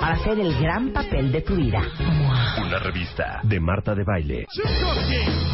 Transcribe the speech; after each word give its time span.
para 0.00 0.14
hacer 0.14 0.38
el 0.38 0.58
gran 0.60 0.92
papel 0.92 1.32
de 1.32 1.40
tu 1.42 1.54
vida. 1.56 1.80
Una 2.58 2.78
revista 2.78 3.40
de 3.42 3.60
Marta 3.60 3.94
de 3.94 4.04
Baile. 4.04 4.46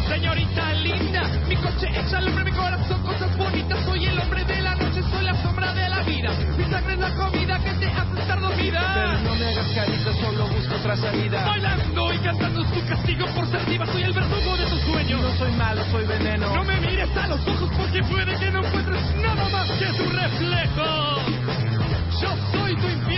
Señorita 0.07 0.73
linda, 0.73 1.21
mi 1.47 1.55
coche 1.55 1.87
echa 1.89 2.17
al 2.17 2.27
hombre, 2.27 2.43
mi 2.45 2.51
corazón, 2.51 3.01
cosas 3.01 3.37
bonitas. 3.37 3.85
Soy 3.85 4.05
el 4.05 4.19
hombre 4.19 4.43
de 4.45 4.61
la 4.61 4.75
noche, 4.75 5.01
soy 5.03 5.23
la 5.23 5.41
sombra 5.41 5.73
de 5.73 5.89
la 5.89 6.03
vida. 6.03 6.29
Mi 6.57 6.63
sangre 6.65 6.93
es 6.93 6.99
la 6.99 7.15
comida 7.15 7.59
que 7.59 7.71
te 7.73 7.87
hace 7.87 8.21
estar 8.21 8.39
dormida. 8.41 8.91
Pero 8.93 9.19
no 9.21 9.35
me 9.35 9.45
hagas 9.45 9.67
carita, 9.75 10.13
solo 10.13 10.47
busco 10.47 10.75
otra 10.75 10.95
salida. 10.97 11.45
Bailando 11.45 12.13
y 12.13 12.17
cantando 12.19 12.61
es 12.63 12.71
tu 12.71 12.87
castigo 12.87 13.25
por 13.35 13.47
ser 13.47 13.65
diva. 13.65 13.85
Soy 13.85 14.03
el 14.03 14.13
verdugo 14.13 14.57
de 14.57 14.65
tus 14.69 14.81
sueños. 14.81 15.21
No 15.21 15.35
soy 15.37 15.51
malo, 15.53 15.83
soy 15.91 16.05
veneno. 16.05 16.55
No 16.55 16.63
me 16.63 16.79
mires 16.81 17.17
a 17.17 17.27
los 17.27 17.47
ojos 17.47 17.69
porque 17.77 18.01
puede 18.03 18.37
que 18.37 18.51
no 18.51 18.65
encuentres 18.65 19.15
nada 19.17 19.49
más 19.49 19.67
que 19.71 19.85
tu 19.97 20.09
reflejo. 20.09 21.21
Yo 22.21 22.35
soy 22.51 22.75
tu 22.75 22.87
infierno. 22.87 23.10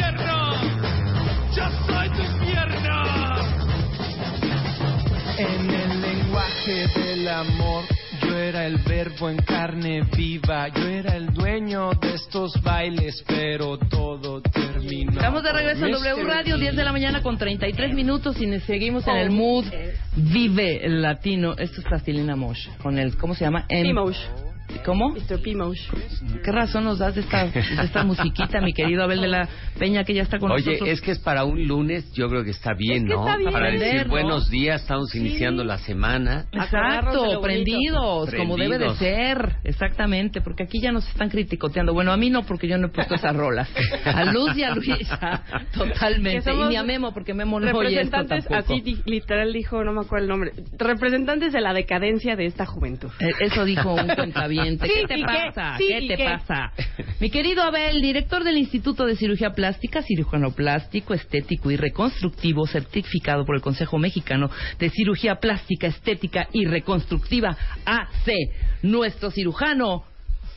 Del 7.24 7.30
amor, 7.34 7.86
yo 8.22 8.38
era 8.38 8.66
el 8.66 8.78
verbo 8.80 9.30
en 9.30 9.38
carne 9.38 10.02
viva. 10.16 10.68
Yo 10.68 10.84
era 10.88 11.16
el 11.16 11.34
dueño 11.34 11.92
de 11.94 12.16
estos 12.16 12.62
bailes, 12.62 13.24
pero 13.26 13.78
todo 13.78 14.42
terminó. 14.42 15.12
Estamos 15.14 15.42
de 15.42 15.54
regreso 15.54 15.86
en 15.86 15.92
W 15.94 16.24
Radio, 16.26 16.58
10 16.58 16.76
de 16.76 16.84
la 16.84 16.92
mañana 16.92 17.22
con 17.22 17.38
33 17.38 17.94
minutos 17.94 18.42
y 18.42 18.60
seguimos 18.62 19.08
en 19.08 19.16
el 19.16 19.32
mood 19.32 19.66
Vive 20.16 20.86
el 20.86 21.02
Latino. 21.02 21.54
Esto 21.58 21.80
es 21.80 21.88
Plastilina 21.88 22.36
Mosh, 22.36 22.68
con 22.82 22.98
el, 23.00 23.16
¿cómo 23.16 23.36
se 23.36 23.46
llama? 23.46 23.66
En- 23.70 23.84
P-Mosh. 23.84 24.18
¿Cómo? 24.86 25.10
Mr. 25.12 25.42
¿Qué 26.44 26.52
razón 26.52 26.84
nos 26.86 27.00
das 27.00 27.16
de 27.16 27.22
esta, 27.22 27.46
de 27.48 27.60
esta 27.84 28.04
musiquita, 28.04 28.60
mi 28.62 28.74
querido 28.74 29.04
Abel 29.04 29.22
de 29.22 29.28
la 29.28 29.48
Peña, 29.78 30.04
que 30.04 30.14
ya 30.14 30.24
está 30.24 30.40
con 30.40 30.52
Oye, 30.52 30.66
nosotros? 30.66 30.90
es 30.90 31.02
que 31.02 31.12
es 31.12 31.20
para 31.20 31.44
un 31.46 31.66
lunes, 31.68 32.12
yo 32.14 32.28
creo 32.30 32.44
que 32.44 32.52
está 32.52 32.74
bien, 32.78 33.04
Es 33.04 33.10
que 33.10 33.16
¿no? 33.16 33.22
está 33.26 33.38
bien. 33.38 33.52
Para 33.52 33.72
decir 33.72 34.08
buenos 34.08 34.50
días, 34.50 34.82
estamos 34.82 35.14
iniciando 35.16 35.64
la 35.64 35.78
semana. 35.80 36.46
Exacto, 36.52 37.42
prendidos, 37.42 38.33
como 38.36 38.58
debe 38.58 38.78
de 38.78 38.94
ser, 38.95 39.58
exactamente, 39.64 40.42
porque 40.42 40.64
aquí 40.64 40.82
ya 40.82 40.92
nos 40.92 41.08
están 41.08 41.30
criticoteando. 41.30 41.94
Bueno, 41.94 42.12
a 42.12 42.17
mí 42.17 42.30
no, 42.30 42.44
porque 42.44 42.67
yo 42.67 42.78
no 42.78 42.88
he 42.88 42.89
puesto 42.92 43.16
esas 43.16 43.36
rolas. 43.36 43.70
A 44.06 44.26
Luz 44.26 44.56
y 44.58 44.64
a 44.64 44.73
Luisa, 44.76 45.44
totalmente. 45.73 46.52
Y 46.54 46.64
ni 46.70 46.76
a 46.76 46.83
Memo, 46.83 47.14
porque 47.14 47.33
Memo 47.33 47.60
no 47.60 47.66
oye 47.78 48.02
esto 48.02 48.17
representantes, 48.17 48.45
tampoco. 48.48 48.73
así 48.73 48.82
di- 48.82 49.02
literal 49.06 49.54
dijo, 49.54 49.83
no 49.83 49.94
me 49.94 50.02
acuerdo 50.02 50.23
el 50.26 50.30
nombre, 50.30 50.52
representantes 50.78 51.54
de 51.54 51.62
la 51.62 51.73
decadencia 51.73 52.36
de 52.36 52.45
esta 52.45 52.66
juventud. 52.66 53.10
Eh, 53.20 53.32
Eso 53.39 53.66
dijo 53.66 53.94
un 53.94 54.08
cuentaviente. 54.08 54.63
¿Qué 54.64 55.06
te 55.08 55.24
pasa? 55.24 55.76
¿Qué 55.78 56.00
¿y 56.00 56.08
te 56.08 56.24
pasa? 56.24 56.72
Mi 57.20 57.30
querido 57.30 57.64
Abel, 57.64 58.02
director 58.02 58.44
del 58.44 58.58
Instituto 58.58 59.06
de 59.06 59.16
Cirugía 59.16 59.52
Plástica, 59.52 60.02
cirujano 60.02 60.52
plástico, 60.52 61.14
estético 61.14 61.72
y 61.72 61.78
reconstructivo, 61.78 62.66
certificado 62.68 63.46
por 63.46 63.56
el 63.56 63.62
Consejo 63.62 63.98
Mexicano 63.98 64.50
de 64.80 64.90
Cirugía 64.90 65.36
Plástica, 65.36 65.88
Estética 65.88 66.48
y 66.52 66.66
Reconstructiva, 66.66 67.58
AC. 67.86 68.32
Nuestro 68.82 69.32
cirujano 69.32 70.04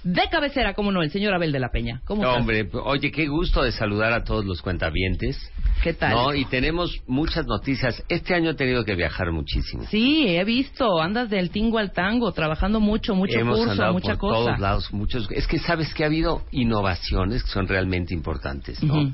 de 0.06 0.28
cabecera, 0.30 0.72
como 0.74 0.92
no, 0.92 1.02
el 1.02 1.10
señor 1.10 1.34
Abel 1.34 1.50
de 1.50 1.58
la 1.58 1.70
Peña. 1.70 2.00
¿Cómo 2.04 2.22
estás? 2.22 2.38
Hombre, 2.38 2.68
oye, 2.84 3.10
qué 3.10 3.26
gusto 3.26 3.64
de 3.64 3.72
saludar 3.72 4.12
a 4.12 4.22
todos 4.22 4.44
los 4.44 4.62
cuentavientes. 4.62 5.50
¿Qué 5.82 5.94
tal? 5.94 6.12
No, 6.14 6.32
y 6.32 6.44
tenemos 6.44 7.02
muchas 7.08 7.44
noticias. 7.46 8.04
Este 8.08 8.32
año 8.32 8.50
he 8.50 8.54
tenido 8.54 8.84
que 8.84 8.94
viajar 8.94 9.32
muchísimo. 9.32 9.84
Sí, 9.90 10.28
he 10.28 10.44
visto, 10.44 11.02
andas 11.02 11.28
del 11.28 11.50
tingo 11.50 11.78
al 11.78 11.92
tango, 11.92 12.30
trabajando 12.30 12.78
mucho, 12.78 13.16
mucho 13.16 13.36
Hemos 13.36 13.58
curso, 13.58 13.72
andado 13.72 13.92
mucha 13.94 14.12
por 14.12 14.18
cosa. 14.18 14.34
todos 14.34 14.60
lados, 14.60 14.92
muchos. 14.92 15.28
Es 15.32 15.48
que 15.48 15.58
sabes 15.58 15.92
que 15.92 16.04
ha 16.04 16.06
habido 16.06 16.42
innovaciones 16.52 17.42
que 17.42 17.50
son 17.50 17.66
realmente 17.66 18.14
importantes, 18.14 18.80
¿no? 18.84 18.94
Ujú. 18.94 19.12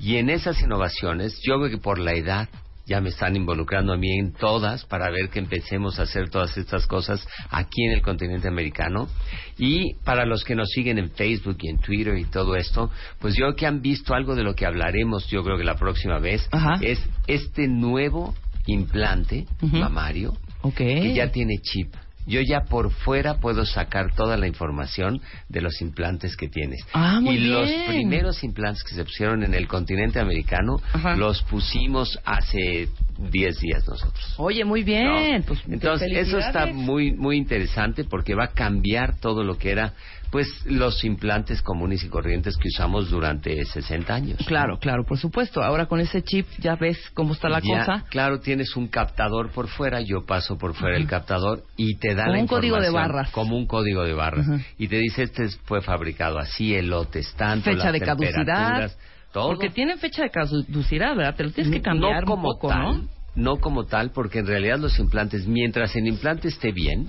Y 0.00 0.16
en 0.16 0.28
esas 0.28 0.60
innovaciones, 0.60 1.40
yo 1.44 1.56
creo 1.58 1.70
que 1.70 1.78
por 1.78 2.00
la 2.00 2.14
edad 2.14 2.48
ya 2.92 3.00
me 3.00 3.08
están 3.08 3.34
involucrando 3.36 3.94
a 3.94 3.96
mí 3.96 4.18
en 4.18 4.34
todas 4.34 4.84
para 4.84 5.10
ver 5.10 5.30
que 5.30 5.38
empecemos 5.38 5.98
a 5.98 6.02
hacer 6.02 6.28
todas 6.28 6.58
estas 6.58 6.86
cosas 6.86 7.26
aquí 7.50 7.86
en 7.86 7.92
el 7.92 8.02
continente 8.02 8.48
americano. 8.48 9.08
Y 9.56 9.94
para 10.04 10.26
los 10.26 10.44
que 10.44 10.54
nos 10.54 10.68
siguen 10.68 10.98
en 10.98 11.10
Facebook 11.10 11.56
y 11.62 11.70
en 11.70 11.78
Twitter 11.78 12.18
y 12.18 12.26
todo 12.26 12.54
esto, 12.54 12.90
pues 13.18 13.34
yo 13.34 13.46
creo 13.46 13.56
que 13.56 13.66
han 13.66 13.80
visto 13.80 14.12
algo 14.12 14.34
de 14.34 14.42
lo 14.42 14.54
que 14.54 14.66
hablaremos, 14.66 15.26
yo 15.28 15.42
creo 15.42 15.56
que 15.56 15.64
la 15.64 15.76
próxima 15.76 16.18
vez, 16.18 16.46
Ajá. 16.52 16.80
es 16.82 17.00
este 17.26 17.66
nuevo 17.66 18.34
implante 18.66 19.46
mamario 19.62 20.36
que 20.76 21.14
ya 21.14 21.32
tiene 21.32 21.54
chip. 21.62 21.94
Yo 22.26 22.40
ya 22.40 22.60
por 22.68 22.90
fuera 22.90 23.34
puedo 23.40 23.64
sacar 23.66 24.14
toda 24.14 24.36
la 24.36 24.46
información 24.46 25.20
de 25.48 25.60
los 25.60 25.80
implantes 25.80 26.36
que 26.36 26.48
tienes. 26.48 26.80
Ah, 26.92 27.20
muy 27.20 27.36
y 27.36 27.38
los 27.40 27.68
primeros 27.88 28.42
implantes 28.44 28.84
que 28.84 28.94
se 28.94 29.04
pusieron 29.04 29.42
en 29.42 29.54
el 29.54 29.66
continente 29.66 30.20
americano 30.20 30.80
Ajá. 30.92 31.16
los 31.16 31.42
pusimos 31.42 32.18
hace 32.24 32.88
10 33.18 33.58
días 33.60 33.86
nosotros. 33.88 34.34
Oye, 34.38 34.64
muy 34.64 34.80
¿no? 34.80 34.86
bien. 34.86 35.42
Pues, 35.42 35.60
Entonces, 35.68 36.10
eso 36.12 36.38
está 36.38 36.66
muy 36.66 37.12
muy 37.12 37.36
interesante 37.36 38.04
porque 38.04 38.34
va 38.34 38.44
a 38.44 38.48
cambiar 38.52 39.18
todo 39.18 39.44
lo 39.44 39.58
que 39.58 39.70
era 39.70 39.92
pues 40.32 40.48
los 40.64 41.04
implantes 41.04 41.60
comunes 41.60 42.02
y 42.02 42.08
corrientes 42.08 42.56
que 42.56 42.68
usamos 42.68 43.10
durante 43.10 43.62
60 43.66 44.14
años. 44.14 44.38
Claro, 44.46 44.78
claro, 44.78 45.04
por 45.04 45.18
supuesto. 45.18 45.62
Ahora 45.62 45.84
con 45.84 46.00
ese 46.00 46.22
chip 46.22 46.46
ya 46.58 46.74
ves 46.74 46.98
cómo 47.12 47.34
está 47.34 47.50
la 47.50 47.60
Ya, 47.60 47.78
cosa. 47.84 48.04
Claro, 48.08 48.40
tienes 48.40 48.74
un 48.74 48.88
captador 48.88 49.50
por 49.50 49.68
fuera, 49.68 50.00
yo 50.00 50.24
paso 50.24 50.56
por 50.56 50.72
fuera 50.74 50.96
el 50.96 51.06
captador 51.06 51.64
y 51.76 51.98
te 51.98 52.14
da 52.14 52.24
Como 52.24 52.34
la 52.36 52.40
un 52.40 52.46
código 52.48 52.80
de 52.80 52.88
barras. 52.88 53.30
Como 53.30 53.56
un 53.58 53.66
código 53.66 54.04
de 54.04 54.14
barras. 54.14 54.46
Y 54.78 54.88
te 54.88 54.96
dice, 54.96 55.24
este 55.24 55.48
fue 55.66 55.82
fabricado 55.82 56.38
así, 56.38 56.74
el 56.74 56.88
lote 56.88 57.18
es 57.18 57.34
tanto, 57.34 57.70
Fecha 57.70 57.84
las 57.84 57.92
de 57.92 58.00
caducidad. 58.00 58.90
todo. 59.34 59.48
Porque 59.48 59.68
tienen 59.68 59.98
fecha 59.98 60.22
de 60.22 60.30
caducidad, 60.30 61.14
¿verdad? 61.14 61.34
Te 61.36 61.44
lo 61.44 61.50
tienes 61.50 61.70
que 61.74 61.82
cambiar 61.82 62.22
no 62.22 62.26
como 62.26 62.48
un 62.48 62.54
poco, 62.54 62.68
tal, 62.68 62.82
¿no? 62.82 63.08
no 63.34 63.56
como 63.58 63.84
tal, 63.84 64.12
porque 64.12 64.38
en 64.38 64.46
realidad 64.46 64.78
los 64.78 64.98
implantes, 64.98 65.46
mientras 65.46 65.94
el 65.94 66.06
implante 66.06 66.48
esté 66.48 66.72
bien, 66.72 67.06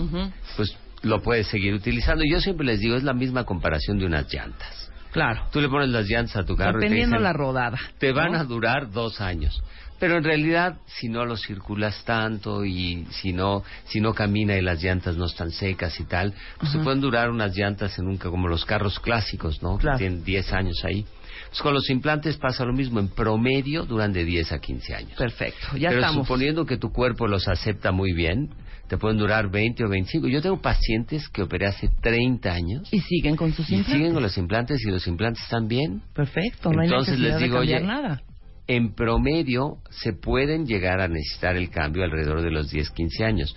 pues 0.58 0.78
lo 1.04 1.22
puedes 1.22 1.48
seguir 1.48 1.74
utilizando. 1.74 2.24
Yo 2.30 2.40
siempre 2.42 2.66
les 2.66 2.80
digo, 2.80 2.96
es 2.96 3.04
la 3.04 3.14
misma 3.14 3.44
comparación 3.46 4.00
de 4.00 4.06
unas 4.06 4.32
llantas. 4.34 4.92
Claro. 5.12 5.44
Tú 5.52 5.62
le 5.62 5.70
pones 5.70 5.90
las 5.90 6.08
llantas 6.08 6.36
a 6.38 6.44
tu 6.46 6.56
carro 6.56 6.80
y 6.80 6.82
te 6.82 6.86
Dependiendo 6.86 7.18
dicen, 7.18 7.24
la 7.24 7.34
rodada. 7.34 7.78
te 8.00 8.12
van 8.12 8.32
¿no? 8.32 8.40
a 8.40 8.44
durar 8.46 8.90
dos 8.92 9.22
años. 9.22 9.62
Pero 10.00 10.18
en 10.18 10.24
realidad, 10.24 10.78
si 10.88 11.08
no 11.08 11.24
lo 11.24 11.38
circulas 11.38 12.04
tanto 12.04 12.66
y 12.66 13.06
si 13.12 13.32
no, 13.32 13.64
si 13.86 14.02
no 14.02 14.14
camina 14.14 14.58
y 14.58 14.62
las 14.62 14.82
llantas 14.84 15.16
no 15.16 15.26
están 15.28 15.52
secas 15.52 15.98
y 16.00 16.04
tal, 16.06 16.34
pues 16.60 16.72
se 16.74 16.80
pueden 16.80 17.00
durar 17.00 17.30
unas 17.30 17.56
llantas 17.56 17.98
en 18.00 18.08
un, 18.08 18.18
como 18.18 18.48
los 18.50 18.66
carros 18.66 19.00
clásicos, 19.00 19.62
¿no? 19.62 19.78
Claro. 19.78 19.98
Que 19.98 20.06
tienen 20.06 20.24
10 20.26 20.52
años 20.54 20.84
ahí. 20.84 21.06
Pues 21.50 21.62
con 21.62 21.74
los 21.74 21.90
implantes 21.90 22.36
pasa 22.38 22.66
lo 22.66 22.74
mismo. 22.74 23.00
En 23.00 23.08
promedio 23.10 23.86
duran 23.86 24.12
de 24.12 24.26
10 24.26 24.52
a 24.52 24.60
15 24.60 24.96
años. 24.96 25.18
Perfecto, 25.18 25.78
ya 25.78 25.90
Pero 25.90 26.02
estamos. 26.02 26.26
suponiendo 26.26 26.66
que 26.66 26.78
tu 26.78 26.92
cuerpo 26.92 27.28
los 27.28 27.48
acepta 27.48 27.92
muy 27.92 28.12
bien, 28.14 28.50
te 28.88 28.98
pueden 28.98 29.18
durar 29.18 29.50
20 29.50 29.86
o 29.86 29.90
25. 29.90 30.28
Yo 30.28 30.42
tengo 30.42 30.62
pacientes 30.62 31.28
que 31.30 31.42
operé 31.42 31.68
hace 31.68 31.90
30 32.02 32.52
años 32.52 32.90
Y 32.92 33.00
siguen 33.00 33.36
con 33.36 33.54
sus 33.54 33.70
y 33.70 33.76
implantes. 33.76 33.96
siguen 33.96 34.14
con 34.14 34.24
los 34.24 34.38
implantes 34.38 34.82
y 34.86 34.90
los 34.92 35.08
implantes 35.08 35.44
están 35.44 35.68
bien. 35.68 36.02
Perfecto, 36.14 36.72
no 36.72 36.84
Entonces 36.84 37.16
hay 37.16 37.22
necesidad 37.22 37.40
les 37.40 37.44
digo, 37.50 37.62
de 37.62 37.68
cambiar 37.72 37.82
oye, 37.82 37.88
nada. 38.04 38.22
en 38.68 38.94
promedio 38.94 39.78
se 39.90 40.14
pueden 40.14 40.66
llegar 40.68 41.00
a 41.02 41.08
necesitar 41.08 41.56
el 41.56 41.70
cambio 41.70 42.04
alrededor 42.04 42.42
de 42.42 42.52
los 42.52 42.70
10, 42.70 42.90
15 42.92 43.24
años, 43.26 43.56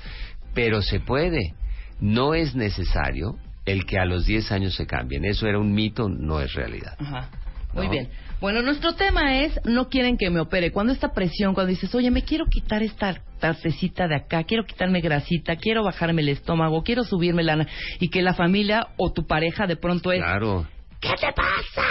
pero 0.54 0.80
se 0.82 1.00
puede. 1.00 1.54
No 2.00 2.34
es 2.34 2.54
necesario 2.54 3.36
el 3.64 3.84
que 3.86 3.98
a 3.98 4.04
los 4.04 4.26
10 4.26 4.52
años 4.52 4.74
se 4.74 4.86
cambien. 4.86 5.24
Eso 5.24 5.46
era 5.46 5.58
un 5.58 5.72
mito, 5.72 6.08
no 6.08 6.40
es 6.40 6.52
realidad. 6.54 6.94
Ajá. 6.98 7.30
Muy 7.74 7.88
bien. 7.88 8.08
Bueno, 8.40 8.62
nuestro 8.62 8.94
tema 8.94 9.38
es 9.42 9.58
no 9.64 9.88
quieren 9.88 10.16
que 10.16 10.30
me 10.30 10.40
opere. 10.40 10.70
Cuando 10.72 10.92
esta 10.92 11.12
presión, 11.12 11.52
cuando 11.52 11.70
dices, 11.70 11.94
oye, 11.94 12.10
me 12.10 12.22
quiero 12.22 12.46
quitar 12.46 12.82
esta 12.82 13.22
partecita 13.40 14.08
de 14.08 14.16
acá, 14.16 14.44
quiero 14.44 14.64
quitarme 14.64 15.00
grasita, 15.00 15.56
quiero 15.56 15.82
bajarme 15.84 16.22
el 16.22 16.30
estómago, 16.30 16.82
quiero 16.82 17.04
subirme 17.04 17.42
lana, 17.42 17.66
y 18.00 18.08
que 18.08 18.22
la 18.22 18.34
familia 18.34 18.88
o 18.96 19.12
tu 19.12 19.26
pareja 19.26 19.66
de 19.66 19.76
pronto 19.76 20.12
es, 20.12 20.20
Claro. 20.22 20.66
¿qué 21.00 21.10
te 21.20 21.32
pasa? 21.32 21.86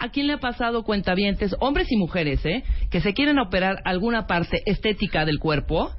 ¿A 0.00 0.08
quién 0.10 0.26
le 0.26 0.34
ha 0.34 0.38
pasado 0.38 0.82
cuentavientes, 0.82 1.54
hombres 1.60 1.86
y 1.90 1.96
mujeres, 1.96 2.44
eh, 2.46 2.64
que 2.90 3.00
se 3.00 3.12
quieren 3.14 3.38
operar 3.38 3.76
alguna 3.84 4.26
parte 4.26 4.62
estética 4.66 5.24
del 5.24 5.38
cuerpo? 5.38 5.90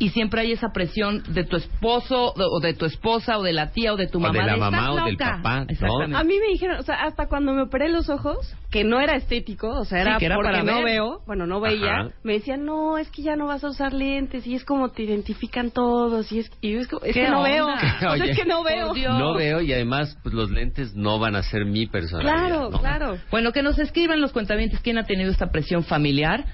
Y 0.00 0.10
siempre 0.10 0.42
hay 0.42 0.52
esa 0.52 0.68
presión 0.72 1.22
de 1.28 1.42
tu 1.44 1.56
esposo 1.56 2.32
o 2.36 2.60
de 2.60 2.72
tu 2.74 2.84
esposa 2.86 3.36
o 3.38 3.42
de 3.42 3.52
la 3.52 3.72
tía 3.72 3.92
o 3.92 3.96
de 3.96 4.06
tu 4.06 4.18
O 4.18 4.20
mamá. 4.20 4.38
de 4.38 4.46
la 4.46 4.52
"Estás 4.54 4.70
mamá 4.70 4.92
o 4.92 5.04
del 5.04 5.12
loca". 5.14 5.36
papá, 5.38 5.56
¿no? 5.60 5.66
Exactamente. 5.68 6.16
A 6.16 6.22
mí 6.24 6.34
me 6.38 6.46
dijeron, 6.52 6.78
o 6.78 6.82
sea, 6.82 7.02
hasta 7.02 7.26
cuando 7.26 7.52
me 7.52 7.62
operé 7.62 7.88
los 7.88 8.08
ojos, 8.08 8.36
que 8.70 8.84
no 8.84 9.00
era 9.00 9.16
estético, 9.16 9.68
o 9.68 9.84
sea, 9.84 10.02
Sí, 10.02 10.08
era, 10.08 10.18
que 10.18 10.26
era 10.26 10.36
porque 10.36 10.50
para 10.52 10.62
no 10.62 10.76
ver. 10.76 10.84
veo, 10.84 11.20
bueno, 11.26 11.46
no 11.46 11.60
veía, 11.60 12.00
Ajá. 12.00 12.08
me 12.22 12.34
decían, 12.34 12.64
no, 12.64 12.96
es 12.98 13.10
que 13.10 13.22
ya 13.22 13.34
no 13.34 13.46
vas 13.46 13.64
a 13.64 13.68
usar 13.70 13.92
lentes, 13.92 14.46
y 14.46 14.54
es 14.54 14.64
como 14.64 14.90
te 14.90 15.02
identifican 15.02 15.70
todos, 15.72 16.30
y 16.30 16.40
es, 16.40 16.50
y 16.60 16.72
yo 16.74 16.80
es, 16.80 16.86
como, 16.88 17.02
es 17.04 17.14
¿Qué 17.14 17.22
que 17.24 17.28
no 17.30 17.38
onda? 17.40 17.48
veo, 17.50 17.66
o 18.12 18.16
sea, 18.16 18.24
es 18.24 18.36
que 18.38 18.44
no 18.44 18.62
veo. 18.62 18.94
No 18.94 19.34
veo 19.34 19.60
y 19.62 19.72
además 19.72 20.16
pues, 20.22 20.32
los 20.34 20.50
lentes 20.50 20.94
no 20.94 21.18
van 21.18 21.34
a 21.34 21.42
ser 21.42 21.64
mi 21.64 21.86
personalidad. 21.86 22.34
Claro, 22.48 22.70
¿no? 22.70 22.78
claro. 22.78 23.18
Bueno, 23.32 23.50
que 23.52 23.62
nos 23.62 23.78
escriban 23.80 24.20
los 24.20 24.32
cuentavientes 24.32 24.80
quién 24.80 24.96
ha 24.98 25.04
tenido 25.04 25.30
esta 25.30 25.50
presión 25.50 25.82
familiar 25.82 26.44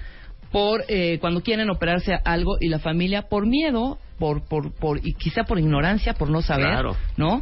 por 0.55 0.85
eh, 0.87 1.17
cuando 1.19 1.41
quieren 1.41 1.69
operarse 1.69 2.17
algo 2.23 2.55
y 2.61 2.69
la 2.69 2.79
familia 2.79 3.23
por 3.23 3.45
miedo, 3.45 3.99
por 4.17 4.47
por 4.47 4.73
por 4.73 5.05
y 5.05 5.13
quizá 5.15 5.43
por 5.43 5.59
ignorancia, 5.59 6.13
por 6.13 6.29
no 6.29 6.41
saber, 6.41 6.67
Claro. 6.67 6.95
¿no? 7.17 7.41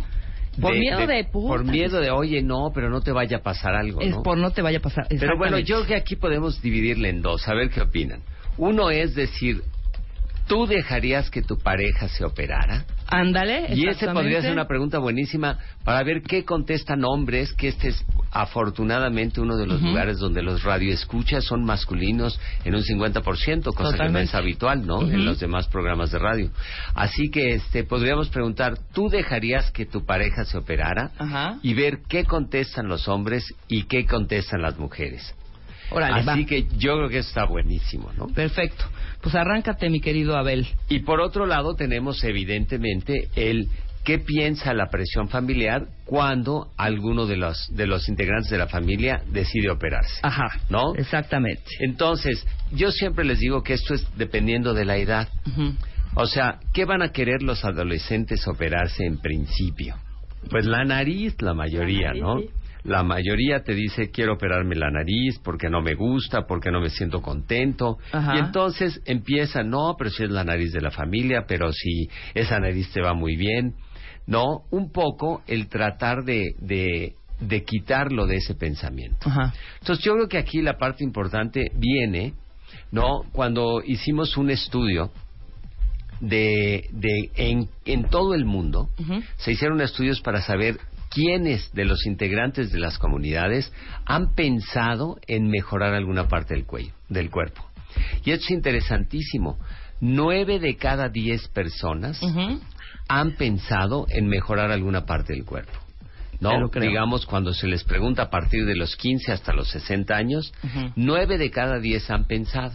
Por 0.60 0.74
miedo 0.75 1.06
de, 1.06 1.24
puta, 1.24 1.48
Por 1.48 1.63
miedo 1.63 2.00
de, 2.00 2.10
oye, 2.10 2.42
no, 2.42 2.71
pero 2.74 2.89
no 2.89 3.01
te 3.01 3.12
vaya 3.12 3.38
a 3.38 3.42
pasar 3.42 3.75
algo, 3.75 4.01
es 4.01 4.10
¿no? 4.10 4.24
por 4.24 4.39
no 4.39 4.50
te 4.50 4.63
vaya 4.63 4.80
a 4.80 4.81
pasar. 4.81 5.06
Pero 5.10 5.38
bueno, 5.38 5.60
yo 5.60 5.75
creo 5.75 5.88
que 5.89 5.95
aquí 5.95 6.15
podemos 6.15 6.60
dividirle 6.60 7.10
en 7.10 7.21
dos, 7.21 7.48
a 7.48 7.54
ver 7.54 7.69
qué 7.69 7.81
opinan. 7.81 8.21
Uno 8.57 8.89
es 8.89 9.13
decir, 9.13 9.62
¿tú 10.48 10.65
dejarías 10.65 11.30
que 11.30 11.44
tu 11.44 11.60
pareja 11.60 12.07
se 12.07 12.25
operara? 12.25 12.86
Ándale, 13.13 13.68
Y 13.69 13.81
ese 13.81 13.89
exactamente. 13.92 14.13
podría 14.21 14.42
ser 14.42 14.51
una 14.51 14.68
pregunta 14.68 15.00
buenísima 15.00 15.57
para 15.83 16.04
ver 16.04 16.21
qué 16.21 16.44
contestan 16.45 17.04
hombres, 17.06 17.54
que 17.54 17.68
este 17.69 17.89
es 17.89 18.06
afortunadamente 18.31 19.42
uno 19.42 19.56
de 19.57 19.68
los 19.68 19.81
lugares 19.81 20.18
donde 20.18 20.42
los 20.42 20.63
radioescuchas 20.63 21.44
son 21.45 21.63
masculinos 21.63 22.39
en 22.65 22.75
un 22.75 22.81
50%, 22.83 23.74
cosa 23.74 23.98
que 23.98 24.10
no 24.10 24.19
es 24.19 24.33
habitual, 24.33 24.86
¿no? 24.86 25.01
En 25.01 25.25
los 25.25 25.39
demás 25.39 25.68
programas 25.68 26.12
de 26.12 26.19
radio. 26.19 26.50
Así 26.95 27.30
que 27.30 27.54
este 27.56 27.83
podríamos 27.83 28.30
preguntar, 28.30 28.77
¿tú 28.94 29.10
dejarías 29.10 29.71
que 29.71 29.86
tu 29.86 30.06
pareja 30.06 30.45
se 30.45 30.57
operara? 30.57 31.12
Ajá. 31.18 31.57
Y 31.62 31.74
ver 31.74 32.00
qué 32.07 32.25
contestan 32.25 32.88
los 32.88 33.07
hombres 33.07 33.54
y 33.68 33.83
qué 33.83 34.06
contestan 34.06 34.62
las 34.62 34.77
mujeres. 34.77 35.33
Órale, 35.92 36.21
Así 36.31 36.42
va. 36.42 36.48
que 36.48 36.68
yo 36.77 36.95
creo 36.98 37.10
que 37.10 37.19
eso 37.19 37.30
está 37.30 37.45
buenísimo, 37.45 38.12
¿no? 38.18 38.27
Perfecto. 38.27 38.86
Pues 39.24 39.36
arráncate, 39.36 39.90
mi 39.90 40.02
querido 40.02 40.36
Abel. 40.36 40.68
Y 40.90 41.00
por 41.00 41.22
otro 41.22 41.46
lado 41.46 41.75
tenemos 41.75 42.22
evidentemente 42.25 43.30
el 43.36 43.70
qué 44.04 44.20
piensa 44.20 44.74
la 44.74 44.90
presión 44.90 45.30
familiar 45.30 45.88
cuando 46.04 46.68
alguno 46.75 47.25
de 47.25 47.38
los 47.38 47.58
de 47.74 47.88
los 47.88 48.10
integrantes 48.10 48.52
de 48.52 48.58
la 48.58 48.68
familia 48.68 49.24
decide 49.31 49.72
operarse. 49.72 50.20
Ajá. 50.24 50.60
¿No? 50.70 50.94
Exactamente. 50.96 51.64
Entonces, 51.80 52.46
yo 52.74 52.92
siempre 52.92 53.24
les 53.24 53.40
digo 53.40 53.64
que 53.64 53.74
esto 53.74 53.94
es 53.94 54.06
dependiendo 54.18 54.74
de 54.74 54.84
la 54.84 54.98
edad. 54.98 55.30
O 56.16 56.25
sea, 56.25 56.60
¿qué 56.74 56.84
van 56.84 57.02
a 57.02 57.14
querer 57.14 57.42
los 57.42 57.64
adolescentes 57.64 58.46
operarse 58.48 59.06
en 59.06 59.20
principio? 59.20 59.96
Pues 60.50 60.66
la 60.66 60.84
nariz, 60.84 61.42
la 61.42 61.54
mayoría, 61.54 62.14
La 62.14 62.20
nariz, 62.20 62.22
¿no? 62.22 62.40
sí. 62.40 62.50
La 62.83 63.03
mayoría 63.03 63.63
te 63.63 63.74
dice 63.74 64.12
quiero 64.12 64.33
operarme 64.33 64.75
la 64.75 64.91
nariz 64.91 65.39
porque 65.44 65.69
no 65.69 65.81
me 65.81 65.94
gusta, 65.95 66.45
porque 66.47 66.71
no 66.71 66.81
me 66.81 66.89
siento 66.89 67.21
contento. 67.21 67.97
Ajá. 68.12 68.35
Y 68.35 68.39
entonces 68.39 69.01
empieza, 69.06 69.63
no, 69.63 69.95
pero 69.97 70.09
si 70.09 70.24
es 70.24 70.30
la 70.30 70.44
nariz 70.44 70.74
de 70.74 70.81
la 70.81 70.91
familia, 70.91 71.45
pero 71.47 71.71
si 71.71 72.09
esa 72.33 72.59
nariz 72.59 72.91
te 72.91 73.01
va 73.01 73.13
muy 73.13 73.35
bien. 73.35 73.75
No, 74.25 74.63
un 74.71 74.91
poco 74.91 75.44
el 75.47 75.68
tratar 75.68 76.24
de, 76.24 76.56
de, 76.59 77.15
de 77.39 77.63
quitarlo 77.63 78.25
de 78.25 78.38
ese 78.38 78.56
pensamiento. 78.56 79.29
Ajá. 79.29 79.53
Entonces 79.79 80.03
yo 80.03 80.13
creo 80.13 80.27
que 80.27 80.38
aquí 80.38 80.62
la 80.62 80.77
parte 80.77 81.03
importante 81.03 81.71
viene, 81.75 82.33
¿no? 82.91 83.24
Cuando 83.31 83.81
hicimos 83.86 84.38
un 84.38 84.50
estudio 84.50 85.12
de, 86.21 86.88
de 86.91 87.31
en, 87.36 87.68
en 87.86 88.09
todo 88.09 88.33
el 88.33 88.45
mundo, 88.45 88.89
se 89.38 89.51
hicieron 89.51 89.81
estudios 89.81 90.21
para 90.21 90.41
saber 90.41 90.77
quiénes 91.13 91.71
de 91.74 91.86
los 91.86 92.06
integrantes 92.06 92.71
de 92.71 92.80
las 92.80 92.98
comunidades 92.98 93.71
han 94.06 94.33
pensado 94.33 95.18
en 95.27 95.48
mejorar 95.48 95.94
alguna 95.94 96.27
parte 96.27 96.56
del 96.56 96.65
cuello, 96.65 96.94
del 97.07 97.30
cuerpo. 97.30 97.63
Y 98.25 98.31
esto 98.31 98.45
es 98.45 98.51
interesantísimo. 98.51 99.60
Nueve 100.01 100.60
de 100.60 100.75
cada 100.75 101.10
diez 101.10 101.48
personas 101.50 102.19
han 103.07 103.36
pensado 103.36 104.07
en 104.10 104.27
mejorar 104.27 104.71
alguna 104.71 105.06
parte 105.06 105.33
del 105.33 105.45
cuerpo. 105.45 105.80
¿No? 106.39 106.68
Digamos, 106.68 107.25
cuando 107.25 107.54
se 107.54 107.68
les 107.68 107.83
pregunta 107.86 108.24
a 108.24 108.30
partir 108.30 108.65
de 108.65 108.75
los 108.75 108.98
15 108.98 109.31
hasta 109.31 109.54
los 109.54 109.69
60 109.69 110.13
años, 110.15 110.51
nueve 110.95 111.38
de 111.38 111.51
cada 111.51 111.80
diez 111.80 112.10
han 112.10 112.25
pensado. 112.25 112.74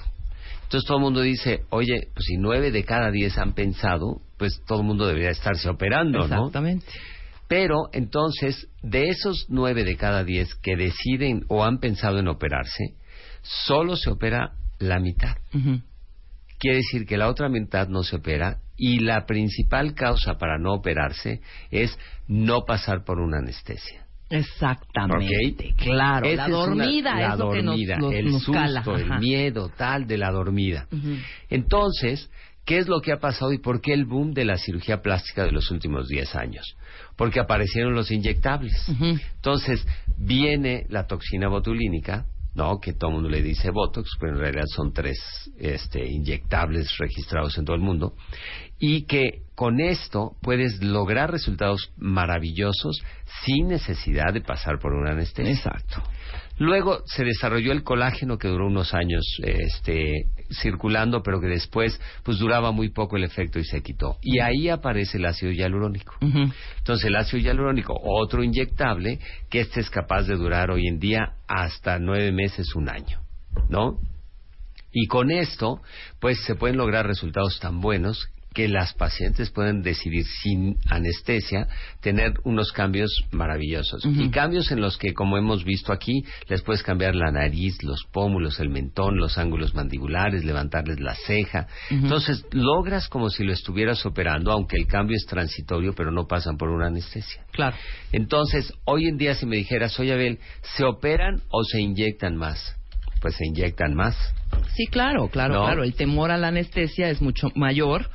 Entonces 0.62 0.86
todo 0.86 0.98
el 0.98 1.04
mundo 1.04 1.22
dice, 1.22 1.64
oye, 1.70 2.08
pues 2.14 2.26
si 2.26 2.36
nueve 2.36 2.70
de 2.70 2.84
cada 2.84 3.10
diez 3.10 3.36
han 3.36 3.52
pensado, 3.54 4.20
pues 4.38 4.62
todo 4.66 4.80
el 4.80 4.86
mundo 4.86 5.06
debería 5.06 5.30
estarse 5.30 5.68
operando, 5.68 6.28
¿no? 6.28 6.46
Exactamente. 6.46 6.86
Pero 7.48 7.88
entonces, 7.92 8.68
de 8.82 9.08
esos 9.08 9.46
nueve 9.48 9.84
de 9.84 9.96
cada 9.96 10.22
diez 10.22 10.54
que 10.56 10.76
deciden 10.76 11.44
o 11.48 11.64
han 11.64 11.78
pensado 11.78 12.18
en 12.18 12.28
operarse, 12.28 12.94
solo 13.42 13.96
se 13.96 14.10
opera 14.10 14.52
la 14.78 15.00
mitad. 15.00 15.36
Ujú. 15.54 15.80
Quiere 16.58 16.78
decir 16.78 17.06
que 17.06 17.16
la 17.16 17.28
otra 17.28 17.48
mitad 17.48 17.88
no 17.88 18.02
se 18.02 18.16
opera 18.16 18.58
y 18.76 18.98
la 19.00 19.26
principal 19.26 19.94
causa 19.94 20.38
para 20.38 20.58
no 20.58 20.74
operarse 20.74 21.40
es 21.70 21.98
no 22.26 22.64
pasar 22.64 23.04
por 23.04 23.18
una 23.20 23.38
anestesia. 23.38 24.04
Exactamente. 24.30 25.74
Claro. 25.76 26.26
Esa 26.26 26.48
la 26.48 26.48
es 26.48 26.68
una- 26.68 26.84
dormida 26.84 27.14
la 27.14 27.32
es 27.32 27.38
lo 27.38 27.50
que 27.50 27.62
nos, 27.62 27.76
dormida, 27.76 27.96
el 28.12 28.24
nos 28.26 28.42
susto, 28.42 28.52
cala. 28.52 28.84
el 28.86 29.20
miedo 29.20 29.70
tal 29.76 30.06
de 30.06 30.18
la 30.18 30.30
dormida. 30.30 30.86
Entonces, 31.48 32.30
¿qué 32.68 32.76
es 32.76 32.86
lo 32.86 33.00
que 33.00 33.12
ha 33.12 33.18
pasado 33.18 33.50
y 33.54 33.58
por 33.58 33.80
qué 33.80 33.94
el 33.94 34.04
boom 34.04 34.34
de 34.34 34.44
la 34.44 34.58
cirugía 34.58 35.00
plástica 35.00 35.42
de 35.42 35.52
los 35.52 35.70
últimos 35.70 36.06
10 36.06 36.34
años? 36.34 36.76
Porque 37.16 37.40
aparecieron 37.40 37.94
los 37.94 38.10
inyectables. 38.10 38.74
Entonces, 39.36 39.86
viene 40.18 40.84
la 40.90 41.06
toxina 41.06 41.48
botulínica, 41.48 42.26
¿no? 42.54 42.78
Que 42.78 42.92
todo 42.92 43.08
el 43.08 43.14
mundo 43.14 43.30
le 43.30 43.40
dice 43.40 43.70
Botox, 43.70 44.10
pero 44.20 44.34
en 44.34 44.38
realidad 44.40 44.66
son 44.66 44.92
tres 44.92 45.18
este, 45.58 46.06
inyectables 46.06 46.94
registrados 46.98 47.56
en 47.56 47.64
todo 47.64 47.74
el 47.74 47.80
mundo. 47.80 48.14
Y 48.78 49.06
que 49.06 49.44
con 49.54 49.80
esto 49.80 50.36
puedes 50.42 50.82
lograr 50.82 51.30
resultados 51.30 51.90
maravillosos 51.96 53.02
sin 53.46 53.68
necesidad 53.68 54.34
de 54.34 54.42
pasar 54.42 54.78
por 54.78 54.92
una 54.92 55.12
anestesia. 55.12 55.52
Exacto. 55.52 56.02
Luego 56.58 57.02
se 57.06 57.24
desarrolló 57.24 57.72
el 57.72 57.84
colágeno 57.84 58.36
que 58.38 58.48
duró 58.48 58.66
unos 58.66 58.92
años 58.94 59.24
este, 59.42 60.26
circulando, 60.50 61.22
pero 61.22 61.40
que 61.40 61.46
después 61.46 62.00
pues 62.24 62.38
duraba 62.38 62.72
muy 62.72 62.90
poco 62.90 63.16
el 63.16 63.24
efecto 63.24 63.58
y 63.58 63.64
se 63.64 63.82
quitó. 63.82 64.16
Y 64.22 64.40
ahí 64.40 64.68
aparece 64.68 65.18
el 65.18 65.26
ácido 65.26 65.52
hialurónico. 65.52 66.14
Entonces 66.20 67.06
el 67.06 67.16
ácido 67.16 67.42
hialurónico, 67.42 67.94
otro 68.02 68.42
inyectable, 68.42 69.20
que 69.48 69.60
este 69.60 69.80
es 69.80 69.90
capaz 69.90 70.22
de 70.22 70.36
durar 70.36 70.70
hoy 70.70 70.86
en 70.86 70.98
día 70.98 71.34
hasta 71.46 71.98
nueve 71.98 72.32
meses, 72.32 72.74
un 72.74 72.88
año, 72.88 73.20
¿no? 73.68 73.98
Y 74.90 75.06
con 75.06 75.30
esto, 75.30 75.80
pues 76.18 76.42
se 76.44 76.54
pueden 76.54 76.76
lograr 76.76 77.06
resultados 77.06 77.60
tan 77.60 77.80
buenos 77.80 78.28
que 78.54 78.68
las 78.68 78.94
pacientes 78.94 79.50
pueden 79.50 79.82
decidir 79.82 80.24
sin 80.24 80.76
anestesia 80.88 81.68
tener 82.00 82.34
unos 82.44 82.72
cambios 82.72 83.10
maravillosos. 83.30 84.04
Y 84.04 84.30
cambios 84.30 84.72
en 84.72 84.80
los 84.80 84.96
que, 84.96 85.12
como 85.14 85.36
hemos 85.36 85.64
visto 85.64 85.92
aquí, 85.92 86.24
les 86.48 86.62
puedes 86.62 86.82
cambiar 86.82 87.14
la 87.14 87.30
nariz, 87.30 87.82
los 87.82 88.04
pómulos, 88.10 88.58
el 88.58 88.70
mentón, 88.70 89.18
los 89.18 89.38
ángulos 89.38 89.74
mandibulares, 89.74 90.44
levantarles 90.44 90.98
la 91.00 91.14
ceja. 91.14 91.66
Entonces, 91.90 92.44
logras 92.52 93.08
como 93.08 93.28
si 93.30 93.44
lo 93.44 93.52
estuvieras 93.52 94.04
operando, 94.06 94.50
aunque 94.50 94.76
el 94.76 94.86
cambio 94.86 95.16
es 95.16 95.26
transitorio, 95.26 95.94
pero 95.94 96.10
no 96.10 96.26
pasan 96.26 96.56
por 96.56 96.70
una 96.70 96.86
anestesia. 96.86 97.42
Claro. 97.52 97.76
Entonces, 98.12 98.72
hoy 98.84 99.06
en 99.06 99.18
día 99.18 99.34
si 99.34 99.46
me 99.46 99.56
dijeras, 99.56 99.98
oye 100.00 100.12
Abel, 100.12 100.38
¿se 100.76 100.84
operan 100.84 101.42
o 101.50 101.62
se 101.64 101.80
inyectan 101.80 102.36
más? 102.36 102.76
Pues 103.20 103.34
se 103.36 103.46
inyectan 103.46 103.94
más. 103.94 104.16
Sí, 104.74 104.86
claro, 104.86 105.28
claro, 105.28 105.54
¿No? 105.54 105.64
claro. 105.64 105.84
El 105.84 105.94
temor 105.94 106.30
a 106.30 106.38
la 106.38 106.48
anestesia 106.48 107.10
es 107.10 107.20
mucho 107.20 107.48
mayor 107.54 108.08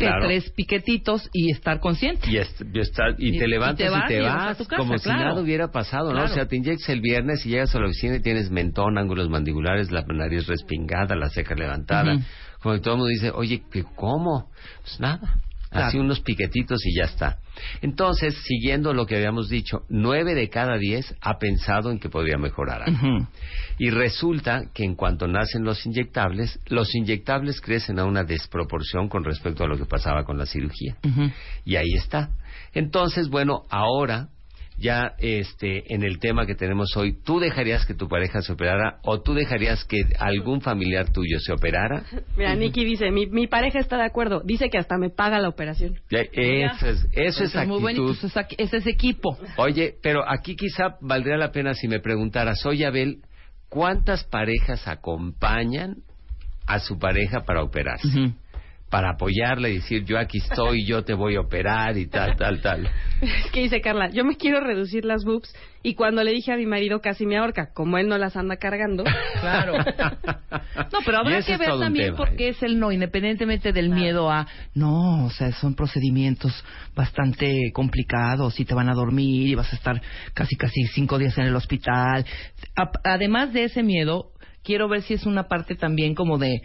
que 0.00 0.06
Claro. 0.06 0.26
tres 0.26 0.50
piquetitos 0.50 1.28
y 1.32 1.52
estar 1.52 1.78
consciente. 1.78 2.28
Y, 2.30 2.38
est- 2.38 2.62
y 2.72 2.78
está- 2.80 3.10
y 3.18 3.36
Y- 3.36 3.38
te 3.38 3.46
levantas 3.46 3.80
y 3.80 3.84
te 3.84 3.90
vas 3.90 4.08
te 4.08 4.16
y 4.18 4.20
vas 4.22 4.34
vas, 4.34 4.50
a 4.50 4.54
tu 4.56 4.64
casa, 4.64 4.76
como 4.82 4.98
si 4.98 5.08
nada 5.08 5.40
hubiera 5.40 5.70
pasado, 5.70 6.12
¿no? 6.12 6.24
O 6.24 6.28
sea, 6.28 6.46
te 6.46 6.56
inyectas 6.56 6.88
el 6.88 7.00
viernes 7.00 7.44
y 7.46 7.50
llegas 7.50 7.74
a 7.74 7.78
la 7.78 7.86
oficina 7.86 8.16
y 8.16 8.20
tienes 8.22 8.50
mentón, 8.50 8.98
ángulos 8.98 9.28
mandibulares, 9.28 9.92
la 9.92 10.02
nariz 10.02 10.46
respingada, 10.46 11.14
la 11.14 11.28
ceja 11.30 11.54
levantada. 11.54 12.16
Como 12.62 12.74
que 12.74 12.80
todo 12.80 12.94
el 12.94 12.98
mundo 12.98 13.10
dice, 13.10 13.30
oye, 13.30 13.62
¿qué- 13.70 13.84
¿cómo? 13.94 14.50
Pues 14.82 14.98
nada. 15.00 15.36
Así 15.70 15.92
Claro. 15.92 16.04
unos 16.04 16.20
piquetitos 16.20 16.84
y 16.84 16.98
ya 16.98 17.04
está. 17.04 17.38
Entonces, 17.80 18.34
siguiendo 18.44 18.92
lo 18.92 19.06
que 19.06 19.16
habíamos 19.16 19.48
dicho, 19.48 19.82
nueve 19.88 20.34
de 20.34 20.48
cada 20.48 20.76
diez 20.78 21.14
ha 21.20 21.38
pensado 21.38 21.92
en 21.92 22.00
que 22.00 22.08
podría 22.08 22.38
mejorar 22.38 22.82
algo. 22.82 23.28
Y 23.78 23.90
resulta 23.90 24.64
que 24.74 24.84
en 24.84 24.96
cuanto 24.96 25.28
nacen 25.28 25.62
los 25.62 25.86
inyectables, 25.86 26.58
los 26.66 26.92
inyectables 26.94 27.60
crecen 27.60 28.00
a 28.00 28.04
una 28.04 28.24
desproporción 28.24 29.08
con 29.08 29.22
respecto 29.22 29.62
a 29.62 29.68
lo 29.68 29.76
que 29.76 29.84
pasaba 29.84 30.24
con 30.24 30.38
la 30.38 30.46
cirugía. 30.46 30.96
Y 31.64 31.76
ahí 31.76 31.94
está. 31.96 32.30
Entonces, 32.72 33.28
bueno, 33.28 33.62
ahora 33.70 34.28
ya 34.80 35.12
este 35.18 35.94
en 35.94 36.02
el 36.02 36.18
tema 36.18 36.46
que 36.46 36.54
tenemos 36.54 36.96
hoy, 36.96 37.12
¿tú 37.22 37.38
dejarías 37.38 37.84
que 37.86 37.94
tu 37.94 38.08
pareja 38.08 38.40
se 38.42 38.52
operara 38.52 38.98
o 39.02 39.20
tú 39.20 39.34
dejarías 39.34 39.84
que 39.84 39.98
algún 40.18 40.60
familiar 40.62 41.12
tuyo 41.12 41.38
se 41.38 41.52
operara? 41.52 42.02
Mira, 42.36 42.54
Nicky 42.56 42.84
dice, 42.84 43.10
mi, 43.10 43.26
mi 43.26 43.46
pareja 43.46 43.78
está 43.78 43.96
de 43.98 44.04
acuerdo. 44.04 44.40
Dice 44.44 44.70
que 44.70 44.78
hasta 44.78 44.96
me 44.96 45.10
paga 45.10 45.38
la 45.38 45.48
operación. 45.50 46.00
Ya, 46.10 46.22
Eso 46.32 46.86
es, 46.88 47.06
eso 47.12 47.44
es 47.44 47.54
muy 47.68 47.80
bonito, 47.80 48.02
actitud. 48.08 48.10
eso 48.12 48.26
es, 48.26 48.36
ac- 48.36 48.54
ese 48.58 48.76
es 48.78 48.86
equipo. 48.86 49.38
Oye, 49.56 49.94
pero 50.02 50.24
aquí 50.28 50.56
quizá 50.56 50.96
valdría 51.00 51.36
la 51.36 51.52
pena 51.52 51.74
si 51.74 51.86
me 51.86 52.00
preguntaras, 52.00 52.64
oye 52.64 52.86
Abel, 52.86 53.18
¿cuántas 53.68 54.24
parejas 54.24 54.88
acompañan 54.88 55.96
a 56.66 56.78
su 56.78 56.98
pareja 56.98 57.40
para 57.44 57.62
operarse? 57.62 58.08
Ujú. 58.08 58.32
Para 58.90 59.10
apoyarla 59.10 59.68
y 59.68 59.74
decir, 59.74 60.04
yo 60.04 60.18
aquí 60.18 60.38
estoy, 60.38 60.84
yo 60.84 61.04
te 61.04 61.14
voy 61.14 61.36
a 61.36 61.40
operar 61.40 61.96
y 61.96 62.06
tal, 62.08 62.34
tal, 62.36 62.60
tal. 62.60 62.88
Es 63.20 63.50
que 63.52 63.60
dice 63.60 63.80
Carla, 63.80 64.10
yo 64.10 64.24
me 64.24 64.36
quiero 64.36 64.60
reducir 64.60 65.04
las 65.04 65.24
boobs 65.24 65.54
y 65.84 65.94
cuando 65.94 66.24
le 66.24 66.32
dije 66.32 66.52
a 66.52 66.56
mi 66.56 66.66
marido 66.66 67.00
casi 67.00 67.24
me 67.24 67.36
ahorca, 67.38 67.72
como 67.72 67.98
él 67.98 68.08
no 68.08 68.18
las 68.18 68.36
anda 68.36 68.56
cargando. 68.56 69.04
Claro. 69.40 69.74
No, 70.92 70.98
pero 71.04 71.18
habrá 71.18 71.40
que 71.42 71.56
ver 71.56 71.68
también 71.78 72.06
tema, 72.06 72.16
por 72.16 72.34
qué 72.36 72.46
¿eh? 72.46 72.50
es 72.50 72.62
el 72.64 72.80
no, 72.80 72.90
independientemente 72.90 73.72
del 73.72 73.90
miedo 73.90 74.30
a, 74.30 74.46
no, 74.74 75.26
o 75.26 75.30
sea, 75.30 75.52
son 75.52 75.74
procedimientos 75.76 76.52
bastante 76.96 77.70
complicados 77.72 78.58
y 78.58 78.64
te 78.64 78.74
van 78.74 78.88
a 78.88 78.94
dormir 78.94 79.46
y 79.48 79.54
vas 79.54 79.72
a 79.72 79.76
estar 79.76 80.02
casi, 80.34 80.56
casi 80.56 80.82
cinco 80.94 81.16
días 81.18 81.38
en 81.38 81.44
el 81.44 81.54
hospital. 81.54 82.24
A- 82.76 82.90
además 83.04 83.52
de 83.52 83.64
ese 83.64 83.82
miedo, 83.84 84.32
quiero 84.64 84.88
ver 84.88 85.02
si 85.02 85.14
es 85.14 85.26
una 85.26 85.44
parte 85.44 85.76
también 85.76 86.14
como 86.14 86.38
de, 86.38 86.60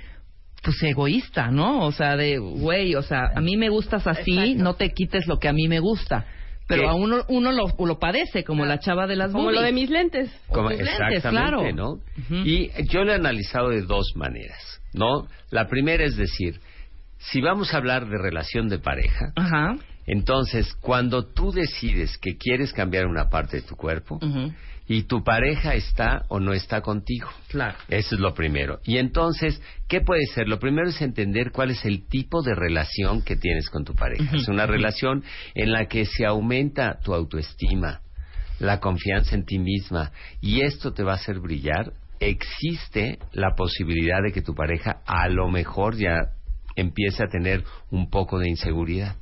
pues 0.66 0.82
egoísta, 0.82 1.52
¿no? 1.52 1.86
O 1.86 1.92
sea, 1.92 2.18
de, 2.18 2.40
güey, 2.40 2.96
o 2.96 3.04
sea, 3.04 3.30
a 3.36 3.40
mí 3.40 3.56
me 3.56 3.70
gustas 3.70 4.08
así, 4.08 4.56
no 4.56 4.74
te 4.74 4.92
quites 4.94 5.28
lo 5.28 5.38
que 5.38 5.48
a 5.48 5.54
mí 5.54 5.68
me 5.68 5.80
gusta. 5.80 6.26
Pero 6.68 6.82
¿Qué? 6.82 6.88
a 6.88 6.94
uno, 6.96 7.24
uno 7.30 7.52
lo, 7.52 7.68
lo 7.78 8.00
padece, 8.00 8.44
como 8.44 8.66
la 8.66 8.80
chava 8.80 9.06
de 9.06 9.16
las 9.16 9.32
Como 9.32 9.52
lo 9.52 9.62
de 9.62 9.72
mis 9.72 9.92
lentes. 9.92 10.32
Como- 10.48 10.70
tus 10.72 10.80
lentes, 10.80 11.18
exactamente, 11.18 11.74
claro. 11.74 11.74
¿no? 11.76 12.00
Y 12.44 12.72
yo 12.90 13.04
lo 13.04 13.12
he 13.12 13.16
analizado 13.16 13.70
de 13.70 13.84
dos 13.84 14.14
maneras, 14.16 14.82
¿no? 14.94 15.28
La 15.52 15.68
primera 15.68 16.04
es 16.04 16.18
decir, 16.18 16.60
si 17.20 17.40
vamos 17.42 17.72
a 17.74 17.78
hablar 17.78 18.08
de 18.10 18.18
relación 18.18 18.68
de 18.68 18.80
pareja, 18.80 19.32
Ajá. 19.36 19.76
Entonces 20.06 20.74
cuando 20.82 21.26
tú 21.26 21.52
decides 21.52 22.18
que 22.18 22.38
quieres 22.38 22.74
cambiar 22.74 23.08
una 23.08 23.30
parte 23.30 23.58
de 23.58 23.64
tu 23.64 23.76
cuerpo 23.76 24.20
y 24.88 25.04
tu 25.04 25.24
pareja 25.24 25.74
está 25.74 26.26
o 26.30 26.40
no 26.40 26.54
está 26.54 26.82
contigo. 26.82 27.30
Claro. 27.50 27.76
Eso 27.88 28.16
es 28.16 28.22
lo 28.22 28.34
primero. 28.34 28.80
Y 28.84 28.98
entonces, 28.98 29.62
¿qué 29.88 30.02
puede 30.02 30.26
ser? 30.28 30.48
Lo 30.48 30.60
primero 30.60 30.90
es 30.90 31.02
entender 31.02 31.52
cuál 31.52 31.72
es 31.72 31.86
el 31.86 32.08
tipo 32.08 32.44
de 32.44 32.54
relación 32.54 33.24
que 33.24 33.36
tienes 33.36 33.70
con 33.70 33.84
tu 33.84 33.96
pareja. 33.96 34.36
Es 34.36 34.48
una 34.48 34.68
relación 34.68 35.24
en 35.56 35.72
la 35.72 35.88
que 35.88 36.06
se 36.06 36.26
aumenta 36.26 37.00
tu 37.04 37.14
autoestima, 37.14 38.02
la 38.60 38.80
confianza 38.80 39.36
en 39.36 39.46
ti 39.46 39.58
misma, 39.58 40.12
y 40.40 40.62
esto 40.62 40.94
te 40.94 41.04
va 41.04 41.14
a 41.14 41.16
hacer 41.16 41.40
brillar. 41.40 41.94
Existe 42.20 43.20
la 43.34 43.56
posibilidad 43.56 44.22
de 44.24 44.32
que 44.32 44.42
tu 44.42 44.54
pareja 44.54 45.02
a 45.06 45.28
lo 45.30 45.50
mejor 45.50 45.98
ya 45.98 46.35
empiece 46.76 47.24
a 47.24 47.28
tener 47.28 47.64
un 47.92 48.10
poco 48.10 48.38
de 48.40 48.50
inseguridad. 48.50 49.16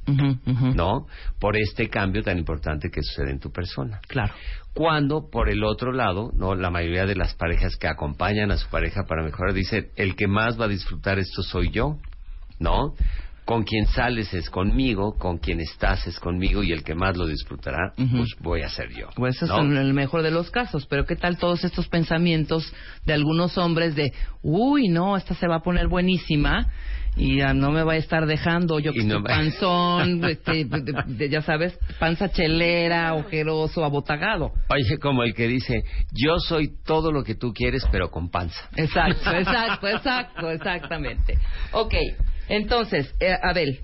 ¿no? 0.75 1.07
Por 1.39 1.55
este 1.57 1.89
cambio 1.89 2.24
tan 2.24 2.38
importante 2.38 2.89
que 2.89 3.01
sucede 3.03 3.31
en 3.31 3.39
tu 3.39 3.51
persona 3.51 4.00
Claro. 4.07 4.33
cuando 4.74 5.29
por 5.29 5.50
el 5.50 5.63
otro 5.63 5.91
lado, 5.91 6.31
no, 6.36 6.55
la 6.55 6.69
mayoría 6.69 7.05
de 7.05 7.15
las 7.15 7.36
parejas 7.36 7.75
que 7.77 7.88
acompañan 7.88 8.51
a 8.51 8.57
su 8.57 8.67
pareja 8.69 9.03
para 9.07 9.24
mejorar 9.24 9.53
dicen, 9.53 9.89
el 9.95 10.15
que 10.15 10.27
más 10.27 10.60
va 10.60 10.65
a 10.65 10.69
disfrutar 10.69 11.19
esto 11.19 11.43
soy 11.43 11.69
yo, 11.72 11.98
¿no? 12.60 12.93
Con 13.45 13.63
quien 13.63 13.85
sales 13.88 14.33
es 14.33 14.50
conmigo, 14.50 15.17
con 15.17 15.38
quien 15.38 15.59
estás 15.59 16.07
es 16.07 16.19
conmigo 16.19 16.63
y 16.63 16.71
el 16.71 16.83
que 16.83 16.95
más 16.95 17.17
lo 17.17 17.25
disfrutará, 17.27 17.93
pues 17.95 18.29
voy 18.39 18.62
a 18.62 18.69
ser 18.69 18.89
yo. 18.93 19.09
Pues 19.15 19.35
eso 19.41 19.47
¿no? 19.47 19.63
es 19.63 19.71
en 19.71 19.77
el 19.77 19.93
mejor 19.93 20.21
de 20.23 20.31
los 20.31 20.50
casos, 20.50 20.85
pero 20.85 21.05
¿qué 21.05 21.15
tal 21.15 21.38
todos 21.38 21.63
estos 21.63 21.88
pensamientos 21.89 22.73
de 23.05 23.13
algunos 23.13 23.57
hombres 23.57 23.95
de, 23.95 24.13
uy, 24.41 24.88
no, 24.88 25.17
esta 25.17 25.35
se 25.35 25.47
va 25.47 25.57
a 25.57 25.62
poner 25.62 25.88
buenísima 25.88 26.67
y 27.15 27.38
ya 27.38 27.53
no 27.53 27.69
me 27.71 27.83
va 27.83 27.93
a 27.93 27.97
estar 27.97 28.25
dejando, 28.25 28.79
yo 28.79 28.91
que 28.91 29.03
no 29.03 29.17
estoy 29.17 29.23
panzón, 29.23 30.23
este, 30.29 30.65
de- 30.65 31.03
de- 31.05 31.29
ya 31.29 31.41
sabes, 31.41 31.77
panza 32.00 32.29
chelera, 32.31 33.13
ojeroso, 33.13 33.83
abotagado. 33.83 34.51
Oye, 34.69 34.97
como 35.00 35.23
el 35.23 35.33
que 35.33 35.47
dice, 35.47 35.83
yo 36.12 36.39
soy 36.39 36.71
todo 36.85 37.12
lo 37.12 37.23
que 37.23 37.35
tú 37.35 37.53
quieres, 37.53 37.85
pero 37.91 38.09
con 38.09 38.29
panza. 38.29 38.67
Exacto, 38.75 39.31
exacto, 39.31 39.88
exacto, 39.88 40.50
exactamente. 40.50 41.38
Ok, 41.73 41.93
entonces, 42.47 43.13
eh, 43.19 43.35
Abel, 43.41 43.79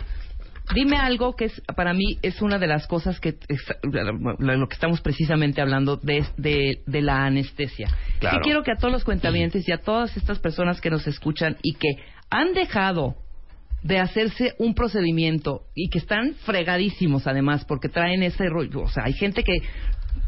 dime 0.73 0.97
algo 0.97 1.35
que 1.35 1.45
es 1.45 1.61
para 1.75 1.93
mí 1.93 2.17
es 2.21 2.41
una 2.41 2.59
de 2.59 2.67
las 2.67 2.87
cosas 2.87 3.19
que 3.19 3.37
es, 3.47 3.65
lo 3.81 4.67
que 4.67 4.73
estamos 4.73 5.01
precisamente 5.01 5.61
hablando 5.61 5.97
de, 5.97 6.25
de, 6.37 6.81
de 6.85 7.01
la 7.01 7.25
anestesia. 7.25 7.87
Claro. 8.19 8.37
Sí 8.37 8.43
quiero 8.43 8.63
que 8.63 8.71
a 8.71 8.75
todos 8.75 8.91
los 8.91 9.03
cuentavientes 9.03 9.67
y 9.67 9.71
a 9.71 9.79
todas 9.79 10.15
estas 10.17 10.39
personas 10.39 10.81
que 10.81 10.89
nos 10.89 11.07
escuchan 11.07 11.57
y 11.63 11.73
que 11.73 11.89
han 12.29 12.53
dejado 12.53 13.15
de 13.81 13.97
hacerse 13.97 14.55
un 14.59 14.75
procedimiento 14.75 15.63
y 15.73 15.89
que 15.89 15.99
están 15.99 16.33
fregadísimos 16.45 17.27
además 17.27 17.63
porque 17.65 17.87
traen 17.87 18.23
ese 18.23 18.49
rollo, 18.49 18.81
o 18.81 18.89
sea, 18.89 19.05
hay 19.05 19.13
gente 19.13 19.43
que 19.43 19.61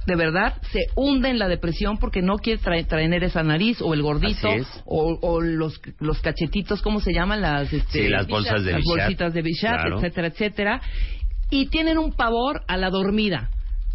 de 0.05 0.15
verdad 0.15 0.55
se 0.72 0.79
hunde 0.96 1.29
en 1.29 1.38
la 1.38 1.48
depresión 1.48 1.98
porque 1.98 2.22
no 2.22 2.38
quiere 2.38 2.60
traer, 2.62 2.86
traer 2.86 3.24
esa 3.24 3.43
nariz 3.43 3.81
o 3.81 3.93
el 3.93 4.01
gordito 4.01 4.50
o, 4.86 5.17
o 5.22 5.41
los, 5.41 5.79
los 6.00 6.20
cachetitos, 6.22 6.81
¿cómo 6.81 7.00
se 7.01 7.13
llaman? 7.13 7.41
Las, 7.41 7.72
este, 7.72 8.03
Sí, 8.05 8.10
las 8.10 8.27
bolsas 8.27 8.63
de 8.63 8.72
las 8.72 8.81
Bichat. 8.81 8.98
bolsitas 8.98 9.34
de 9.34 9.41
Bichat, 9.41 9.79
Claro. 9.81 9.98
etcétera, 9.98 10.27
etcétera. 10.27 10.81
Y 11.50 11.67
tienen 11.67 11.98
un 11.98 12.13
pavor 12.13 12.62
a 12.67 12.77
la 12.77 12.89
dormida. 12.89 13.50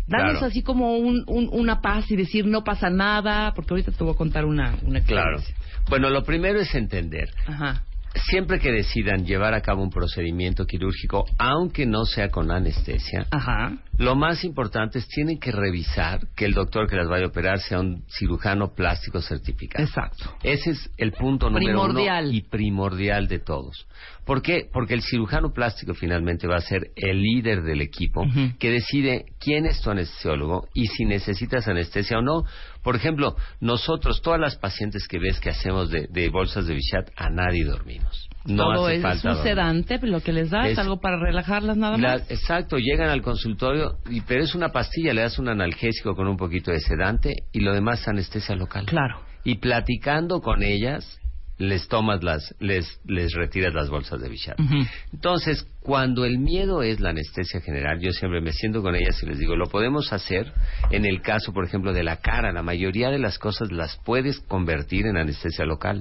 Danos 0.07 0.33
Claro. 0.35 0.47
así 0.47 0.63
como 0.63 0.97
un, 0.97 1.25
un- 1.27 1.49
una 1.51 1.81
paz 1.81 2.09
y 2.11 2.17
decir 2.17 2.47
no 2.47 2.63
pasa 2.63 2.89
nada, 2.91 3.53
porque 3.57 3.75
ahorita 3.75 3.91
te 3.91 4.05
voy 4.05 4.13
a 4.15 4.17
contar 4.17 4.45
una, 4.45 4.77
una 4.83 5.01
Claro. 5.01 5.41
Bueno, 5.89 6.11
lo 6.11 6.23
primero 6.23 6.61
es 6.61 6.73
entender. 6.77 7.31
Ajá. 7.49 7.83
Siempre 8.25 8.59
que 8.59 8.73
decidan 8.73 9.25
llevar 9.25 9.55
a 9.55 9.61
cabo 9.61 9.83
un 9.83 9.91
procedimiento 9.91 10.67
quirúrgico, 10.67 11.25
aunque 11.39 11.87
no 11.87 12.05
sea 12.05 12.31
con 12.31 12.51
anestesia, 12.51 13.27
Ajá. 13.31 13.79
Lo 13.99 14.15
más 14.15 14.45
importante 14.45 14.99
es 14.99 15.09
tienen 15.09 15.39
que 15.39 15.51
revisar 15.51 16.21
que 16.37 16.45
el 16.45 16.53
doctor 16.53 16.87
que 16.87 16.97
las 16.97 17.09
vaya 17.09 17.25
a 17.25 17.29
operar 17.29 17.61
sea 17.61 17.81
un 17.81 18.05
cirujano 18.09 18.75
plástico 18.75 19.23
certificado. 19.23 19.83
Exacto. 19.83 20.37
Ese 20.43 20.71
es 20.73 20.91
el 20.99 21.13
punto 21.13 21.49
número 21.49 21.67
Primordial. 21.67 22.27
uno 22.27 22.35
y 22.35 22.43
primordial 22.43 23.27
de 23.27 23.39
todos. 23.39 23.87
¿Por 24.27 24.43
qué? 24.43 24.69
Porque 24.71 24.93
el 24.93 25.03
cirujano 25.03 25.53
plástico 25.53 25.95
finalmente 25.95 26.47
va 26.47 26.57
a 26.57 26.61
ser 26.61 26.91
el 26.95 27.23
líder 27.23 27.63
del 27.63 27.81
equipo 27.81 28.27
que 28.59 28.71
decide 28.71 29.25
quién 29.39 29.65
es 29.65 29.81
tu 29.81 29.91
anestesiólogo 29.91 30.69
y 30.75 30.89
si 30.89 31.05
necesitas 31.07 31.67
anestesia 31.67 32.19
o 32.19 32.23
no. 32.23 32.45
Por 32.87 32.95
ejemplo, 32.95 33.35
nosotros, 33.59 34.23
todas 34.23 34.39
las 34.39 34.55
pacientes 34.55 35.09
que 35.09 35.19
ves 35.19 35.41
que 35.41 35.51
hacemos 35.51 35.91
de, 35.91 36.07
de 36.09 36.29
bolsas 36.29 36.69
de 36.69 36.75
Bichat, 36.75 37.11
a 37.17 37.31
nadie 37.31 37.65
dormimos. 37.65 38.29
No 38.45 38.73
Todo 38.73 38.87
hace 38.87 38.97
es, 38.99 39.03
falta 39.03 39.29
un 39.31 39.35
dormir. 39.39 39.51
sedante, 39.53 39.99
lo 40.07 40.21
que 40.21 40.33
les 40.33 40.51
da 40.51 40.67
es, 40.67 40.75
Es- 40.75 40.79
algo 40.79 41.01
para 41.01 41.19
relajarlas 41.19 41.77
nada 41.77 41.99
La- 41.99 42.11
más. 42.19 42.31
exacto, 42.31 42.77
llegan 42.79 43.09
al 43.09 43.23
consultorio, 43.23 43.97
y, 44.09 44.21
pero 44.21 44.45
es 44.45 44.55
una 44.55 44.69
pastilla, 44.69 45.13
le 45.15 45.23
das 45.23 45.37
un 45.41 45.49
analgésico 45.49 46.15
con 46.15 46.29
un 46.29 46.37
poquito 46.37 46.71
de 46.71 46.79
sedante 46.79 47.35
y 47.53 47.59
lo 47.59 47.73
demás 47.75 48.03
es 48.03 48.07
anestesia 48.09 48.55
local. 48.55 48.87
Claro. 48.87 49.21
Y 49.43 49.57
platicando 49.59 50.41
con 50.41 50.63
ellas, 50.63 51.19
les 51.59 51.89
tomas 51.89 52.23
las, 52.23 52.55
les, 52.61 53.01
les 53.07 53.33
retiras 53.33 53.73
las 53.73 53.89
bolsas 53.89 54.21
de 54.21 54.29
Bichat. 54.29 54.61
Ujú. 54.61 54.87
Entonces, 55.13 55.67
cuando 55.81 56.25
el 56.25 56.39
miedo 56.39 56.83
es 56.83 57.01
la 57.01 57.11
anestesia 57.11 57.61
general, 57.61 58.01
yo 58.01 58.11
siempre 58.11 58.41
me 58.41 58.53
siento 58.53 58.83
con 58.83 58.95
ellas 58.95 59.23
y 59.23 59.27
les 59.27 59.39
digo, 59.39 59.57
lo 59.57 59.67
podemos 59.67 60.13
hacer 60.13 60.53
en 60.91 61.07
el 61.07 61.23
caso, 61.23 61.53
por 61.53 61.65
ejemplo, 61.65 61.93
de 61.93 62.03
la 62.03 62.17
cara. 62.17 62.53
La 62.53 62.63
mayoría 62.63 63.11
de 63.11 63.19
las 63.19 63.39
cosas 63.39 63.73
las 63.73 63.97
puedes 64.05 64.41
convertir 64.41 65.07
en 65.07 65.17
anestesia 65.17 65.65
local, 65.65 66.01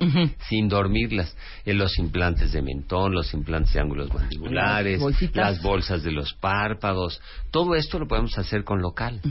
sin 0.50 0.68
dormirlas. 0.68 1.36
En 1.66 1.78
los 1.78 1.98
implantes 2.00 2.52
de 2.52 2.62
mentón, 2.62 3.14
los 3.14 3.34
implantes 3.34 3.74
de 3.74 3.82
ángulos 3.82 4.14
mandibulares, 4.14 5.02
Las 5.34 5.62
bolsas 5.62 6.04
de 6.04 6.12
los 6.12 6.34
párpados. 6.34 7.22
Todo 7.52 7.76
esto 7.76 8.00
lo 8.00 8.08
podemos 8.08 8.38
hacer 8.38 8.64
con 8.64 8.82
local. 8.82 9.22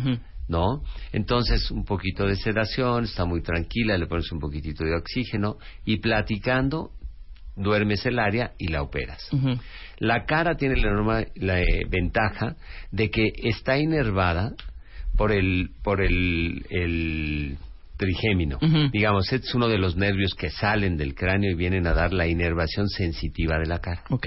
¿No? 0.48 0.82
Entonces, 1.12 1.70
un 1.70 1.84
poquito 1.84 2.26
de 2.26 2.36
sedación, 2.36 3.04
está 3.04 3.24
muy 3.24 3.42
tranquila, 3.42 3.96
le 3.98 4.06
pones 4.06 4.30
un 4.32 4.38
poquitito 4.40 4.84
de 4.84 4.94
oxígeno 4.94 5.56
y 5.84 5.98
platicando, 5.98 6.90
duermes 7.56 8.04
el 8.06 8.18
área 8.18 8.52
y 8.58 8.68
la 8.68 8.82
operas. 8.82 9.28
La 9.98 10.24
cara 10.26 10.56
tiene 10.56 10.76
la, 10.76 10.90
enorme- 10.90 11.30
la, 11.36 11.60
eh, 11.60 11.84
ventaja 11.88 12.56
de 12.90 13.10
que 13.10 13.28
está 13.44 13.78
inervada 13.78 14.52
por 15.16 15.30
el, 15.32 15.70
por 15.82 16.02
el, 16.02 16.66
el 16.70 17.56
trigémino. 17.96 18.58
Digamos, 18.92 19.32
es 19.32 19.54
uno 19.54 19.68
de 19.68 19.78
los 19.78 19.96
nervios 19.96 20.34
que 20.34 20.50
salen 20.50 20.96
del 20.96 21.14
cráneo 21.14 21.52
y 21.52 21.54
vienen 21.54 21.86
a 21.86 21.94
dar 21.94 22.12
la 22.12 22.26
inervación 22.26 22.88
sensitiva 22.88 23.56
de 23.58 23.66
la 23.66 23.78
cara. 23.78 24.02
Ok. 24.10 24.26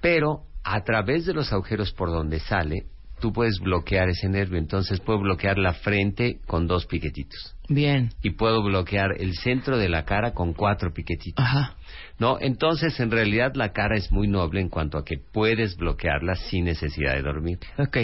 Pero 0.00 0.44
a 0.64 0.82
través 0.82 1.26
de 1.26 1.34
los 1.34 1.52
agujeros 1.52 1.92
por 1.92 2.08
donde 2.10 2.40
sale, 2.40 2.84
tú 3.20 3.32
puedes 3.32 3.58
bloquear 3.60 4.08
ese 4.08 4.28
nervio. 4.28 4.58
Entonces 4.58 5.00
puedo 5.00 5.20
bloquear 5.20 5.58
la 5.58 5.74
frente 5.74 6.38
con 6.46 6.66
dos 6.66 6.86
piquetitos. 6.86 7.54
Bien. 7.68 8.10
Y 8.22 8.30
puedo 8.30 8.62
bloquear 8.62 9.12
el 9.18 9.34
centro 9.34 9.78
de 9.78 9.88
la 9.88 10.04
cara 10.04 10.32
con 10.32 10.52
cuatro 10.52 10.92
piquetitos. 10.92 11.44
Ajá. 11.44 11.74
¿No? 12.18 12.38
Entonces, 12.40 12.98
en 13.00 13.10
realidad, 13.10 13.54
la 13.54 13.72
cara 13.72 13.96
es 13.96 14.10
muy 14.12 14.28
noble 14.28 14.60
en 14.60 14.68
cuanto 14.68 14.98
a 14.98 15.04
que 15.04 15.16
puedes 15.18 15.76
bloquearla 15.76 16.36
sin 16.36 16.64
necesidad 16.64 17.14
de 17.14 17.22
dormir. 17.22 17.58
Ok. 17.78 17.98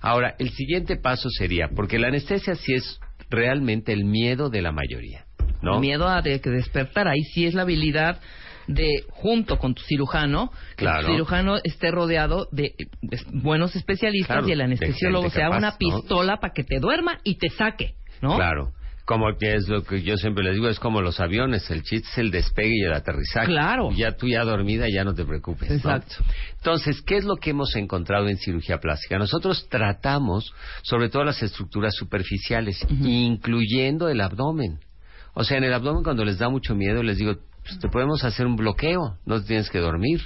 Ahora, 0.00 0.34
el 0.38 0.50
siguiente 0.50 0.96
paso 0.96 1.28
sería, 1.28 1.68
porque 1.74 1.98
la 1.98 2.08
anestesia 2.08 2.54
sí 2.54 2.72
es 2.72 3.00
realmente 3.28 3.92
el 3.92 4.04
miedo 4.04 4.48
de 4.48 4.62
la 4.62 4.72
mayoría, 4.72 5.26
¿no? 5.62 5.78
Miedo 5.78 6.08
a 6.08 6.22
de 6.22 6.40
que 6.40 6.50
despertar. 6.50 7.06
Ahí 7.06 7.22
sí 7.34 7.46
es 7.46 7.54
la 7.54 7.62
habilidad 7.62 8.20
de, 8.70 9.04
junto 9.10 9.58
con 9.58 9.74
tu 9.74 9.82
cirujano, 9.82 10.50
que 10.76 10.86
tu 10.86 11.12
cirujano 11.12 11.56
esté 11.62 11.90
rodeado 11.90 12.48
de 12.52 12.74
eh, 12.78 12.86
buenos 13.32 13.74
especialistas 13.74 14.38
Claro, 14.38 14.48
y 14.48 14.52
el 14.52 14.60
anestesiólogo 14.60 15.30
sea 15.30 15.46
capaz, 15.46 15.58
una 15.58 15.70
¿no? 15.70 15.78
pistola 15.78 16.36
para 16.38 16.52
que 16.52 16.64
te 16.64 16.78
duerma 16.78 17.18
y 17.24 17.36
te 17.36 17.50
saque, 17.50 17.94
¿no? 18.22 18.36
Claro. 18.36 18.72
Como 19.04 19.26
que 19.36 19.54
es 19.54 19.66
lo 19.66 19.82
que 19.82 20.02
yo 20.02 20.16
siempre 20.16 20.44
les 20.44 20.54
digo, 20.54 20.68
es 20.68 20.78
como 20.78 21.00
los 21.00 21.18
aviones, 21.18 21.68
el 21.72 21.82
chiste 21.82 22.08
es 22.12 22.18
el 22.18 22.30
despegue 22.30 22.76
y 22.76 22.82
el 22.84 22.92
aterrizaje. 22.92 23.48
Claro. 23.48 23.90
Ya 23.90 24.12
tú 24.12 24.28
ya 24.28 24.44
dormida, 24.44 24.86
ya 24.88 25.02
no 25.02 25.14
te 25.14 25.24
preocupes. 25.24 25.68
¿no? 25.68 25.74
Exacto. 25.74 26.14
Entonces, 26.58 27.02
¿qué 27.02 27.16
es 27.16 27.24
lo 27.24 27.34
que 27.34 27.50
hemos 27.50 27.74
encontrado 27.74 28.28
en 28.28 28.36
cirugía 28.36 28.78
plástica? 28.78 29.18
Nosotros 29.18 29.66
tratamos 29.68 30.52
sobre 30.82 31.08
todo 31.08 31.24
las 31.24 31.42
estructuras 31.42 31.92
superficiales, 31.96 32.86
incluyendo 32.88 34.08
el 34.08 34.20
abdomen. 34.20 34.78
O 35.34 35.42
sea, 35.42 35.58
en 35.58 35.64
el 35.64 35.74
abdomen 35.74 36.04
cuando 36.04 36.24
les 36.24 36.38
da 36.38 36.48
mucho 36.48 36.76
miedo 36.76 37.02
les 37.02 37.18
digo, 37.18 37.36
pues, 37.70 37.80
te 37.80 37.88
podemos 37.88 38.24
hacer 38.24 38.46
un 38.46 38.56
bloqueo, 38.56 39.18
no 39.24 39.42
tienes 39.42 39.70
que 39.70 39.78
dormir, 39.78 40.20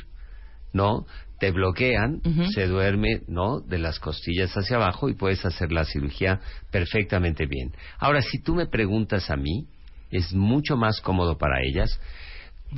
¿no? 0.73 1.07
Te 1.39 1.51
bloquean, 1.51 2.21
se 2.55 2.67
duerme, 2.67 3.23
¿no? 3.29 3.61
De 3.61 3.79
las 3.79 3.99
costillas 3.99 4.53
hacia 4.57 4.77
abajo 4.77 5.09
y 5.09 5.15
puedes 5.15 5.45
hacer 5.45 5.73
la 5.73 5.85
cirugía 5.85 6.41
perfectamente 6.71 7.47
bien. 7.47 7.73
Ahora, 7.99 8.23
si 8.23 8.39
tú 8.43 8.55
me 8.55 8.67
preguntas 8.67 9.31
a 9.31 9.37
mí, 9.37 9.67
es 10.11 10.33
mucho 10.33 10.77
más 10.77 11.01
cómodo 11.01 11.37
para 11.37 11.57
ellas. 11.63 12.01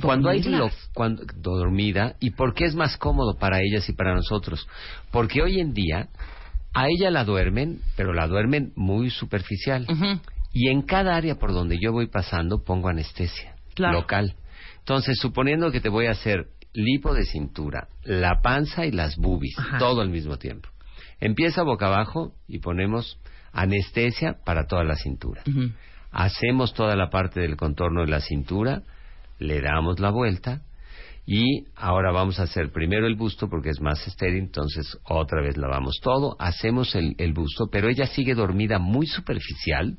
Cuando 0.01 0.29
hay 0.29 0.41
Dormirlas. 0.41 0.73
lo- 0.73 0.93
cuando, 0.93 1.23
dormida, 1.41 2.15
¿y 2.19 2.31
por 2.31 2.53
qué 2.53 2.65
es 2.65 2.75
más 2.75 2.97
cómodo 2.97 3.37
para 3.37 3.59
ellas 3.61 3.87
y 3.89 3.93
para 3.93 4.13
nosotros? 4.13 4.67
Porque 5.11 5.41
hoy 5.41 5.59
en 5.59 5.73
día 5.73 6.09
a 6.73 6.87
ella 6.89 7.09
la 7.09 7.23
duermen, 7.23 7.79
pero 7.95 8.13
la 8.13 8.27
duermen 8.27 8.73
muy 8.75 9.09
superficial. 9.09 9.87
Y 10.51 10.69
en 10.69 10.81
cada 10.83 11.15
área 11.15 11.35
por 11.35 11.53
donde 11.53 11.77
yo 11.81 11.91
voy 11.91 12.07
pasando 12.07 12.63
pongo 12.63 12.89
anestesia 12.89 13.55
Claro. 13.75 14.01
local. 14.01 14.33
Entonces, 14.87 15.17
suponiendo 15.19 15.69
que 15.69 15.81
te 15.81 15.89
voy 15.89 16.05
a 16.05 16.11
hacer 16.11 16.45
lipo 16.71 17.13
de 17.13 17.25
cintura, 17.25 17.89
la 18.05 18.39
panza 18.41 18.85
y 18.85 18.91
las 18.91 19.17
Ajá. 19.57 19.79
todo 19.79 19.99
al 19.99 20.09
mismo 20.09 20.37
tiempo. 20.37 20.69
Empieza 21.19 21.63
boca 21.63 21.87
abajo 21.87 22.35
y 22.47 22.59
ponemos 22.59 23.19
anestesia 23.51 24.37
para 24.45 24.65
toda 24.65 24.85
la 24.85 24.95
cintura. 24.95 25.43
Hacemos 26.11 26.73
toda 26.73 26.95
la 26.95 27.09
parte 27.09 27.41
del 27.41 27.57
contorno 27.57 28.05
de 28.05 28.07
la 28.07 28.21
cintura, 28.21 28.83
le 29.39 29.59
damos 29.59 29.99
la 29.99 30.09
vuelta 30.09 30.61
y 31.25 31.65
ahora 31.75 32.13
vamos 32.13 32.39
a 32.39 32.43
hacer 32.43 32.71
primero 32.71 33.07
el 33.07 33.15
busto 33.15 33.49
porque 33.49 33.71
es 33.71 33.81
más 33.81 34.07
estéril, 34.07 34.37
entonces 34.37 34.97
otra 35.03 35.41
vez 35.41 35.57
lavamos 35.57 35.99
todo, 36.01 36.37
hacemos 36.39 36.95
el, 36.95 37.13
el 37.17 37.33
busto, 37.33 37.67
pero 37.69 37.89
ella 37.89 38.07
sigue 38.07 38.35
dormida 38.35 38.79
muy 38.79 39.05
superficial 39.05 39.97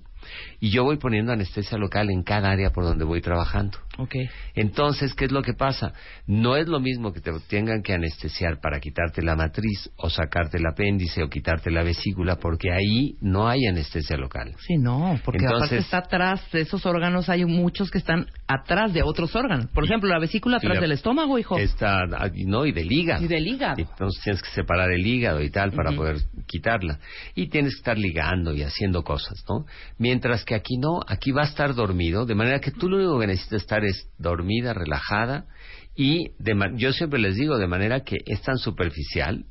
y 0.61 0.71
yo 0.71 0.85
voy 0.85 0.99
poniendo 0.99 1.33
anestesia 1.33 1.79
local 1.79 2.11
en 2.11 2.23
cada 2.23 2.51
área 2.51 2.71
por 2.71 2.85
donde 2.85 3.05
voy 3.05 3.21
trabajando. 3.21 3.79
Ok. 3.99 4.15
Entonces, 4.55 5.13
¿qué 5.15 5.25
es 5.25 5.33
lo 5.33 5.43
que 5.43 5.55
pasa? 5.55 5.93
No 6.27 6.57
es 6.57 6.69
lo 6.69 6.79
mismo 6.81 7.13
que 7.13 7.21
te 7.21 7.33
tengan 7.49 7.83
que 7.83 7.93
anestesiar 7.95 8.61
para 8.61 8.79
quitarte 8.81 9.23
la 9.23 9.35
matriz 9.35 9.91
o 9.97 10.09
sacarte 10.09 10.59
el 10.59 10.67
apéndice 10.67 11.23
o 11.23 11.29
quitarte 11.29 11.71
la 11.71 11.83
vesícula, 11.83 12.37
porque 12.37 12.73
ahí 12.73 13.17
no 13.21 13.49
hay 13.49 13.67
anestesia 13.67 14.17
local. 14.17 14.55
Sí, 14.61 14.77
no, 14.79 15.19
porque 15.25 15.39
Entonces- 15.45 15.57
aparte 15.67 15.79
está 15.79 15.99
atrás 15.99 16.43
de 16.53 16.61
esos 16.61 16.87
órganos, 16.87 17.29
hay 17.29 17.45
muchos 17.45 17.91
que 17.91 17.99
están 17.99 18.27
atrás 18.47 18.93
de 18.93 19.03
otros 19.03 19.35
órganos. 19.35 19.67
Por 19.69 19.85
ejemplo, 19.85 20.09
la 20.09 20.19
vesícula 20.21 20.59
atrás 20.59 20.77
la- 20.77 20.81
del 20.81 20.93
estómago, 20.93 21.39
hijo. 21.39 21.59
Está, 21.59 22.03
ah, 22.03 22.31
no, 22.47 22.67
y 22.67 22.73
del 22.73 22.91
hígado. 22.93 23.25
Y 23.25 23.29
del 23.29 23.47
hígado. 23.47 23.77
Entonces 23.79 24.23
tienes 24.23 24.43
que 24.43 24.51
separar 24.51 24.91
el 24.93 25.05
hígado 25.07 25.43
y 25.43 25.51
tal 25.51 25.73
para 25.73 25.93
poder 25.93 26.17
quitarla. 26.47 26.99
Y 27.35 27.49
tienes 27.49 27.75
que 27.75 27.79
estar 27.79 27.99
ligando 27.99 28.55
y 28.55 28.63
haciendo 28.63 29.03
cosas, 29.03 29.45
¿no? 29.49 29.67
Mientras 30.09 30.43
que 30.47 30.55
aquí 30.55 30.79
no, 30.79 31.01
aquí 31.07 31.33
va 31.33 31.43
a 31.43 31.45
estar 31.45 31.75
dormido, 31.75 32.25
de 32.25 32.35
manera 32.35 32.61
que 32.61 32.71
tú 32.71 32.89
lo 32.89 32.97
único 32.97 33.21
que 33.21 33.27
necesitas 33.27 33.61
estar 33.61 33.85
es 33.85 34.09
dormida, 34.17 34.73
relajada 34.73 35.45
y 35.95 36.31
de 36.39 36.55
yo 36.77 36.95
siempre 36.95 37.21
les 37.21 37.37
digo, 37.37 37.59
de 37.59 37.67
manera 37.67 38.01
que 38.05 38.17
es 38.25 38.41
tan 38.41 38.57
superficial 38.57 39.45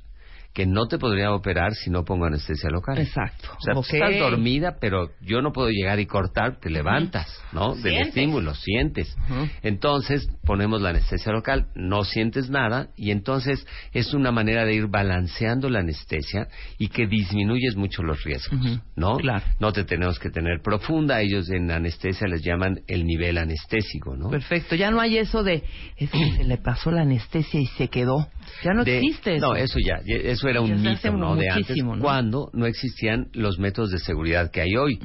que 0.57 0.65
no 0.65 0.87
te 0.87 0.97
podría 0.97 1.31
operar 1.33 1.75
si 1.75 1.91
no 1.91 2.03
pongo 2.03 2.25
anestesia 2.25 2.71
local. 2.71 2.97
Exacto. 2.97 3.49
O 3.59 3.61
sea, 3.61 3.73
tú 3.75 3.79
Ok. 3.81 3.93
estás 3.93 4.17
dormida, 4.17 4.77
pero 4.81 5.11
yo 5.21 5.39
no 5.43 5.51
puedo 5.53 5.69
llegar 5.69 5.99
y 5.99 6.07
cortar, 6.07 6.59
te 6.59 6.71
levantas, 6.71 7.27
¿no? 7.51 7.75
Del 7.75 7.93
Sientes. 7.93 8.07
estímulo, 8.07 8.55
sientes. 8.55 9.15
Entonces 9.61 10.27
ponemos 10.45 10.81
la 10.81 10.89
anestesia 10.89 11.31
local, 11.31 11.67
no 11.75 12.03
sientes 12.03 12.49
nada 12.49 12.87
y 12.95 13.11
entonces 13.11 13.67
es 13.93 14.15
una 14.15 14.31
manera 14.31 14.65
de 14.65 14.73
ir 14.73 14.87
balanceando 14.87 15.69
la 15.69 15.79
anestesia 15.81 16.47
y 16.79 16.87
que 16.87 17.05
disminuyes 17.05 17.75
mucho 17.75 18.01
los 18.01 18.23
riesgos. 18.23 18.59
¿no? 18.95 19.17
Claro. 19.17 19.43
No 19.59 19.71
te 19.73 19.83
tenemos 19.83 20.17
que 20.17 20.31
tener 20.31 20.61
profunda, 20.63 21.21
ellos 21.21 21.51
en 21.51 21.69
anestesia 21.69 22.27
les 22.27 22.41
llaman 22.41 22.79
el 22.87 23.05
nivel 23.05 23.37
anestésico, 23.37 24.15
¿no? 24.17 24.29
Perfecto, 24.31 24.73
ya 24.75 24.89
no 24.89 24.99
hay 25.01 25.19
eso 25.19 25.43
de 25.43 25.63
es 25.97 26.09
que 26.09 26.31
se 26.37 26.43
le 26.45 26.57
pasó 26.57 26.89
la 26.89 27.01
anestesia 27.01 27.59
y 27.59 27.67
se 27.67 27.89
quedó. 27.89 28.27
Ya 28.63 28.73
no 28.73 28.83
De- 28.83 28.97
existe 28.97 29.35
eso. 29.35 29.45
No, 29.47 29.55
eso 29.55 29.79
ya, 29.79 29.99
eso 30.05 30.47
era 30.47 30.61
un 30.61 30.81
mito, 30.81 31.11
¿no? 31.11 31.35
De 31.35 31.49
antes, 31.49 31.77
cuando 32.01 32.49
no 32.53 32.65
existían 32.65 33.27
los 33.33 33.59
métodos 33.59 33.91
de 33.91 33.99
seguridad 33.99 34.51
que 34.51 34.61
hay 34.61 34.75
hoy. 34.75 34.99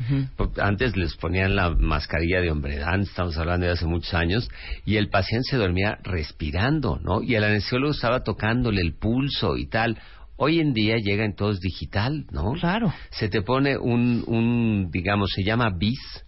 Antes 0.59 0.97
les 0.97 1.15
ponían 1.17 1.57
la 1.57 1.71
mascarilla 1.71 2.41
de 2.41 2.51
hombredán, 2.51 3.03
estamos 3.03 3.37
hablando 3.39 3.67
de 3.67 3.73
hace 3.73 3.87
muchos 3.87 4.15
años, 4.15 4.49
y 4.85 4.97
el 4.97 5.09
paciente 5.09 5.51
se 5.51 5.57
dormía 5.57 5.99
respirando, 6.03 6.99
¿no? 7.03 7.23
Y 7.23 7.35
el 7.35 7.45
anestesiólogo 7.45 7.93
estaba 7.93 8.23
tocándole 8.23 8.81
el 8.81 8.95
pulso 8.95 9.57
y 9.57 9.67
tal. 9.67 9.99
Hoy 10.37 10.59
en 10.61 10.73
día 10.73 10.97
llega 10.97 11.25
en 11.25 11.37
todo 11.37 11.51
es 11.53 11.61
digital, 11.61 12.27
¿no? 12.33 12.53
Claro. 12.55 12.93
Se 13.11 13.29
te 13.29 13.43
pone 13.43 13.77
un, 13.79 14.25
un, 14.27 14.91
digamos, 14.91 15.31
se 15.35 15.45
llama 15.45 15.71
BIS, 15.71 16.25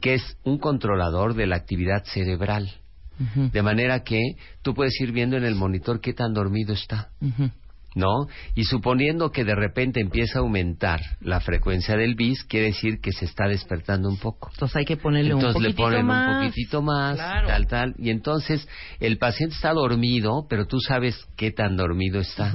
que 0.00 0.14
es 0.14 0.36
un 0.44 0.58
controlador 0.58 1.34
de 1.34 1.46
la 1.46 1.56
actividad 1.56 2.04
cerebral. 2.04 2.70
De 3.34 3.62
manera 3.62 4.02
que 4.02 4.20
tú 4.62 4.74
puedes 4.74 4.98
ir 5.00 5.12
viendo 5.12 5.36
en 5.36 5.44
el 5.44 5.54
monitor 5.54 6.00
qué 6.00 6.12
tan 6.14 6.32
dormido 6.32 6.72
está. 6.72 7.10
¿no? 7.96 8.28
Y 8.54 8.64
suponiendo 8.66 9.32
que 9.32 9.44
de 9.44 9.56
repente 9.56 10.00
empieza 10.00 10.38
a 10.38 10.42
aumentar 10.42 11.00
la 11.20 11.40
frecuencia 11.40 11.96
del 11.96 12.14
bis, 12.14 12.44
quiere 12.44 12.66
decir 12.66 13.00
que 13.00 13.10
se 13.10 13.24
está 13.24 13.48
despertando 13.48 14.08
un 14.08 14.16
poco. 14.16 14.48
Entonces 14.52 14.76
hay 14.76 14.84
que 14.84 14.96
ponerle 14.96 15.32
Entonces 15.32 15.56
un 15.56 15.62
le 15.64 15.68
poquitito 15.70 15.88
ponen 15.88 16.06
más. 16.06 16.28
un 16.28 16.34
poquitito 16.36 16.82
más, 16.82 17.16
Claro. 17.16 17.48
tal, 17.48 17.66
tal, 17.66 17.94
y 17.98 18.10
entonces 18.10 18.66
el 19.00 19.18
paciente 19.18 19.56
está 19.56 19.72
dormido, 19.72 20.46
pero 20.48 20.66
tú 20.66 20.78
sabes 20.78 21.26
qué 21.36 21.50
tan 21.50 21.76
dormido 21.76 22.20
está. 22.20 22.54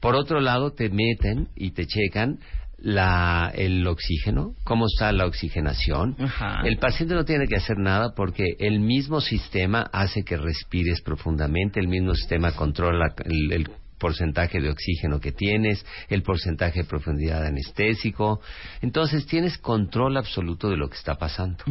Por 0.00 0.16
otro 0.16 0.40
lado, 0.40 0.72
te 0.72 0.88
meten 0.90 1.48
y 1.54 1.70
te 1.70 1.86
checan 1.86 2.40
la, 2.86 3.50
el 3.52 3.84
oxígeno, 3.84 4.54
cómo 4.62 4.86
está 4.86 5.10
la 5.10 5.26
oxigenación. 5.26 6.14
Ajá. 6.20 6.60
El 6.64 6.78
paciente 6.78 7.16
no 7.16 7.24
tiene 7.24 7.48
que 7.48 7.56
hacer 7.56 7.78
nada 7.78 8.14
porque 8.14 8.44
el 8.60 8.78
mismo 8.78 9.20
sistema 9.20 9.90
hace 9.92 10.22
que 10.22 10.36
respires 10.36 11.00
profundamente, 11.02 11.80
el 11.80 11.88
mismo 11.88 12.14
sistema 12.14 12.52
controla 12.52 13.12
el, 13.24 13.52
el 13.52 13.70
porcentaje 13.98 14.60
de 14.60 14.70
oxígeno 14.70 15.18
que 15.18 15.32
tienes, 15.32 15.84
el 16.08 16.22
porcentaje 16.22 16.82
de 16.82 16.88
profundidad 16.88 17.44
anestésico. 17.44 18.40
Entonces 18.82 19.26
tienes 19.26 19.58
control 19.58 20.16
absoluto 20.16 20.68
de 20.70 20.76
lo 20.76 20.88
que 20.88 20.96
está 20.96 21.16
pasando. 21.16 21.64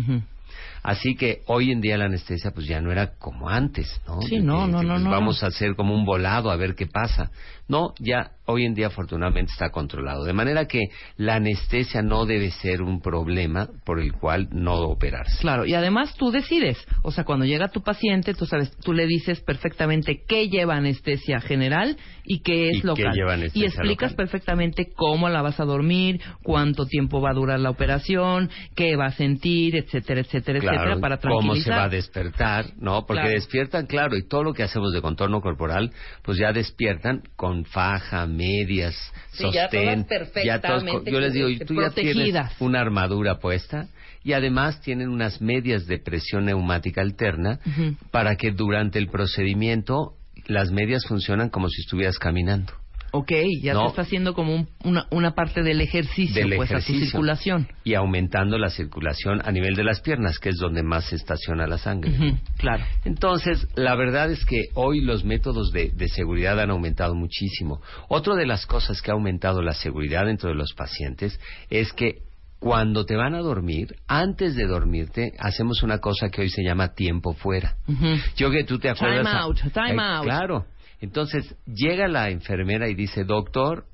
Así 0.84 1.16
que 1.16 1.42
hoy 1.48 1.72
en 1.72 1.82
día 1.82 1.98
la 1.98 2.06
anestesia 2.06 2.52
pues 2.52 2.68
ya 2.68 2.80
no 2.82 2.92
era 2.92 3.14
como 3.18 3.50
antes, 3.50 4.02
¿no? 4.06 4.22
Sí, 4.22 4.36
De 4.38 4.42
no, 4.44 4.66
que- 4.66 4.72
no, 4.72 4.80
que, 4.82 4.86
no, 4.86 4.94
pues, 4.96 5.04
no, 5.04 5.10
Vamos 5.12 5.42
no. 5.42 5.46
a 5.46 5.50
hacer 5.50 5.76
como 5.76 5.96
un 5.96 6.06
volado 6.06 6.52
a 6.52 6.56
ver 6.58 6.76
qué 6.76 6.86
pasa. 6.88 7.32
No, 7.68 7.94
ya 8.00 8.32
hoy 8.48 8.64
en 8.64 8.76
día 8.76 8.88
afortunadamente 8.88 9.52
está 9.52 9.72
controlado. 9.72 10.24
De 10.24 10.34
manera 10.34 10.66
que 10.68 10.80
la 11.18 11.36
anestesia 11.38 12.04
no 12.04 12.28
debe 12.28 12.52
ser 12.52 12.84
un 12.84 13.02
problema 13.02 13.68
por 13.84 14.00
el 14.00 14.14
cual 14.14 14.50
no 14.52 14.76
operarse. 14.82 15.40
Claro, 15.42 15.66
y 15.66 15.74
además 15.74 16.14
tú 16.16 16.30
decides, 16.30 16.78
o 17.02 17.10
sea, 17.10 17.24
cuando 17.24 17.46
llega 17.46 17.70
tu 17.70 17.82
paciente, 17.82 18.36
tú 18.36 18.46
sabes, 18.46 18.72
tú 18.84 18.94
le 18.94 19.08
dices 19.08 19.42
perfectamente 19.42 20.22
qué 20.28 20.48
lleva 20.48 20.76
anestesia 20.76 21.42
general 21.42 21.98
y 22.24 22.42
qué 22.42 22.70
es 22.70 22.78
Y 22.78 22.82
qué 22.82 22.88
local. 22.88 23.14
lleva 23.16 23.34
anestesia 23.34 23.64
y 23.64 23.66
explicas 23.66 24.12
local. 24.12 24.16
perfectamente 24.28 24.90
cómo 24.96 25.28
la 25.30 25.42
vas 25.42 25.60
a 25.60 25.66
dormir, 25.66 26.22
cuánto 26.44 26.86
tiempo 26.86 27.22
va 27.22 27.32
a 27.32 27.34
durar 27.34 27.60
la 27.60 27.72
operación, 27.72 28.52
qué 28.76 28.96
va 28.96 29.08
a 29.08 29.12
sentir, 29.12 29.76
etcétera, 29.76 30.22
etcétera, 30.22 30.60
Claro, 30.60 30.78
etcétera, 30.78 31.02
para 31.02 31.18
cómo 31.18 31.56
se 31.56 31.64
tranquilizar. 31.64 31.78
va 31.80 31.84
a 31.86 31.90
despertar, 31.90 32.66
¿no? 32.78 33.06
Porque 33.08 33.22
Claro. 33.24 33.36
despiertan, 33.36 33.88
claro, 33.88 34.16
y 34.18 34.28
todo 34.28 34.44
lo 34.44 34.54
que 34.54 34.62
hacemos 34.62 34.94
de 34.94 35.02
contorno 35.02 35.42
corporal, 35.42 35.92
pues 36.24 36.38
ya 36.38 36.52
despiertan 36.54 37.24
con 37.36 37.55
faja, 37.64 38.28
medias, 38.28 38.96
Sí, 39.32 39.46
ya 39.54 39.64
sostén, 39.64 40.06
todas 40.06 40.32
ya 40.44 40.60
todos 40.60 40.84
yo 41.06 41.20
les 41.20 41.34
digo, 41.34 41.48
tú 41.66 41.76
ya 41.82 41.92
tienes 41.92 42.36
una 42.60 42.82
armadura 42.82 43.40
puesta 43.40 43.88
y 44.24 44.34
además 44.34 44.82
tienen 44.82 45.10
unas 45.10 45.40
medias 45.40 45.86
de 45.86 46.00
presión 46.00 46.46
neumática 46.46 47.02
alterna 47.02 47.60
para 48.12 48.36
que 48.36 48.52
durante 48.52 49.00
el 49.00 49.08
procedimiento 49.08 50.16
las 50.48 50.72
medias 50.72 51.06
funcionan 51.06 51.50
como 51.50 51.70
si 51.70 51.82
estuvieras 51.82 52.18
caminando. 52.18 52.74
Ok, 53.18 53.32
ya 53.62 53.74
No. 53.74 53.82
te 53.84 53.88
está 53.88 54.02
haciendo 54.02 54.34
como 54.34 54.54
un- 54.56 54.68
una, 54.84 55.08
una 55.12 55.32
parte 55.36 55.64
del 55.64 55.80
ejercicio, 55.82 56.36
del 56.46 56.56
pues 56.58 56.70
a 56.70 56.74
tu 56.74 56.78
ejercicio 56.80 57.06
circulación. 57.12 57.68
y 57.84 57.94
aumentando 57.94 58.58
la 58.58 58.70
circulación 58.70 59.42
a 59.46 59.52
nivel 59.52 59.76
de 59.76 59.84
las 59.84 60.02
piernas, 60.02 60.38
que 60.40 60.50
es 60.50 60.58
donde 60.58 60.84
más 60.84 61.06
se 61.06 61.16
estaciona 61.16 61.68
la 61.68 61.78
sangre. 61.78 62.36
Claro. 62.58 62.84
Entonces, 63.06 63.68
la 63.76 63.96
verdad 63.96 64.32
es 64.32 64.44
que 64.46 64.64
hoy 64.74 65.02
los 65.02 65.24
métodos 65.24 65.72
de, 65.72 65.92
de 65.92 66.08
seguridad 66.10 66.60
han 66.60 66.72
aumentado 66.72 67.16
muchísimo. 67.16 67.82
Otra 68.10 68.36
de 68.36 68.46
las 68.46 68.66
cosas 68.66 69.02
que 69.02 69.12
ha 69.12 69.14
aumentado 69.14 69.62
la 69.62 69.74
seguridad 69.74 70.26
dentro 70.26 70.50
de 70.50 70.56
los 70.56 70.74
pacientes 70.74 71.40
es 71.70 71.94
que 71.94 72.20
cuando 72.58 73.06
te 73.06 73.16
van 73.16 73.36
a 73.36 73.40
dormir, 73.42 73.96
antes 74.08 74.56
de 74.56 74.66
dormirte, 74.66 75.34
hacemos 75.40 75.84
una 75.84 76.00
cosa 76.00 76.30
que 76.30 76.42
hoy 76.42 76.50
se 76.50 76.64
llama 76.64 76.94
tiempo 76.96 77.34
fuera. 77.34 77.76
Yo 78.38 78.50
que 78.50 78.64
tú 78.64 78.80
te 78.80 78.90
acuerdas. 78.90 79.24
Time 79.26 79.38
out, 79.40 79.58
time 79.74 80.02
out. 80.02 80.24
Claro. 80.24 80.66
Entonces, 81.06 81.56
llega 81.66 82.08
la 82.08 82.30
enfermera 82.30 82.90
y 82.90 82.96
dice, 82.96 83.24
doctor, 83.24 83.86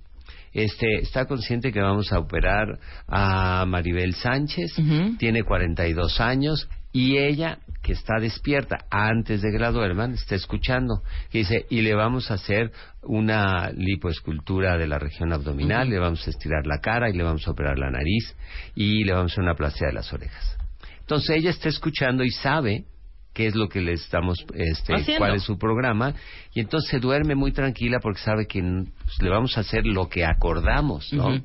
este, 0.53 0.99
está 0.99 1.25
consciente 1.25 1.71
que 1.71 1.79
vamos 1.79 2.11
a 2.11 2.19
operar 2.19 2.79
a 3.07 3.65
Maribel 3.67 4.15
Sánchez, 4.15 4.77
Ujú. 4.79 5.17
tiene 5.17 5.43
42 5.43 6.19
años 6.19 6.67
y 6.91 7.17
ella, 7.17 7.59
que 7.81 7.93
está 7.93 8.19
despierta 8.19 8.79
antes 8.89 9.41
de 9.41 9.49
que 9.51 9.57
la 9.59 9.71
duerman, 9.71 10.11
está 10.13 10.35
escuchando, 10.35 11.01
que 11.31 11.39
dice, 11.39 11.65
y 11.69 11.81
le 11.81 11.95
vamos 11.95 12.29
a 12.29 12.33
hacer 12.33 12.71
una 13.03 13.71
lipoescultura 13.71 14.77
de 14.77 14.87
la 14.87 14.99
región 14.99 15.31
abdominal, 15.31 15.89
le 15.89 15.99
vamos 15.99 16.27
a 16.27 16.29
estirar 16.29 16.65
la 16.67 16.79
cara 16.79 17.09
y 17.09 17.13
le 17.13 17.23
vamos 17.23 17.47
a 17.47 17.51
operar 17.51 17.79
la 17.79 17.89
nariz 17.89 18.35
y 18.75 19.03
le 19.05 19.13
vamos 19.13 19.31
a 19.31 19.33
hacer 19.35 19.43
una 19.43 19.55
plastia 19.55 19.87
de 19.87 19.93
las 19.93 20.11
orejas. 20.11 20.57
Entonces 20.99 21.37
ella 21.37 21.49
está 21.49 21.69
escuchando 21.69 22.23
y 22.23 22.31
sabe 22.31 22.83
qué 23.33 23.47
es 23.47 23.55
lo 23.55 23.69
que 23.69 23.81
le 23.81 23.93
estamos, 23.93 24.45
este, 24.53 24.93
Haciendo. 24.93 25.19
cuál 25.19 25.35
es 25.35 25.43
su 25.43 25.57
programa, 25.57 26.13
y 26.53 26.59
entonces 26.59 26.89
se 26.89 26.99
duerme 26.99 27.35
muy 27.35 27.51
tranquila 27.51 27.99
porque 28.01 28.21
sabe 28.21 28.45
que 28.47 28.61
pues, 28.61 29.21
le 29.21 29.29
vamos 29.29 29.57
a 29.57 29.61
hacer 29.61 29.85
lo 29.85 30.09
que 30.09 30.25
acordamos, 30.25 31.11
¿no? 31.13 31.41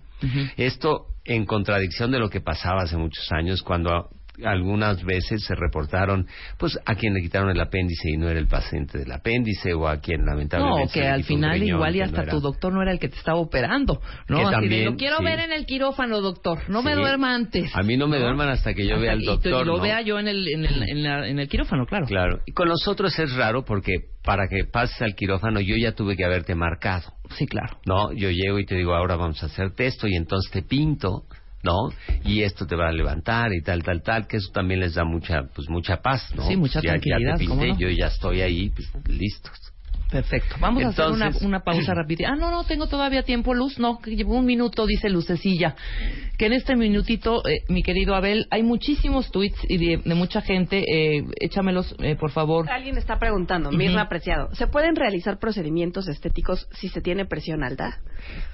Esto 0.56 1.06
en 1.24 1.44
contradicción 1.44 2.10
de 2.10 2.18
lo 2.18 2.30
que 2.30 2.40
pasaba 2.40 2.82
hace 2.82 2.96
muchos 2.96 3.30
años 3.32 3.62
cuando 3.62 4.08
algunas 4.44 5.02
veces 5.04 5.44
se 5.44 5.54
reportaron 5.54 6.26
pues 6.58 6.78
a 6.84 6.94
quien 6.94 7.14
le 7.14 7.20
quitaron 7.22 7.50
el 7.50 7.60
apéndice 7.60 8.10
y 8.10 8.16
no 8.16 8.28
era 8.28 8.38
el 8.38 8.48
paciente 8.48 8.98
del 8.98 9.12
apéndice 9.12 9.72
o 9.74 9.88
a 9.88 10.00
quien 10.00 10.24
lamentablemente 10.24 10.82
No, 10.82 10.88
se 10.88 11.00
que 11.00 11.06
al 11.06 11.24
final 11.24 11.52
riñón, 11.60 11.76
igual 11.76 11.96
y 11.96 12.00
hasta 12.02 12.16
no 12.18 12.22
era. 12.24 12.32
tu 12.32 12.40
doctor 12.40 12.72
no 12.72 12.82
era 12.82 12.92
el 12.92 12.98
que 12.98 13.08
te 13.08 13.16
estaba 13.16 13.38
operando, 13.38 14.00
¿no? 14.28 14.48
Que 14.50 14.56
Así 14.56 14.68
de, 14.68 14.84
lo 14.84 14.96
quiero 14.96 15.18
sí. 15.18 15.24
ver 15.24 15.38
en 15.40 15.52
el 15.52 15.66
quirófano, 15.66 16.20
doctor. 16.20 16.58
No 16.68 16.82
me 16.82 16.94
Sí. 16.94 17.00
duerma 17.00 17.34
antes. 17.34 17.70
A 17.74 17.82
mí 17.82 17.96
no 17.96 18.08
me 18.08 18.18
duerman 18.18 18.48
hasta 18.48 18.74
que 18.74 18.84
yo 18.86 18.94
Hasta 18.94 19.02
vea 19.02 19.12
al 19.12 19.22
doctor, 19.22 19.62
Y 19.62 19.66
lo 19.66 19.76
¿no? 19.76 19.82
vea 19.82 20.00
yo 20.02 20.18
en 20.18 20.28
el, 20.28 20.46
en 20.48 20.64
el, 20.64 20.82
en 20.88 21.02
la- 21.02 21.28
en 21.28 21.38
el 21.38 21.48
quirófano, 21.48 21.86
claro. 21.86 22.06
Claro. 22.06 22.40
Y 22.46 22.52
con 22.52 22.68
nosotros 22.68 23.18
es 23.18 23.34
raro 23.34 23.64
porque 23.64 23.92
para 24.24 24.48
que 24.48 24.64
pases 24.64 25.00
al 25.02 25.14
quirófano 25.14 25.60
yo 25.60 25.76
ya 25.76 25.92
tuve 25.92 26.16
que 26.16 26.24
haberte 26.24 26.54
marcado. 26.54 27.12
Sí, 27.36 27.46
claro. 27.46 27.78
No, 27.86 28.12
yo 28.12 28.30
llego 28.30 28.58
y 28.58 28.66
te 28.66 28.74
digo, 28.74 28.94
ahora 28.94 29.16
vamos 29.16 29.42
a 29.42 29.46
hacerte 29.46 29.86
esto 29.86 30.06
y 30.08 30.14
entonces 30.16 30.50
te 30.52 30.62
pinto, 30.62 31.24
¿no? 31.62 31.90
Y 32.24 32.42
esto 32.42 32.66
te 32.66 32.76
va 32.76 32.88
a 32.88 32.92
levantar 32.92 33.52
y 33.52 33.62
tal, 33.62 33.82
tal, 33.82 34.02
tal, 34.02 34.26
que 34.26 34.36
eso 34.38 34.50
también 34.52 34.80
les 34.80 34.94
da 34.94 35.04
mucha, 35.04 35.42
pues 35.54 35.68
mucha 35.68 36.00
paz, 36.02 36.32
¿no? 36.34 36.46
Sí, 36.48 36.56
mucha 36.56 36.80
ya, 36.80 36.90
tranquilidad, 36.90 37.32
Ya 37.32 37.36
te 37.38 37.46
¿cómo 37.46 37.60
pinté, 37.62 37.74
no? 37.74 37.90
yo 37.90 37.96
ya 37.96 38.06
estoy 38.06 38.42
ahí, 38.42 38.70
pues 38.70 38.90
listos. 39.08 39.52
Perfecto. 40.10 40.56
Vamos 40.60 40.84
a 40.84 40.88
hacer 40.88 41.10
una, 41.10 41.30
una 41.42 41.60
pausa 41.60 41.94
rápida. 41.94 42.28
Ah, 42.30 42.36
no, 42.36 42.50
no, 42.50 42.64
tengo 42.64 42.86
todavía 42.86 43.22
tiempo, 43.22 43.54
Luz. 43.54 43.78
No, 43.78 43.98
que 43.98 44.14
llevo 44.14 44.34
un 44.34 44.46
minuto, 44.46 44.86
dice 44.86 45.10
Lucecilla. 45.10 45.74
Que 46.38 46.46
en 46.46 46.52
este 46.52 46.76
minutito, 46.76 47.46
eh, 47.46 47.64
mi 47.68 47.82
querido 47.82 48.14
Abel, 48.14 48.46
hay 48.50 48.62
muchísimos 48.62 49.30
tweets 49.30 49.58
y 49.68 49.78
de, 49.78 50.02
de 50.04 50.14
mucha 50.14 50.40
gente. 50.42 50.84
Eh, 50.86 51.24
échamelos, 51.40 51.94
eh, 51.98 52.16
por 52.16 52.30
favor. 52.30 52.70
Alguien 52.70 52.96
está 52.98 53.18
preguntando. 53.18 53.70
Mirna 53.70 54.02
Apreciado, 54.02 54.54
¿se 54.54 54.66
pueden 54.66 54.94
realizar 54.94 55.38
procedimientos 55.38 56.08
estéticos 56.08 56.68
si 56.72 56.88
se 56.88 57.00
tiene 57.00 57.26
presión 57.26 57.64
alta? 57.64 57.98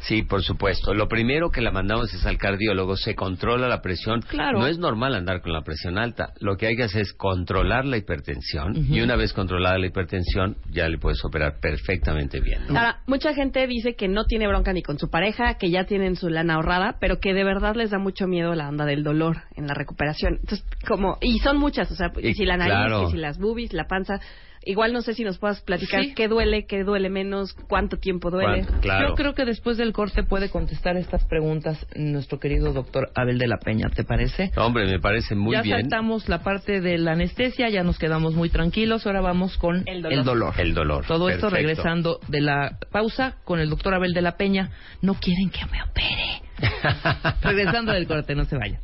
Sí, 0.00 0.22
por 0.22 0.42
supuesto. 0.42 0.94
Lo 0.94 1.08
primero 1.08 1.50
que 1.50 1.60
la 1.60 1.70
mandamos 1.70 2.12
es 2.14 2.24
al 2.26 2.38
cardiólogo, 2.38 2.96
se 2.96 3.14
controla 3.14 3.68
la 3.68 3.80
presión. 3.82 4.22
Claro. 4.22 4.58
No 4.58 4.66
es 4.66 4.78
normal 4.78 5.14
andar 5.14 5.42
con 5.42 5.52
la 5.52 5.62
presión 5.62 5.98
alta. 5.98 6.32
Lo 6.40 6.56
que 6.56 6.66
hay 6.66 6.76
que 6.76 6.84
hacer 6.84 7.02
es 7.02 7.12
controlar 7.12 7.84
la 7.84 7.96
hipertensión 7.96 8.74
y 8.76 9.00
una 9.00 9.16
vez 9.16 9.32
controlada 9.32 9.78
la 9.78 9.86
hipertensión 9.86 10.56
ya 10.70 10.88
le 10.88 10.98
puedes 10.98 11.24
operar 11.24 11.41
perfectamente 11.60 12.40
bien. 12.40 12.62
¿no? 12.68 12.78
Ahora, 12.78 13.00
mucha 13.06 13.34
gente 13.34 13.66
dice 13.66 13.94
que 13.94 14.08
no 14.08 14.24
tiene 14.24 14.48
bronca 14.48 14.72
ni 14.72 14.82
con 14.82 14.98
su 14.98 15.10
pareja, 15.10 15.54
que 15.54 15.70
ya 15.70 15.84
tienen 15.84 16.16
su 16.16 16.28
lana 16.28 16.54
ahorrada, 16.54 16.96
pero 17.00 17.20
que 17.20 17.34
de 17.34 17.44
verdad 17.44 17.74
les 17.74 17.90
da 17.90 17.98
mucho 17.98 18.26
miedo 18.26 18.54
la 18.54 18.68
onda 18.68 18.84
del 18.84 19.02
dolor 19.02 19.42
en 19.56 19.66
la 19.66 19.74
recuperación. 19.74 20.38
Entonces, 20.40 20.66
como, 20.86 21.18
y 21.20 21.38
son 21.40 21.58
muchas, 21.58 21.90
o 21.90 21.94
sea, 21.94 22.12
Y 22.22 22.34
si 22.34 22.44
la 22.44 22.56
nariz, 22.56 22.74
claro. 22.74 23.06
que 23.06 23.12
si 23.12 23.18
las 23.18 23.38
boobies, 23.38 23.72
la 23.72 23.86
panza. 23.86 24.20
Igual 24.64 24.92
no 24.92 25.02
sé 25.02 25.14
si 25.14 25.24
nos 25.24 25.38
puedas 25.38 25.60
platicar 25.62 26.04
Sí. 26.04 26.14
qué 26.14 26.28
duele, 26.28 26.66
qué 26.66 26.84
duele 26.84 27.10
menos, 27.10 27.54
cuánto 27.68 27.96
tiempo 27.98 28.30
duele. 28.30 28.64
Claro. 28.80 29.08
Yo 29.10 29.14
creo 29.14 29.34
que 29.34 29.44
después 29.44 29.76
del 29.76 29.92
corte 29.92 30.22
puede 30.22 30.50
contestar 30.50 30.96
estas 30.96 31.24
preguntas 31.26 31.84
nuestro 31.96 32.38
querido 32.38 32.72
doctor 32.72 33.10
Abel 33.14 33.38
de 33.38 33.46
la 33.48 33.58
Peña, 33.58 33.88
¿te 33.88 34.04
parece? 34.04 34.52
Hombre, 34.56 34.86
me 34.86 35.00
parece 35.00 35.34
muy 35.34 35.54
ya 35.56 35.62
bien. 35.62 35.80
saltamos 35.80 36.28
la 36.28 36.42
parte 36.42 36.80
de 36.80 36.98
la 36.98 37.12
anestesia, 37.12 37.68
ya 37.68 37.82
nos 37.82 37.98
quedamos 37.98 38.34
muy 38.34 38.50
tranquilos, 38.50 39.06
ahora 39.06 39.20
vamos 39.20 39.56
con 39.58 39.82
El 39.86 40.02
dolor. 40.24 40.54
El 40.58 40.74
dolor. 40.74 41.04
Todo 41.06 41.28
esto 41.28 41.50
regresando 41.50 42.20
de 42.28 42.40
la 42.40 42.78
pausa 42.90 43.36
con 43.44 43.60
el 43.60 43.68
doctor 43.70 43.94
Abel 43.94 44.12
de 44.12 44.22
la 44.22 44.36
Peña. 44.36 44.70
No 45.00 45.14
quieren 45.14 45.50
que 45.50 45.60
me 45.66 45.82
opere. 45.82 46.42
regresando 47.42 47.92
del 47.92 48.06
corte, 48.06 48.34
no 48.34 48.44
se 48.44 48.56
vayan. 48.56 48.80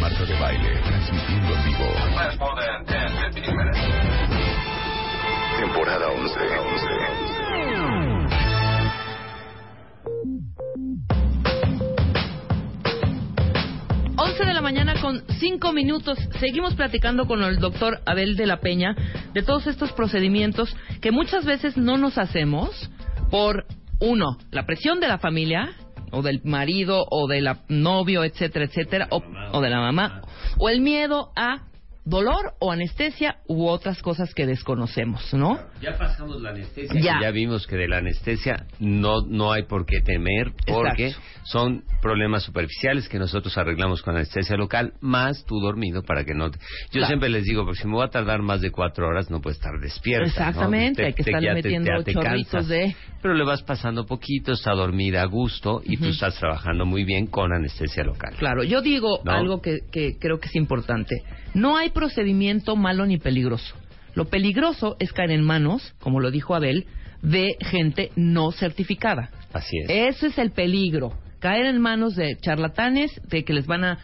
Marta 0.00 0.24
de 0.24 0.34
baile, 0.38 0.80
transmitiendo 0.82 1.54
en 1.54 1.64
vivo. 1.64 1.84
Last 2.14 2.38
more 2.38 2.54
than 2.60 2.84
10, 2.84 3.34
15 3.34 3.52
minutes. 3.52 3.78
Temporada 5.58 6.08
11. 6.08 6.72
11 14.18 14.44
de 14.44 14.54
la 14.54 14.60
mañana 14.60 15.00
con 15.00 15.24
5 15.40 15.72
minutos. 15.72 16.18
Seguimos 16.38 16.74
platicando 16.74 17.26
con 17.26 17.42
el 17.42 17.58
doctor 17.58 18.00
Abel 18.04 18.36
de 18.36 18.46
la 18.46 18.60
Peña 18.60 18.94
de 19.32 19.42
todos 19.42 19.66
estos 19.66 19.92
procedimientos 19.92 20.76
que 21.00 21.10
muchas 21.10 21.46
veces 21.46 21.78
no 21.78 21.96
nos 21.96 22.18
hacemos 22.18 22.90
por, 23.30 23.64
uno, 23.98 24.36
la 24.50 24.66
presión 24.66 25.00
de 25.00 25.08
la 25.08 25.18
familia 25.18 25.70
o 26.12 26.22
del 26.22 26.40
marido 26.44 27.04
o 27.10 27.26
del 27.26 27.48
novio, 27.68 28.22
etcétera, 28.22 28.66
etcétera, 28.66 29.08
o, 29.10 29.22
o 29.52 29.60
de 29.60 29.70
la 29.70 29.80
mamá, 29.80 30.22
o 30.58 30.68
el 30.68 30.80
miedo 30.80 31.32
a 31.34 31.71
dolor 32.04 32.54
o 32.58 32.72
anestesia 32.72 33.36
u 33.46 33.66
otras 33.66 34.02
cosas 34.02 34.34
que 34.34 34.44
desconocemos, 34.46 35.32
¿no? 35.34 35.58
Ya 35.80 35.96
pasamos 35.96 36.40
la 36.42 36.50
anestesia. 36.50 37.00
Ya. 37.00 37.18
Ya. 37.22 37.30
vimos 37.30 37.66
que 37.66 37.76
de 37.76 37.86
la 37.88 37.98
anestesia 37.98 38.66
no, 38.80 39.22
no 39.26 39.52
hay 39.52 39.62
por 39.64 39.86
qué 39.86 40.00
temer 40.00 40.52
porque 40.66 41.08
Exacto. 41.08 41.28
son 41.44 41.84
problemas 42.00 42.42
superficiales 42.42 43.08
que 43.08 43.18
nosotros 43.18 43.56
arreglamos 43.56 44.02
con 44.02 44.16
anestesia 44.16 44.56
local, 44.56 44.94
más 45.00 45.44
tú 45.46 45.60
dormido 45.60 46.02
para 46.02 46.24
que 46.24 46.34
no... 46.34 46.50
te- 46.50 46.58
Yo 46.58 46.66
Claro. 46.92 47.06
siempre 47.06 47.28
les 47.28 47.44
digo, 47.44 47.64
porque 47.64 47.80
si 47.80 47.86
me 47.86 47.94
voy 47.94 48.04
a 48.04 48.08
tardar 48.10 48.42
más 48.42 48.60
de 48.60 48.70
cuatro 48.72 49.06
horas 49.06 49.30
no 49.30 49.40
puedo 49.40 49.54
estar 49.54 49.72
despierta. 49.80 50.24
¿no? 50.24 50.28
Exactamente, 50.28 51.02
Te- 51.02 51.06
hay 51.06 51.14
que 51.14 51.22
te- 51.24 51.32
metiendo 51.54 52.02
te 52.02 52.12
chorritos 52.12 52.50
cansas. 52.52 52.68
de- 52.68 52.96
Pero 53.22 53.34
le 53.34 53.44
vas 53.44 53.62
pasando 53.62 54.06
poquito, 54.06 54.52
está 54.52 54.72
dormida 54.72 55.22
a 55.22 55.26
gusto 55.26 55.80
y 55.84 55.96
tú 55.96 56.04
Ujú. 56.04 56.12
estás 56.12 56.34
trabajando 56.38 56.84
muy 56.84 57.04
bien 57.04 57.26
con 57.28 57.52
anestesia 57.52 58.02
local. 58.02 58.34
Claro, 58.38 58.64
yo 58.64 58.82
digo 58.82 59.20
¿No? 59.24 59.30
algo 59.32 59.60
que, 59.62 59.78
que 59.92 60.18
creo 60.18 60.40
que 60.40 60.48
es 60.48 60.56
importante. 60.56 61.14
No 61.54 61.76
hay 61.76 61.90
procedimiento 61.92 62.76
malo 62.76 63.06
ni 63.06 63.18
peligroso. 63.18 63.74
Lo 64.14 64.26
peligroso 64.26 64.96
es 64.98 65.12
caer 65.12 65.30
en 65.30 65.42
manos, 65.42 65.94
como 66.00 66.20
lo 66.20 66.30
dijo 66.30 66.54
Abel, 66.54 66.86
de 67.22 67.56
gente 67.60 68.10
no 68.16 68.52
certificada. 68.52 69.30
Así 69.52 69.78
es. 69.78 70.16
Ese 70.16 70.26
es 70.28 70.38
el 70.38 70.50
peligro. 70.50 71.12
Caer 71.38 71.66
en 71.66 71.80
manos 71.80 72.14
de 72.14 72.36
charlatanes, 72.40 73.10
de 73.28 73.44
que 73.44 73.52
les 73.52 73.66
van 73.66 73.84
a, 73.84 73.98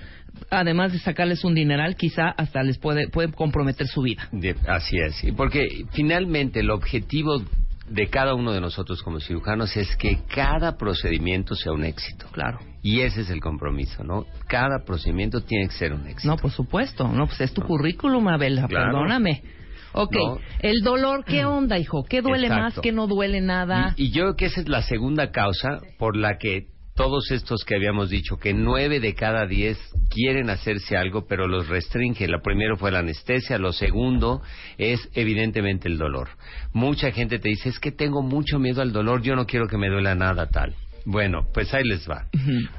además 0.51 0.93
de 0.93 0.99
sacarles 0.99 1.45
un 1.45 1.55
dineral, 1.55 1.97
quizá 1.97 2.31
hasta 2.31 2.63
les 2.63 2.79
puede, 2.79 3.09
puede 3.09 3.33
comprometer 3.33 3.87
su 3.87 4.03
vida. 4.03 4.29
Así 4.67 4.99
es. 4.99 5.23
Y 5.25 5.33
porque 5.33 5.67
finalmente 5.93 6.61
el 6.61 6.71
objetivo 6.71 7.43
de 7.91 8.09
cada 8.09 8.35
uno 8.35 8.53
de 8.53 8.61
nosotros 8.61 9.03
como 9.03 9.21
cirujanos 9.21 9.77
es 9.77 9.97
que 9.97 10.21
cada 10.35 10.77
procedimiento 10.77 11.55
sea 11.55 11.73
un 11.73 11.85
éxito. 11.85 12.27
Claro. 12.33 12.59
Y 12.83 13.01
ese 13.01 13.23
es 13.23 13.31
el 13.31 13.41
compromiso, 13.41 14.05
¿no? 14.05 14.27
Cada 14.47 14.85
procedimiento 14.85 15.43
tiene 15.43 15.67
que 15.69 15.75
ser 15.75 15.93
un 15.93 16.07
éxito. 16.07 16.29
No, 16.33 16.37
por 16.37 16.51
supuesto. 16.51 17.09
No, 17.09 17.27
pues 17.27 17.41
es 17.41 17.53
tu 17.53 17.63
currículum, 17.63 18.29
Abel. 18.29 18.55
Claro. 18.69 18.69
Perdóname. 18.93 19.43
Ok, 19.93 20.15
No. 20.15 20.39
el 20.61 20.83
dolor, 20.83 21.25
¿qué 21.25 21.45
onda, 21.47 21.79
hijo? 21.79 22.05
¿Qué 22.05 22.21
duele 22.23 22.47
Exacto. 22.47 22.63
más? 22.63 22.81
¿Qué 22.81 22.93
no 22.93 23.07
duele 23.07 23.41
nada? 23.41 23.95
Y, 23.97 24.05
y 24.05 24.11
yo 24.11 24.23
creo 24.25 24.37
que 24.37 24.47
esa 24.47 24.61
es 24.61 24.69
la 24.69 24.83
segunda 24.83 25.31
causa 25.31 25.81
por 25.99 26.17
la 26.17 26.39
que 26.39 26.67
todos 26.99 27.31
estos 27.31 27.65
que 27.65 27.77
habíamos 27.77 28.11
dicho, 28.11 28.39
que 28.39 28.53
nueve 28.53 28.99
de 28.99 29.15
cada 29.15 29.47
diez 29.47 29.79
quieren 30.11 30.51
hacerse 30.51 30.97
algo, 30.97 31.29
pero 31.29 31.47
los 31.47 31.69
restringe. 31.69 32.27
Lo 32.27 32.43
primero 32.43 32.77
fue 32.77 32.91
la 32.91 32.99
anestesia, 32.99 33.57
lo 33.57 33.73
segundo 33.73 34.43
es 34.79 35.09
evidentemente 35.15 35.87
el 35.87 35.97
dolor. 35.97 36.31
Mucha 36.73 37.13
gente 37.13 37.39
te 37.39 37.51
dice, 37.51 37.69
es 37.69 37.79
que 37.79 37.93
tengo 37.93 38.21
mucho 38.21 38.59
miedo 38.59 38.83
al 38.83 38.93
dolor, 38.93 39.23
yo 39.23 39.37
no 39.37 39.47
quiero 39.47 39.69
que 39.69 39.79
me 39.79 39.89
duela 39.89 40.17
nada 40.17 40.49
tal. 40.49 40.75
Bueno, 41.07 41.47
pues 41.55 41.73
ahí 41.73 41.85
les 41.85 42.11
va. 42.11 42.27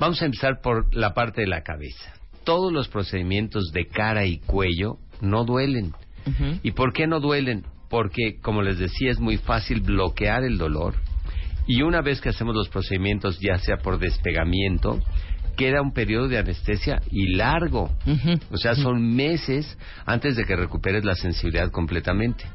Vamos 0.02 0.22
a 0.22 0.26
empezar 0.26 0.60
por 0.62 0.94
la 0.94 1.14
parte 1.14 1.40
de 1.40 1.48
la 1.48 1.64
cabeza. 1.64 2.14
Todos 2.44 2.74
los 2.74 2.90
procedimientos 2.90 3.72
de 3.74 3.88
cara 3.88 4.26
y 4.26 4.40
cuello 4.40 4.98
no 5.22 5.46
duelen. 5.46 5.94
¿Y 6.62 6.72
por 6.72 6.92
qué 6.92 7.08
no 7.08 7.22
duelen? 7.22 7.64
Porque, 7.90 8.38
como 8.42 8.64
les 8.64 8.80
decía, 8.80 9.12
es 9.12 9.20
muy 9.20 9.38
fácil 9.38 9.80
bloquear 9.80 10.44
el 10.44 10.58
dolor. 10.58 10.96
Y 11.70 11.84
una 11.84 12.02
vez 12.02 12.20
que 12.20 12.30
hacemos 12.30 12.56
los 12.56 12.68
procedimientos, 12.68 13.40
ya 13.40 13.60
sea 13.60 13.78
por 13.78 14.00
despegamiento, 14.00 15.00
queda 15.56 15.84
un 15.84 15.94
periodo 15.94 16.28
de 16.28 16.40
anestesia 16.40 17.00
y 17.12 17.36
largo. 17.36 17.92
O 18.50 18.58
sea, 18.58 18.74
son 18.74 19.16
meses 19.16 19.78
antes 20.04 20.36
de 20.36 20.46
que 20.46 20.56
recuperes 20.56 21.06
la 21.06 21.14
sensibilidad 21.14 21.70
completamente. 21.70 22.46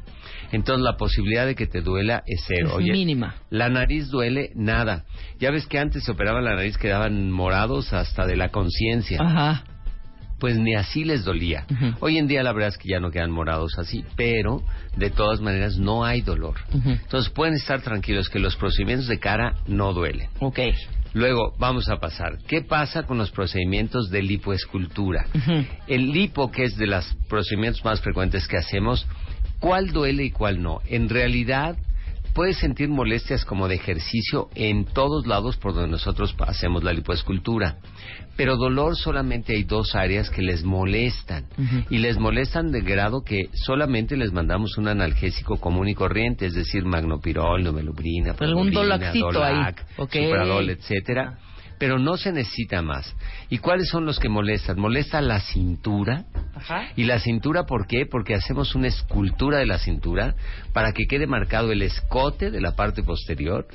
Entonces, 0.51 0.83
la 0.83 0.97
posibilidad 0.97 1.45
de 1.45 1.55
que 1.55 1.65
te 1.65 1.79
duela 1.79 2.23
es 2.25 2.43
cero. 2.45 2.71
Es 2.71 2.73
Oye, 2.73 2.91
mínima. 2.91 3.35
La 3.49 3.69
nariz 3.69 4.09
duele 4.09 4.51
nada. 4.53 5.05
Ya 5.39 5.49
ves 5.49 5.65
que 5.65 5.79
antes 5.79 6.03
se 6.03 6.11
operaban 6.11 6.43
la 6.43 6.55
nariz, 6.55 6.77
quedaban 6.77 7.31
morados 7.31 7.93
hasta 7.93 8.27
de 8.27 8.35
la 8.35 8.49
conciencia. 8.49 9.17
Ajá. 9.21 9.63
Pues 10.39 10.57
ni 10.57 10.75
así 10.75 11.05
les 11.05 11.23
dolía. 11.23 11.65
Hoy 12.01 12.17
en 12.17 12.27
día 12.27 12.43
la 12.43 12.51
verdad 12.51 12.69
es 12.69 12.77
que 12.77 12.89
ya 12.89 12.99
no 12.99 13.09
quedan 13.09 13.31
morados 13.31 13.77
así, 13.79 14.03
pero 14.15 14.61
de 14.97 15.09
todas 15.09 15.39
maneras 15.39 15.77
no 15.77 16.03
hay 16.03 16.21
dolor. 16.21 16.55
Entonces 16.73 17.31
pueden 17.31 17.55
estar 17.55 17.81
tranquilos 17.81 18.29
que 18.29 18.39
los 18.39 18.55
procedimientos 18.55 19.07
de 19.07 19.19
cara 19.19 19.55
no 19.67 19.93
duelen. 19.93 20.29
Ok. 20.39 20.59
Luego 21.13 21.53
vamos 21.57 21.87
a 21.87 21.95
pasar. 21.95 22.39
¿Qué 22.45 22.61
pasa 22.61 23.03
con 23.03 23.17
los 23.17 23.31
procedimientos 23.31 24.09
de 24.09 24.21
lipoescultura? 24.21 25.25
El 25.87 26.11
lipo, 26.11 26.51
que 26.51 26.65
es 26.65 26.75
de 26.75 26.87
los 26.87 27.05
procedimientos 27.29 27.85
más 27.85 28.01
frecuentes 28.01 28.45
que 28.49 28.57
hacemos, 28.57 29.07
¿cuál 29.59 29.91
duele 29.91 30.25
y 30.25 30.31
cuál 30.31 30.61
no? 30.61 30.81
En 30.85 31.07
realidad, 31.07 31.77
puedes 32.35 32.57
sentir 32.57 32.89
molestias 32.89 33.45
como 33.45 33.69
de 33.69 33.75
ejercicio 33.75 34.49
en 34.55 34.83
todos 34.83 35.25
lados 35.25 35.55
por 35.55 35.73
donde 35.73 35.89
nosotros 35.89 36.35
hacemos 36.39 36.83
la 36.83 36.91
lipoescultura. 36.91 37.77
Pero 38.35 38.57
dolor 38.57 38.97
solamente 38.97 39.53
hay 39.53 39.63
dos 39.63 39.95
áreas 39.95 40.29
que 40.29 40.41
les 40.41 40.65
molestan. 40.65 41.45
Y 41.89 41.99
les 41.99 42.19
molestan 42.19 42.71
de 42.71 42.81
grado 42.81 43.23
que 43.23 43.49
solamente 43.53 44.17
les 44.17 44.33
mandamos 44.33 44.77
un 44.77 44.89
analgésico 44.89 45.57
común 45.57 45.87
y 45.87 45.95
corriente, 45.95 46.45
es 46.45 46.53
decir, 46.53 46.83
magnopirol, 46.83 47.63
nomelubrina, 47.63 48.35
Algún 48.37 48.71
dolaxito 48.71 49.41
ahí. 49.41 49.55
Dolac, 49.55 49.85
Ok. 49.97 50.15
Supradol, 50.15 50.69
etcétera. 50.69 51.39
Pero 51.77 51.99
no 51.99 52.17
se 52.17 52.31
necesita 52.31 52.81
más. 52.81 53.15
¿Y 53.49 53.57
cuáles 53.57 53.89
son 53.89 54.05
los 54.05 54.19
que 54.19 54.29
molestan? 54.29 54.79
Molesta 54.79 55.21
la 55.21 55.39
cintura. 55.41 56.25
Ajá. 56.55 56.89
¿Y 56.95 57.03
la 57.03 57.19
cintura 57.19 57.65
por 57.65 57.87
qué? 57.87 58.05
Porque 58.09 58.33
hacemos 58.33 58.75
una 58.75 58.87
escultura 58.87 59.57
de 59.57 59.65
la 59.65 59.77
cintura 59.77 60.35
para 60.73 60.93
que 60.93 61.05
quede 61.05 61.27
marcado 61.27 61.71
el 61.71 61.81
escote 61.81 62.51
de 62.51 62.61
la 62.61 62.75
parte 62.75 63.03
posterior. 63.03 63.67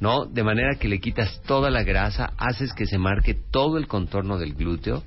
¿no? 0.00 0.26
De 0.26 0.42
manera 0.42 0.76
que 0.78 0.88
le 0.88 1.00
quitas 1.00 1.40
toda 1.42 1.70
la 1.70 1.82
grasa, 1.82 2.32
haces 2.38 2.72
que 2.72 2.86
se 2.86 2.98
marque 2.98 3.34
todo 3.34 3.78
el 3.78 3.86
contorno 3.86 4.38
del 4.38 4.54
glúteo 4.54 5.04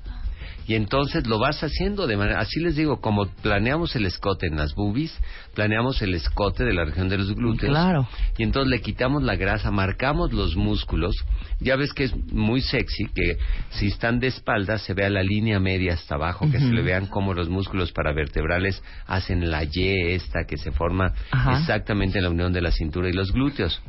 y 0.66 0.74
entonces 0.74 1.26
lo 1.26 1.38
vas 1.38 1.62
haciendo 1.62 2.06
de 2.06 2.16
manera, 2.16 2.40
así 2.40 2.60
les 2.60 2.76
digo, 2.76 3.00
como 3.00 3.26
planeamos 3.42 3.96
el 3.96 4.06
escote 4.06 4.46
en 4.46 4.56
las 4.56 4.74
boobies, 4.74 5.16
planeamos 5.54 6.00
el 6.02 6.14
escote 6.14 6.64
de 6.64 6.72
la 6.72 6.84
región 6.84 7.08
de 7.08 7.18
los 7.18 7.34
glúteos. 7.34 7.72
Claro. 7.72 8.06
Y 8.38 8.42
entonces 8.42 8.70
le 8.70 8.80
quitamos 8.80 9.22
la 9.22 9.36
grasa, 9.36 9.70
marcamos 9.70 10.32
los 10.32 10.56
músculos. 10.56 11.14
Ya 11.60 11.76
ves 11.76 11.92
que 11.92 12.04
es 12.04 12.14
muy 12.32 12.60
sexy 12.60 13.06
que 13.14 13.36
si 13.70 13.88
están 13.88 14.20
de 14.20 14.28
espaldas 14.28 14.82
se 14.82 14.94
vea 14.94 15.10
la 15.10 15.22
línea 15.22 15.58
media 15.58 15.94
hasta 15.94 16.14
abajo, 16.14 16.50
que 16.50 16.58
se 16.58 16.72
le 16.72 16.82
vean 16.82 17.06
cómo 17.06 17.34
los 17.34 17.48
músculos 17.48 17.92
paravertebrales 17.92 18.82
hacen 19.06 19.50
la 19.50 19.64
Y 19.64 20.12
esta 20.12 20.44
que 20.44 20.56
se 20.56 20.72
forma 20.72 21.12
Ajá. 21.30 21.58
exactamente 21.58 22.18
en 22.18 22.24
la 22.24 22.30
unión 22.30 22.52
de 22.52 22.60
la 22.60 22.70
cintura 22.70 23.08
y 23.08 23.12
los 23.12 23.32
glúteos. 23.32 23.82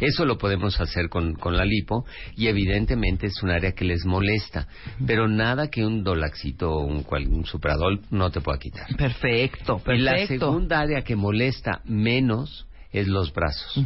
Eso 0.00 0.24
lo 0.24 0.38
podemos 0.38 0.80
hacer 0.80 1.08
con, 1.08 1.34
con 1.34 1.56
la 1.56 1.64
lipo 1.64 2.04
y 2.36 2.48
evidentemente 2.48 3.26
es 3.26 3.42
un 3.42 3.50
área 3.50 3.72
que 3.72 3.84
les 3.84 4.04
molesta, 4.04 4.66
pero 5.06 5.28
nada 5.28 5.68
que 5.68 5.84
un 5.84 6.02
dolaxito 6.02 6.72
o 6.72 6.84
un, 6.84 7.04
un 7.30 7.44
supradol 7.44 8.00
no 8.10 8.30
te 8.30 8.40
pueda 8.40 8.58
quitar. 8.58 8.86
Perfecto, 8.96 9.78
perfecto. 9.78 9.92
Y 9.94 9.98
la 9.98 10.26
segunda 10.26 10.80
área 10.80 11.02
que 11.02 11.16
molesta 11.16 11.82
menos 11.84 12.66
es 12.92 13.06
los 13.06 13.32
brazos. 13.32 13.80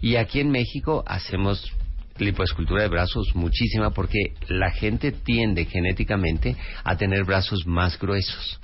Y 0.00 0.16
aquí 0.16 0.40
en 0.40 0.50
México 0.50 1.02
hacemos 1.06 1.72
lipoescultura 2.18 2.82
de 2.82 2.88
brazos 2.88 3.34
muchísima 3.34 3.90
porque 3.90 4.34
la 4.48 4.70
gente 4.70 5.12
tiende 5.12 5.64
genéticamente 5.66 6.56
a 6.84 6.96
tener 6.96 7.24
brazos 7.24 7.66
más 7.66 7.98
gruesos. 7.98 8.60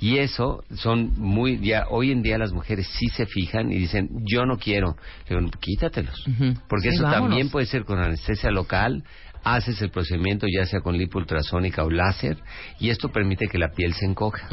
Y 0.00 0.18
eso 0.18 0.64
son 0.74 1.12
muy 1.18 1.58
ya 1.60 1.86
hoy 1.90 2.10
en 2.10 2.22
día 2.22 2.38
las 2.38 2.52
mujeres 2.52 2.86
sí 2.98 3.06
se 3.08 3.26
fijan 3.26 3.70
y 3.72 3.78
dicen, 3.78 4.08
"Yo 4.24 4.44
no 4.46 4.58
quiero." 4.58 4.96
Le 5.28 5.36
digo, 5.38 5.50
"Quítatelos." 5.60 6.24
Porque 6.68 6.90
Sí, 6.90 6.94
eso 6.96 7.04
vámonos. 7.04 7.28
también 7.28 7.50
puede 7.50 7.66
ser 7.66 7.84
con 7.84 7.98
anestesia 7.98 8.50
local, 8.50 9.04
haces 9.44 9.82
el 9.82 9.90
procedimiento 9.90 10.46
ya 10.48 10.64
sea 10.66 10.80
con 10.82 10.96
lipo 10.96 11.18
ultrasónica 11.18 11.82
o 11.82 11.90
láser 11.90 12.38
y 12.78 12.90
esto 12.90 13.08
permite 13.10 13.48
que 13.48 13.58
la 13.58 13.70
piel 13.72 13.92
se 13.92 14.06
encoja. 14.06 14.48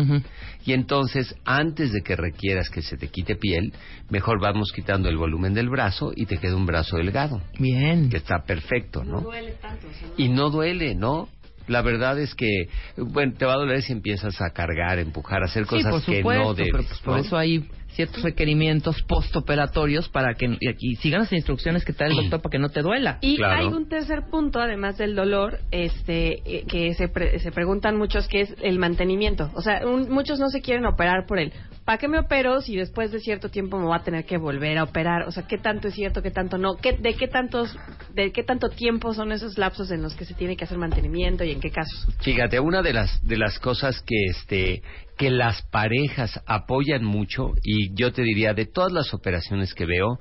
Y 0.66 0.74
entonces, 0.74 1.36
antes 1.46 1.92
de 1.94 2.02
que 2.02 2.16
requieras 2.16 2.70
que 2.72 2.82
se 2.82 2.98
te 2.98 3.08
quite 3.08 3.36
piel, 3.36 3.72
mejor 4.10 4.42
vamos 4.42 4.72
quitando 4.72 5.08
el 5.08 5.18
volumen 5.18 5.54
del 5.54 5.70
brazo 5.70 6.12
y 6.16 6.26
te 6.26 6.38
queda 6.38 6.56
un 6.56 6.66
brazo 6.66 6.98
delgado, 6.98 7.40
Bien. 7.60 8.10
que 8.10 8.18
está 8.18 8.44
perfecto, 8.44 9.04
¿no? 9.04 9.22
duele 9.22 9.52
tanto. 9.62 9.88
o 9.88 9.94
sea, 9.94 10.08
no- 10.08 10.14
Y 10.18 10.30
no 10.30 10.50
duele, 10.50 10.96
¿no? 10.96 11.30
La 11.70 11.82
verdad 11.82 12.20
es 12.20 12.36
que, 12.36 12.68
bueno, 12.98 13.34
te 13.38 13.46
va 13.46 13.54
a 13.54 13.58
doler 13.58 13.82
si 13.82 13.94
empiezas 13.94 14.42
a 14.42 14.50
cargar, 14.52 15.00
empujar, 15.00 15.44
hacer 15.44 15.64
Sí, 15.64 15.70
cosas 15.70 15.92
por 15.92 16.04
que 16.06 16.22
no 16.24 16.54
debes. 16.54 16.72
pero 16.72 16.84
pues 16.84 17.00
por 17.00 17.14
¿no? 17.16 17.22
eso 17.22 17.38
hay 17.38 17.70
ciertos 17.90 18.24
requerimientos 18.24 19.02
postoperatorios 19.04 20.08
para 20.10 20.34
que 20.34 20.46
y, 20.46 20.58
y 20.92 20.96
sigan 20.98 21.22
las 21.22 21.34
instrucciones 21.34 21.84
que 21.86 21.94
te 21.94 22.04
da 22.04 22.10
el 22.10 22.16
doctor 22.16 22.42
para 22.42 22.52
que 22.52 22.60
no 22.60 22.70
te 22.70 22.82
duela. 22.82 23.18
Y 23.22 23.38
Claro. 23.38 23.56
hay 23.68 23.74
un 23.74 23.88
tercer 23.90 24.24
punto, 24.30 24.60
además 24.60 24.98
del 24.98 25.16
dolor, 25.16 25.60
este, 25.72 26.40
eh, 26.46 26.66
que 26.68 26.94
se, 26.94 27.08
pre- 27.10 27.40
se 27.40 27.52
preguntan 27.52 27.98
muchos, 27.98 28.28
que 28.28 28.42
es 28.42 28.56
el 28.62 28.80
mantenimiento. 28.80 29.52
O 29.56 29.62
sea, 29.62 29.86
un- 29.86 30.10
muchos 30.10 30.40
no 30.40 30.50
se 30.50 30.62
quieren 30.62 30.86
operar 30.86 31.26
por 31.28 31.40
él. 31.40 31.52
¿Para 31.90 31.98
qué 31.98 32.08
me 32.08 32.20
opero 32.20 32.62
si 32.62 32.76
después 32.76 33.12
de 33.12 33.20
cierto 33.20 33.50
tiempo 33.50 33.80
me 33.80 33.86
voy 33.86 33.98
a 33.98 34.04
tener 34.04 34.24
que 34.24 34.38
volver 34.38 34.78
a 34.78 34.84
operar? 34.84 35.24
O 35.24 35.32
sea, 35.32 35.48
¿qué 35.48 35.58
tanto 35.58 35.88
es 35.88 35.96
cierto, 35.96 36.22
qué 36.22 36.30
tanto 36.30 36.60
no? 36.60 36.76
¿Qué, 36.76 36.94
¿De 36.94 37.16
qué 37.16 37.28
tantos, 37.28 37.76
de 38.14 38.32
qué 38.32 38.44
tanto 38.44 38.70
tiempo 38.70 39.12
son 39.16 39.32
esos 39.32 39.58
lapsos 39.58 39.90
en 39.90 40.04
los 40.04 40.14
que 40.14 40.24
se 40.24 40.36
tiene 40.36 40.56
que 40.56 40.66
hacer 40.66 40.78
mantenimiento 40.78 41.44
y 41.44 41.50
en 41.50 41.60
qué 41.60 41.72
casos? 41.72 42.08
Fíjate, 42.22 42.60
una 42.60 42.84
de 42.84 42.94
las 42.94 43.28
de 43.28 43.38
las 43.38 43.58
cosas 43.58 44.04
que 44.04 44.26
este 44.26 44.84
que 45.18 45.32
las 45.32 45.64
parejas 45.64 46.40
apoyan 46.46 47.04
mucho 47.04 47.54
y 47.64 47.92
yo 47.96 48.14
te 48.14 48.22
diría 48.22 48.54
de 48.54 48.68
todas 48.68 48.92
las 48.92 49.12
operaciones 49.16 49.74
que 49.74 49.88
veo, 49.88 50.20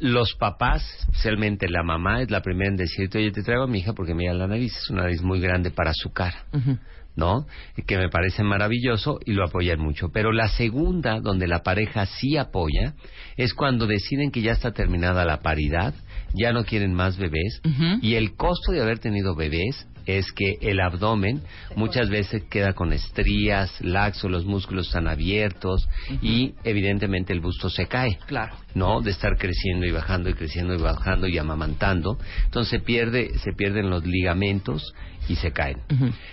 los 0.00 0.34
papás, 0.34 0.82
especialmente 1.02 1.68
la 1.68 1.84
mamá 1.84 2.22
es 2.22 2.30
la 2.32 2.42
primera 2.42 2.70
en 2.70 2.76
decirte, 2.76 3.18
"Oye, 3.18 3.30
te 3.30 3.44
traigo 3.44 3.62
a 3.62 3.68
mi 3.68 3.78
hija 3.78 3.92
porque 3.92 4.14
mira 4.14 4.34
la 4.34 4.48
nariz, 4.48 4.76
es 4.76 4.90
una 4.90 5.02
nariz 5.02 5.22
muy 5.22 5.38
grande 5.38 5.70
para 5.70 5.92
su 5.94 6.10
cara." 6.12 6.44
Ujú. 6.52 6.76
¿No? 7.16 7.46
Que 7.86 7.96
me 7.96 8.08
parece 8.08 8.42
maravilloso 8.42 9.18
y 9.24 9.32
lo 9.32 9.44
apoyan 9.44 9.80
mucho. 9.80 10.10
Pero 10.12 10.32
la 10.32 10.48
segunda, 10.48 11.20
donde 11.20 11.46
la 11.46 11.62
pareja 11.62 12.06
sí 12.06 12.36
apoya, 12.36 12.94
es 13.36 13.54
cuando 13.54 13.86
deciden 13.86 14.30
que 14.30 14.42
ya 14.42 14.52
está 14.52 14.72
terminada 14.72 15.24
la 15.24 15.40
paridad, 15.40 15.94
ya 16.34 16.52
no 16.52 16.64
quieren 16.64 16.94
más 16.94 17.16
bebés 17.16 17.60
y 18.02 18.14
el 18.14 18.34
costo 18.34 18.72
de 18.72 18.82
haber 18.82 18.98
tenido 18.98 19.34
bebés 19.34 19.86
es 20.06 20.32
que 20.32 20.58
el 20.60 20.80
abdomen 20.80 21.42
muchas 21.76 22.10
veces 22.10 22.44
queda 22.50 22.72
con 22.74 22.92
estrías, 22.92 23.80
laxo, 23.80 24.28
los 24.28 24.44
músculos 24.44 24.86
están 24.86 25.08
abiertos 25.08 25.88
y 26.22 26.54
evidentemente 26.64 27.32
el 27.32 27.40
busto 27.40 27.70
se 27.70 27.86
cae. 27.86 28.18
Claro. 28.26 28.56
¿no? 28.74 29.00
De 29.00 29.10
estar 29.10 29.36
creciendo 29.36 29.86
y 29.86 29.92
bajando 29.92 30.28
y 30.28 30.34
creciendo 30.34 30.74
y 30.74 30.78
bajando 30.78 31.26
y 31.26 31.38
amamantando. 31.38 32.18
Entonces 32.44 32.70
se 32.70 32.80
pierde, 32.80 33.38
se 33.38 33.52
pierden 33.52 33.90
los 33.90 34.04
ligamentos 34.04 34.94
y 35.28 35.36
se 35.36 35.52
caen. 35.52 35.78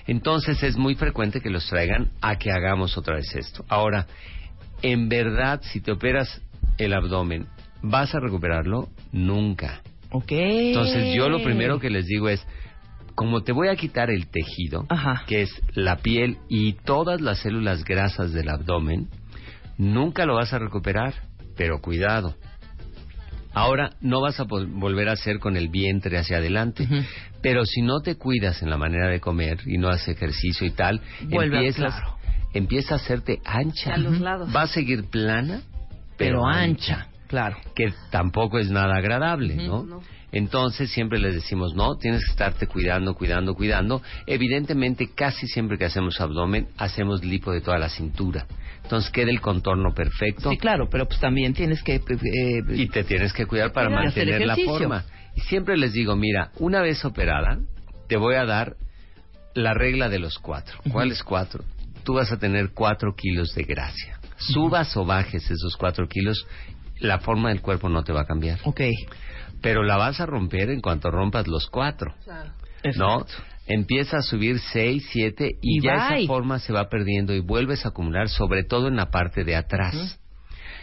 Entonces 0.08 0.62
es 0.64 0.78
muy 0.78 0.96
frecuente 0.96 1.42
que 1.42 1.50
los 1.50 1.68
traigan 1.68 2.10
a 2.22 2.38
que 2.38 2.52
hagamos 2.52 2.98
otra 2.98 3.16
vez 3.16 3.34
esto. 3.36 3.64
Ahora, 3.70 4.08
en 4.82 5.10
verdad, 5.10 5.62
si 5.64 5.80
te 5.80 5.92
operas 5.92 6.42
el 6.78 6.94
abdomen, 6.94 7.48
¿vas 7.82 8.14
a 8.16 8.20
recuperarlo? 8.20 8.90
Nunca. 9.12 9.82
Ok. 10.12 10.32
Entonces 10.32 11.16
yo 11.16 11.30
lo 11.30 11.42
primero 11.44 11.80
que 11.80 11.90
les 11.90 12.06
digo 12.06 12.28
es, 12.28 12.46
como 13.15 13.41
te 13.43 13.52
voy 13.52 13.67
a 13.69 13.76
quitar 13.76 14.10
el 14.10 14.28
tejido, 14.28 14.86
Ajá. 14.89 15.24
que 15.28 15.43
es 15.43 15.62
la 15.74 15.97
piel 15.97 16.38
y 16.50 16.74
todas 16.74 17.21
las 17.21 17.39
células 17.39 17.84
grasas 17.84 18.34
del 18.34 18.50
abdomen, 18.50 19.08
nunca 19.78 20.26
lo 20.26 20.36
vas 20.36 20.54
a 20.54 20.60
recuperar, 20.60 21.13
pero 21.56 21.82
cuidado. 21.82 22.36
Ahora 23.54 23.89
no 24.00 24.21
vas 24.21 24.39
a 24.39 24.43
volver 24.43 25.10
a 25.10 25.13
hacer 25.13 25.39
con 25.39 25.58
el 25.58 25.67
vientre 25.67 26.17
hacia 26.17 26.38
adelante, 26.38 26.88
pero 27.41 27.65
si 27.65 27.82
no 27.82 28.00
te 28.00 28.15
cuidas 28.15 28.62
en 28.63 28.69
la 28.69 28.78
manera 28.78 29.10
de 29.10 29.19
comer 29.19 29.60
y 29.65 29.78
no 29.78 29.89
haces 29.89 30.15
ejercicio 30.15 30.65
y 30.65 30.71
tal, 30.71 31.02
Vuelve 31.24 31.58
a- 31.58 31.60
empiezas, 31.60 31.93
claro. 31.95 32.17
empieza 32.54 32.93
a 32.93 32.97
hacerte 32.97 33.41
ancha. 33.43 33.93
A 33.95 33.97
los 33.97 34.21
lados. 34.21 34.56
Va 34.56 34.62
a 34.63 34.67
seguir 34.67 35.04
plana, 35.10 35.62
pero 36.17 36.45
ancha. 36.47 37.08
Claro. 37.28 37.56
que 37.76 37.93
tampoco 38.10 38.60
es 38.60 38.69
nada 38.71 38.95
agradable. 38.97 39.56
¿no? 39.56 39.84
No. 39.84 40.02
Entonces 40.32 40.91
siempre 40.91 41.20
les 41.20 41.36
decimos, 41.36 41.76
no, 41.76 41.96
tienes 41.98 42.24
que 42.26 42.32
estarte 42.32 42.67
cuidando, 42.67 43.13
cuidando, 43.15 43.54
cuidando. 43.54 44.02
Evidentemente, 44.26 45.10
casi 45.13 45.48
siempre 45.48 45.78
que 45.78 45.86
hacemos 45.86 46.20
abdomen, 46.22 46.67
hacemos 46.78 47.24
lipo 47.24 47.52
de 47.52 47.62
toda 47.62 47.78
la 47.78 47.89
cintura. 47.89 48.46
Entonces 48.84 49.12
queda 49.12 49.30
el 49.30 49.41
contorno 49.41 49.94
perfecto 49.94 50.50
Sí, 50.50 50.58
claro, 50.58 50.89
pero 50.89 51.08
pues 51.08 51.20
también 51.20 51.54
tienes 51.54 51.84
que... 51.84 51.96
eh, 51.96 52.63
y 52.70 52.88
te 52.88 53.04
tienes 53.04 53.34
que 53.34 53.46
cuidar 53.46 53.72
para 53.72 53.88
Cuidar. 53.88 54.06
Mantener 54.06 54.46
la 54.46 54.56
forma. 54.56 55.06
Y 55.36 55.41
siempre 55.41 55.78
les 55.78 55.94
digo, 55.94 56.15
mira, 56.15 56.52
una 56.58 56.82
vez 56.82 57.04
operada, 57.06 57.60
te 58.08 58.17
voy 58.17 58.36
a 58.36 58.46
dar 58.46 58.76
la 59.54 59.74
regla 59.74 60.10
de 60.10 60.20
los 60.20 60.39
cuatro. 60.39 60.80
¿Cuáles 60.91 61.24
cuatro? 61.24 61.63
tú 62.04 62.13
vas 62.13 62.32
a 62.32 62.38
tener 62.38 62.72
cuatro 62.74 63.13
kilos 63.15 63.54
de 63.56 63.63
gracia. 63.63 64.20
Subas 64.38 64.96
o 64.98 65.06
bajes 65.06 65.50
esos 65.50 65.76
cuatro 65.78 66.08
kilos, 66.08 66.46
la 67.00 67.20
forma 67.20 67.50
del 67.50 67.62
cuerpo 67.62 67.89
no 67.89 68.04
te 68.04 68.12
va 68.12 68.22
a 68.22 68.26
cambiar. 68.26 68.60
Ok. 68.63 68.82
Pero 69.62 69.84
la 69.84 69.97
vas 69.97 70.19
a 70.19 70.26
romper 70.26 70.69
en 70.69 70.82
cuanto 70.82 71.12
rompas 71.12 71.47
los 71.47 71.67
cuatro. 71.67 72.13
¿No? 72.95 73.26
Empieza 73.67 74.17
a 74.17 74.21
subir 74.21 74.60
seis, 74.60 75.08
siete 75.12 75.52
y, 75.62 75.78
Y 75.78 75.82
ya 75.82 76.10
bye. 76.10 76.24
esa 76.24 76.28
forma 76.28 76.60
se 76.60 76.74
va 76.74 76.89
perdiendo 76.89 77.34
y 77.34 77.39
vuelves 77.39 77.86
a 77.86 77.89
acumular, 77.89 78.28
sobre 78.28 78.63
todo 78.63 78.88
en 78.88 78.95
la 78.95 79.12
parte 79.12 79.43
de 79.43 79.56
atrás. 79.56 80.19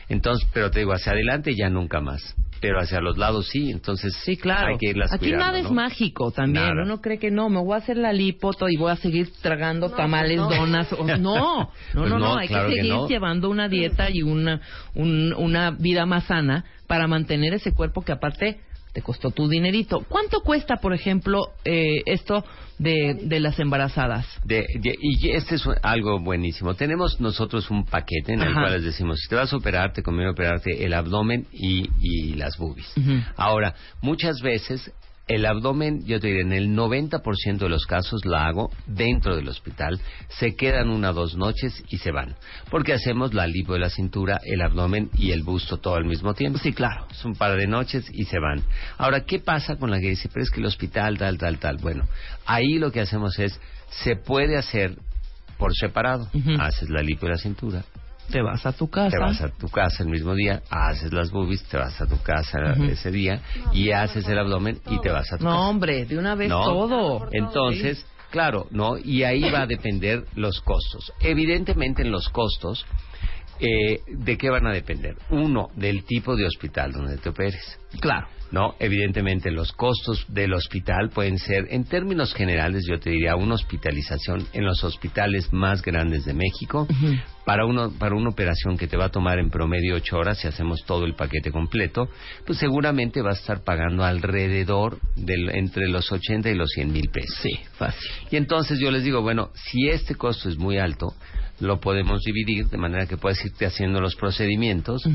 Entonces, 0.08 0.48
pero 0.54 0.70
te 0.70 0.78
digo, 0.80 0.92
hacia 0.92 1.12
adelante 1.12 1.52
ya 1.58 1.68
nunca 1.68 2.00
más. 2.00 2.34
Pero 2.60 2.80
hacia 2.80 3.00
los 3.00 3.18
lados 3.18 3.48
sí, 3.48 3.70
entonces 3.70 4.14
Sí, 4.24 4.36
claro. 4.36 4.68
hay 4.72 4.78
que 4.78 4.90
irlas 4.90 5.12
Aquí 5.12 5.26
cuidando, 5.26 5.44
nada 5.44 5.58
es 5.58 5.64
¿no? 5.64 5.72
mágico 5.72 6.30
también. 6.32 6.64
Nada. 6.64 6.82
Uno 6.82 7.00
cree 7.00 7.18
que 7.18 7.30
no, 7.30 7.48
me 7.48 7.60
voy 7.60 7.74
a 7.74 7.76
hacer 7.76 7.96
la 7.96 8.12
lipoto 8.12 8.68
y 8.68 8.76
voy 8.76 8.90
a 8.90 8.96
seguir 8.96 9.30
tragando 9.42 9.88
No, 9.90 9.94
tamales, 9.94 10.38
no. 10.38 10.48
donas. 10.56 10.92
o- 10.92 11.04
No, 11.04 11.16
no, 11.18 11.70
Pues 11.92 12.10
no, 12.10 12.18
no, 12.18 12.36
Hay 12.38 12.48
claro 12.48 12.68
que 12.68 12.74
que 12.76 12.80
seguir 12.80 12.94
no. 12.94 13.08
llevando 13.08 13.48
una 13.50 13.68
dieta 13.68 14.08
y 14.10 14.22
una, 14.22 14.60
un- 14.94 15.34
una 15.36 15.70
vida 15.72 16.04
más 16.06 16.24
sana 16.24 16.64
para 16.88 17.06
mantener 17.06 17.54
ese 17.54 17.72
cuerpo 17.74 18.02
que 18.02 18.12
aparte 18.12 18.60
te 18.98 19.02
costó 19.02 19.30
tu 19.30 19.48
dinerito. 19.48 20.04
¿Cuánto 20.08 20.40
cuesta, 20.40 20.78
por 20.78 20.92
ejemplo, 20.92 21.52
eh, 21.64 22.02
esto 22.06 22.44
de, 22.80 23.14
de 23.22 23.38
las 23.38 23.56
embarazadas? 23.60 24.26
De- 24.44 24.66
de- 24.80 24.96
y 25.00 25.30
este 25.30 25.54
es 25.54 25.62
algo 25.82 26.18
buenísimo. 26.18 26.74
Tenemos 26.74 27.20
nosotros 27.20 27.70
un 27.70 27.84
paquete 27.84 28.32
en 28.32 28.42
el 28.42 28.48
Ajá. 28.48 28.62
cual 28.62 28.72
les 28.72 28.82
decimos, 28.82 29.20
si 29.20 29.28
te 29.28 29.36
vas 29.36 29.52
a 29.52 29.56
operar, 29.56 29.92
te 29.92 30.02
conviene 30.02 30.32
operarte 30.32 30.84
el 30.84 30.92
abdomen 30.94 31.46
y, 31.52 31.88
y 32.00 32.34
las 32.34 32.56
boobies. 32.58 32.92
Ahora, 33.36 33.72
muchas 34.02 34.40
veces 34.40 34.90
el 35.28 35.44
abdomen, 35.44 36.04
yo 36.06 36.18
te 36.20 36.28
diré, 36.28 36.40
en 36.40 36.52
el 36.52 36.70
90% 36.70 37.58
de 37.58 37.68
los 37.68 37.86
casos 37.86 38.24
la 38.24 38.46
hago 38.46 38.70
dentro 38.86 39.36
del 39.36 39.48
hospital, 39.48 40.00
se 40.28 40.56
quedan 40.56 40.88
una 40.88 41.10
o 41.10 41.14
dos 41.14 41.36
noches 41.36 41.84
y 41.88 41.98
se 41.98 42.10
van. 42.10 42.34
Porque 42.70 42.94
hacemos 42.94 43.34
la 43.34 43.46
lipo 43.46 43.74
de 43.74 43.80
la 43.80 43.90
cintura, 43.90 44.40
el 44.42 44.62
abdomen 44.62 45.10
y 45.16 45.32
el 45.32 45.42
busto 45.42 45.76
todo 45.76 45.96
al 45.96 46.06
mismo 46.06 46.34
tiempo. 46.34 46.58
Sí, 46.58 46.72
claro. 46.72 47.06
Es 47.10 47.24
un 47.24 47.34
par 47.34 47.56
de 47.56 47.66
noches 47.66 48.06
y 48.12 48.24
se 48.24 48.38
van. 48.38 48.62
Ahora, 48.96 49.24
¿qué 49.24 49.38
pasa 49.38 49.76
con 49.76 49.90
la 49.90 50.00
que 50.00 50.08
dice, 50.08 50.28
pero 50.32 50.42
es 50.42 50.50
que 50.50 50.60
el 50.60 50.66
hospital, 50.66 51.18
tal, 51.18 51.36
tal, 51.36 51.58
tal? 51.58 51.76
Bueno, 51.76 52.08
ahí 52.46 52.78
lo 52.78 52.90
que 52.90 53.00
hacemos 53.00 53.38
es, 53.38 53.60
se 53.90 54.16
puede 54.16 54.56
hacer 54.56 54.96
por 55.58 55.74
separado. 55.74 56.28
Haces 56.58 56.88
la 56.88 57.02
lipo 57.02 57.26
de 57.26 57.32
la 57.32 57.38
cintura, 57.38 57.84
Te 58.30 58.42
vas 58.42 58.64
a 58.66 58.72
tu 58.72 58.88
casa. 58.90 59.10
te 59.10 59.18
vas 59.18 59.40
a 59.40 59.48
tu 59.48 59.68
casa 59.68 60.02
el 60.02 60.08
mismo 60.10 60.34
día, 60.34 60.62
haces 60.70 61.12
las 61.12 61.30
boobies, 61.30 61.62
te 61.64 61.76
vas 61.78 62.00
a 62.00 62.06
tu 62.06 62.20
casa 62.22 62.58
ese 62.90 63.10
día 63.10 63.40
y 63.72 63.90
haces 63.90 64.26
el 64.28 64.38
abdomen 64.38 64.78
y 64.90 65.00
te 65.00 65.10
vas 65.10 65.32
a 65.32 65.38
tu 65.38 65.44
No, 65.44 65.50
casa. 65.50 65.62
hombre, 65.62 66.04
de 66.04 66.18
una 66.18 66.34
vez 66.34 66.48
¿No? 66.50 66.62
todo. 66.64 67.28
Entonces, 67.32 68.04
claro, 68.30 68.66
¿no? 68.70 68.98
Y 68.98 69.22
ahí 69.22 69.50
va 69.50 69.62
a 69.62 69.66
depender 69.66 70.24
los 70.34 70.60
costos. 70.60 71.12
Evidentemente 71.20 72.02
en 72.02 72.10
los 72.10 72.28
costos, 72.28 72.84
eh, 73.60 74.00
¿de 74.06 74.36
qué 74.36 74.50
van 74.50 74.66
a 74.66 74.72
depender? 74.72 75.16
Uno, 75.30 75.68
del 75.74 76.04
tipo 76.04 76.36
de 76.36 76.44
hospital 76.46 76.92
donde 76.92 77.16
te 77.18 77.30
operes. 77.30 77.78
Claro. 78.00 78.28
¿no? 78.50 78.74
Evidentemente 78.78 79.50
los 79.50 79.72
costos 79.72 80.24
del 80.28 80.54
hospital 80.54 81.10
pueden 81.10 81.36
ser, 81.38 81.66
en 81.70 81.84
términos 81.84 82.32
generales, 82.32 82.84
yo 82.88 82.98
te 82.98 83.10
diría, 83.10 83.36
una 83.36 83.54
hospitalización 83.56 84.46
en 84.54 84.64
los 84.64 84.82
hospitales 84.84 85.52
más 85.52 85.82
grandes 85.82 86.24
de 86.24 86.32
México. 86.32 86.88
Para, 87.48 87.64
uno, 87.64 87.90
para 87.98 88.14
una 88.14 88.28
operación 88.28 88.76
que 88.76 88.86
te 88.86 88.98
va 88.98 89.06
a 89.06 89.08
tomar 89.08 89.38
en 89.38 89.48
promedio 89.48 89.94
ocho 89.94 90.18
horas, 90.18 90.36
si 90.36 90.46
hacemos 90.46 90.84
todo 90.84 91.06
el 91.06 91.14
paquete 91.14 91.50
completo, 91.50 92.10
pues 92.44 92.58
seguramente 92.58 93.22
vas 93.22 93.38
a 93.38 93.40
estar 93.40 93.64
pagando 93.64 94.04
alrededor 94.04 94.98
del, 95.16 95.48
entre 95.56 95.88
los 95.88 96.12
80 96.12 96.50
y 96.50 96.54
los 96.54 96.68
100 96.74 96.92
mil 96.92 97.08
pesos. 97.08 97.38
Sí, 97.40 97.58
fácil. 97.78 98.06
Y 98.30 98.36
entonces 98.36 98.78
yo 98.78 98.90
les 98.90 99.02
digo, 99.02 99.22
bueno, 99.22 99.48
si 99.54 99.88
este 99.88 100.14
costo 100.14 100.50
es 100.50 100.58
muy 100.58 100.76
alto, 100.76 101.14
lo 101.58 101.80
podemos 101.80 102.22
dividir 102.22 102.66
de 102.66 102.76
manera 102.76 103.06
que 103.06 103.16
puedas 103.16 103.42
irte 103.42 103.64
haciendo 103.64 104.02
los 104.02 104.14
procedimientos 104.14 105.08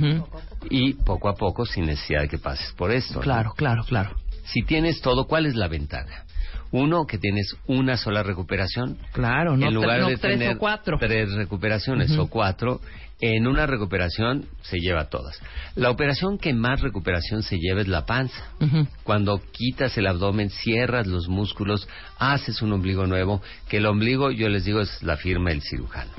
y 0.72 0.94
poco 0.94 1.30
a 1.30 1.36
poco 1.36 1.68
sin 1.68 1.86
necesidad 1.86 2.22
de 2.22 2.30
que 2.30 2.40
pases 2.40 2.74
por 2.74 2.92
esto. 2.92 3.14
¿no? 3.14 3.22
Claro, 3.22 3.52
claro, 3.56 3.84
claro. 3.84 4.16
Si 4.46 4.64
tienes 4.64 5.02
todo, 5.02 5.28
¿cuál 5.28 5.46
es 5.46 5.54
la 5.54 5.68
ventaja? 5.68 6.26
Uno, 6.74 7.06
que 7.06 7.20
tienes 7.20 7.56
una 7.68 7.98
sola 7.98 8.24
recuperación. 8.24 8.98
Claro, 9.12 9.56
no, 9.56 9.68
en 9.68 9.74
lugar 9.76 10.02
no 10.02 10.08
de 10.10 10.18
tres 10.18 10.40
tener 10.40 10.56
o 10.56 10.60
cuatro. 10.60 10.98
tres 11.00 11.32
recuperaciones 11.34 12.18
o 12.18 12.28
cuatro, 12.28 12.82
en 13.22 13.48
una 13.48 13.68
recuperación 13.68 14.46
se 14.64 14.80
lleva 14.80 15.06
todas. 15.06 15.40
La 15.76 15.92
operación 15.92 16.40
que 16.40 16.52
más 16.54 16.82
recuperación 16.82 17.44
se 17.44 17.58
lleva 17.58 17.82
es 17.82 17.88
la 17.88 18.06
panza. 18.06 18.44
Cuando 19.04 19.40
quitas 19.52 19.98
el 19.98 20.08
abdomen, 20.08 20.50
cierras 20.50 21.06
los 21.06 21.30
músculos, 21.30 21.88
haces 22.18 22.62
un 22.64 22.74
ombligo 22.74 23.06
nuevo, 23.06 23.42
que 23.70 23.78
el 23.78 23.86
ombligo, 23.86 24.32
yo 24.32 24.50
les 24.50 24.66
digo, 24.66 24.82
es 24.82 25.04
la 25.04 25.16
firma 25.16 25.52
del 25.52 25.62
cirujano. 25.62 26.12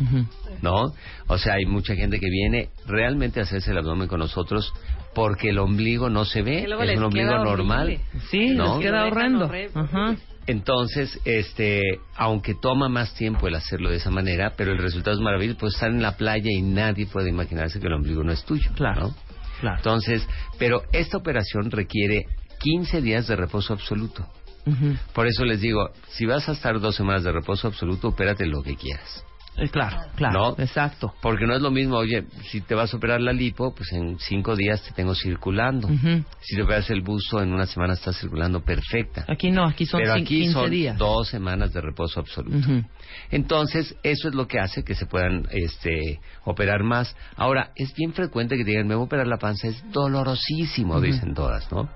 ¿no? 0.62 0.94
O 1.26 1.36
sea, 1.36 1.54
hay 1.54 1.66
mucha 1.66 1.96
gente 1.96 2.20
que 2.20 2.30
viene 2.30 2.68
realmente 2.86 3.40
a 3.40 3.42
hacerse 3.42 3.72
el 3.72 3.78
abdomen 3.78 4.08
con 4.08 4.20
nosotros 4.20 4.72
porque 5.14 5.50
el 5.50 5.58
ombligo 5.58 6.10
no 6.10 6.24
se 6.24 6.42
ve, 6.42 6.62
es 6.64 6.96
un 6.96 7.04
ombligo 7.04 7.36
normal. 7.38 7.86
horrible. 7.86 8.04
Sí, 8.30 8.50
¿no? 8.50 8.78
les 8.78 8.86
queda 8.86 9.06
horrendo. 9.06 9.50
Ajá. 9.74 10.16
Entonces, 10.46 11.18
este, 11.24 11.80
aunque 12.16 12.54
toma 12.54 12.88
más 12.88 13.14
tiempo 13.14 13.48
el 13.48 13.54
hacerlo 13.54 13.90
de 13.90 13.96
esa 13.96 14.10
manera, 14.10 14.52
pero 14.56 14.72
el 14.72 14.78
resultado 14.78 15.16
es 15.16 15.22
maravilloso, 15.22 15.58
pues 15.58 15.74
estar 15.74 15.90
en 15.90 16.02
la 16.02 16.16
playa 16.16 16.50
y 16.50 16.62
nadie 16.62 17.06
puede 17.06 17.30
imaginarse 17.30 17.80
que 17.80 17.86
el 17.86 17.94
ombligo 17.94 18.22
no 18.22 18.32
es 18.32 18.44
tuyo, 18.44 18.70
Claro. 18.74 19.08
¿no? 19.08 19.14
Claro. 19.60 19.76
Entonces, 19.78 20.26
pero 20.58 20.82
esta 20.92 21.16
operación 21.16 21.70
requiere 21.70 22.26
15 22.60 23.00
días 23.00 23.26
de 23.26 23.36
reposo 23.36 23.72
absoluto. 23.72 24.26
Por 25.12 25.26
eso 25.26 25.44
les 25.44 25.60
digo, 25.60 25.90
si 26.08 26.24
vas 26.24 26.48
a 26.48 26.52
estar 26.52 26.80
dos 26.80 26.96
semanas 26.96 27.22
de 27.22 27.32
reposo 27.32 27.68
absoluto, 27.68 28.08
opérate 28.08 28.46
lo 28.46 28.62
que 28.62 28.76
quieras. 28.76 29.24
Eh, 29.56 29.68
claro, 29.68 29.98
claro. 30.16 30.56
¿No? 30.56 30.62
Exacto. 30.62 31.14
Porque 31.22 31.46
no 31.46 31.54
es 31.54 31.62
lo 31.62 31.70
mismo, 31.70 31.96
oye, 31.96 32.24
si 32.50 32.60
te 32.60 32.74
vas 32.74 32.92
a 32.92 32.96
operar 32.96 33.20
la 33.20 33.32
lipo, 33.32 33.72
pues 33.74 33.92
en 33.92 34.18
cinco 34.18 34.56
días 34.56 34.82
te 34.82 34.92
tengo 34.92 35.14
circulando. 35.14 35.88
Si 36.40 36.56
te 36.56 36.62
operas 36.62 36.90
el 36.90 37.02
busto, 37.02 37.40
en 37.40 37.52
una 37.52 37.66
semana 37.66 37.92
estás 37.94 38.18
circulando 38.18 38.64
perfecta. 38.64 39.24
Aquí 39.28 39.50
no, 39.50 39.64
aquí 39.66 39.86
son 39.86 40.00
Pero 40.00 40.14
cin- 40.14 40.22
aquí 40.22 40.38
15 40.40 40.52
son 40.52 40.70
días. 40.70 40.98
dos 40.98 41.28
semanas 41.28 41.72
de 41.72 41.80
reposo 41.80 42.20
absoluto. 42.20 42.66
Entonces, 43.30 43.96
eso 44.02 44.28
es 44.28 44.34
lo 44.34 44.46
que 44.48 44.58
hace 44.58 44.82
que 44.84 44.94
se 44.94 45.06
puedan 45.06 45.46
este, 45.50 46.20
operar 46.44 46.82
más. 46.82 47.16
Ahora, 47.36 47.70
es 47.76 47.94
bien 47.94 48.12
frecuente 48.12 48.56
que 48.56 48.64
digan, 48.64 48.86
me 48.86 48.94
voy 48.94 49.02
a 49.02 49.06
operar 49.06 49.26
la 49.26 49.38
panza, 49.38 49.68
es 49.68 49.82
dolorosísimo, 49.92 51.00
dicen 51.00 51.34
todas, 51.34 51.70
¿no? 51.70 51.88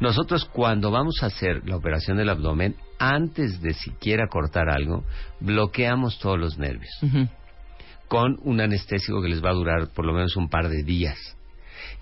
Nosotros 0.00 0.44
cuando 0.46 0.90
vamos 0.90 1.16
a 1.22 1.26
hacer 1.26 1.62
la 1.68 1.76
operación 1.76 2.16
del 2.16 2.30
abdomen, 2.30 2.76
antes 2.98 3.60
de 3.60 3.74
siquiera 3.74 4.26
cortar 4.28 4.70
algo, 4.70 5.04
bloqueamos 5.40 6.18
todos 6.18 6.38
los 6.38 6.56
nervios 6.56 6.90
Con 8.08 8.38
un 8.42 8.60
anestésico 8.60 9.20
que 9.20 9.28
les 9.28 9.42
va 9.42 9.50
a 9.50 9.54
durar 9.54 9.88
por 9.94 10.04
lo 10.04 10.12
menos 10.12 10.36
un 10.36 10.48
par 10.48 10.68
de 10.68 10.82
días. 10.82 11.18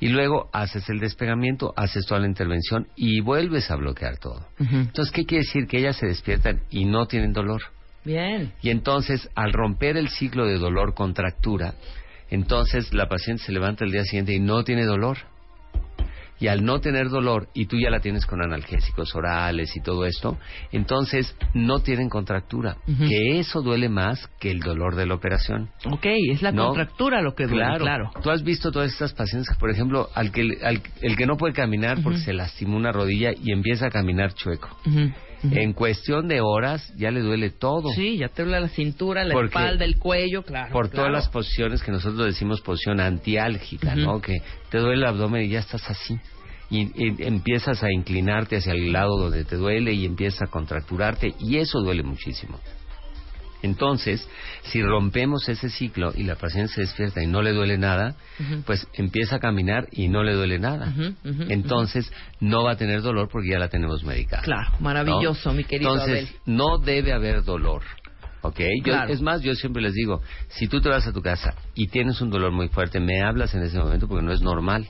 Y 0.01 0.09
luego 0.09 0.51
haces 0.53 0.89
el 0.89 0.99
despegamiento, 1.01 1.73
haces 1.77 2.07
toda 2.07 2.21
la 2.21 2.27
intervención 2.27 2.89
y 2.97 3.21
vuelves 3.21 3.71
a 3.71 3.77
bloquear 3.77 4.19
todo. 4.19 4.47
Entonces, 4.59 5.13
¿qué 5.13 5.25
quiere 5.25 5.45
decir? 5.45 5.67
Que 5.67 5.79
ellas 5.79 5.97
se 5.97 6.07
despiertan 6.07 6.63
y 6.71 6.85
no 6.85 7.07
tienen 7.07 7.33
dolor. 7.33 7.63
Bien. 8.05 8.53
Y 8.61 8.71
entonces, 8.71 9.31
al 9.35 9.53
romper 9.53 9.97
el 9.97 10.09
ciclo 10.09 10.47
de 10.47 10.59
dolor-contractura, 10.59 11.75
entonces 12.29 12.93
la 12.93 13.09
paciente 13.09 13.45
se 13.45 13.53
levanta 13.53 13.85
el 13.85 13.93
día 13.93 14.05
siguiente 14.05 14.35
y 14.35 14.41
no 14.41 14.65
tiene 14.65 14.85
dolor. 14.85 15.19
Y 16.41 16.49
al 16.49 16.65
no 16.65 16.81
tener 16.81 17.09
dolor, 17.11 17.49
y 17.55 17.67
tú 17.67 17.77
ya 17.79 17.91
la 17.91 18.01
tienes 18.01 18.27
con 18.27 18.43
analgésicos 18.43 19.15
orales 19.15 19.75
y 19.77 19.81
todo 19.81 20.05
esto, 20.05 20.37
entonces 20.73 21.37
no 21.55 21.79
tienen 21.81 22.09
contractura. 22.09 22.77
Que 23.09 23.39
eso 23.39 23.63
duele 23.63 23.89
más 23.89 24.29
que 24.41 24.51
el 24.51 24.59
dolor 24.61 24.97
de 24.97 25.07
la 25.07 25.15
operación. 25.15 25.71
Ok, 25.91 26.07
es 26.31 26.43
la 26.43 26.51
No. 26.53 26.67
contractura 26.67 27.23
lo 27.23 27.35
que 27.35 27.45
duele, 27.47 27.63
Claro. 27.65 27.85
claro. 27.85 28.11
Tú 28.23 28.31
has 28.31 28.43
visto 28.43 28.73
todas 28.73 28.93
estas 28.93 29.15
pacientes 29.15 29.49
que, 29.49 29.59
por 29.59 29.71
ejemplo, 29.71 30.09
al 30.15 30.33
que, 30.33 30.43
al- 30.65 30.83
el 31.03 31.17
que 31.17 31.27
no 31.27 31.37
puede 31.37 31.55
caminar 31.55 32.03
porque 32.03 32.19
se 32.19 32.33
lastimó 32.33 32.77
una 32.77 32.91
rodilla 32.93 33.31
y 33.33 33.53
empieza 33.53 33.87
a 33.87 33.91
caminar 33.91 34.35
chueco. 34.35 34.69
En 35.53 35.73
cuestión 35.73 36.29
de 36.29 36.41
horas 36.41 36.93
ya 36.97 37.11
le 37.11 37.21
duele 37.21 37.51
todo. 37.51 37.91
Sí, 37.91 38.17
ya 38.19 38.29
te 38.29 38.43
duele 38.45 38.61
la 38.61 38.69
cintura, 38.69 39.25
la 39.25 39.35
Porque- 39.35 39.49
espalda, 39.49 39.85
el 39.85 39.99
cuello, 39.99 40.43
claro. 40.43 40.73
por 40.73 40.89
todas 40.89 41.11
las 41.13 41.29
posiciones 41.29 41.83
que 41.83 41.93
nosotros 41.93 42.27
decimos 42.27 42.61
posición 42.63 43.01
antiálgica. 43.01 43.95
¿no? 43.95 44.21
Que 44.21 44.39
te 44.71 44.79
duele 44.79 44.95
el 45.03 45.05
abdomen 45.07 45.43
y 45.45 45.49
ya 45.51 45.61
estás 45.61 45.89
así. 45.91 46.19
Y, 46.71 46.91
y 46.95 47.23
empiezas 47.25 47.83
a 47.85 47.93
inclinarte 47.93 48.57
hacia 48.57 48.73
el 48.73 48.91
lado 48.93 49.19
donde 49.19 49.45
te 49.45 49.57
duele 49.57 49.93
y 49.93 50.07
empiezas 50.07 50.43
a 50.43 50.47
contracturarte 50.51 51.35
y 51.39 51.59
eso 51.59 51.81
duele 51.81 52.03
muchísimo. 52.03 52.59
Entonces, 53.65 54.29
si 54.65 54.83
rompemos 54.83 55.49
ese 55.49 55.71
ciclo 55.71 56.13
y 56.15 56.25
la 56.25 56.35
paciente 56.37 56.73
se 56.75 56.83
despierta 56.83 57.23
y 57.23 57.27
no 57.27 57.41
le 57.41 57.53
duele 57.53 57.79
nada, 57.79 58.15
pues 58.67 58.87
empieza 58.93 59.37
a 59.37 59.39
caminar 59.41 59.87
y 59.91 60.09
no 60.09 60.23
le 60.23 60.35
duele 60.35 60.59
nada. 60.59 60.93
Entonces, 61.49 62.13
no 62.41 62.63
va 62.65 62.73
a 62.73 62.77
tener 62.77 63.01
dolor 63.01 63.31
porque 63.33 63.49
ya 63.51 63.59
la 63.59 63.69
tenemos 63.69 64.05
medicada. 64.05 64.43
Claro, 64.43 64.71
maravilloso, 64.81 65.49
¿no? 65.51 65.57
mi 65.57 65.65
querido 65.65 65.93
Entonces, 65.95 66.29
Abel. 66.29 66.41
no 66.45 66.77
debe 66.79 67.13
haber 67.15 67.43
dolor. 67.43 67.83
¿Ok? 68.43 68.61
Yo- 68.61 68.93
Claro. 68.93 69.11
es 69.11 69.23
más, 69.23 69.41
yo 69.41 69.55
siempre 69.55 69.81
les 69.83 69.95
digo, 69.95 70.21
si 70.49 70.69
tú 70.69 70.83
te 70.83 70.91
vas 70.91 71.07
a 71.07 71.13
tu 71.15 71.23
casa 71.23 71.55
y 71.75 71.87
tienes 71.87 72.21
un 72.21 72.29
dolor 72.29 72.53
muy 72.53 72.69
fuerte, 72.69 73.01
me 73.01 73.23
hablas 73.23 73.55
en 73.55 73.63
ese 73.63 73.79
momento 73.79 74.07
porque 74.07 74.23
no 74.27 74.33
es 74.33 74.43
normal. 74.43 74.87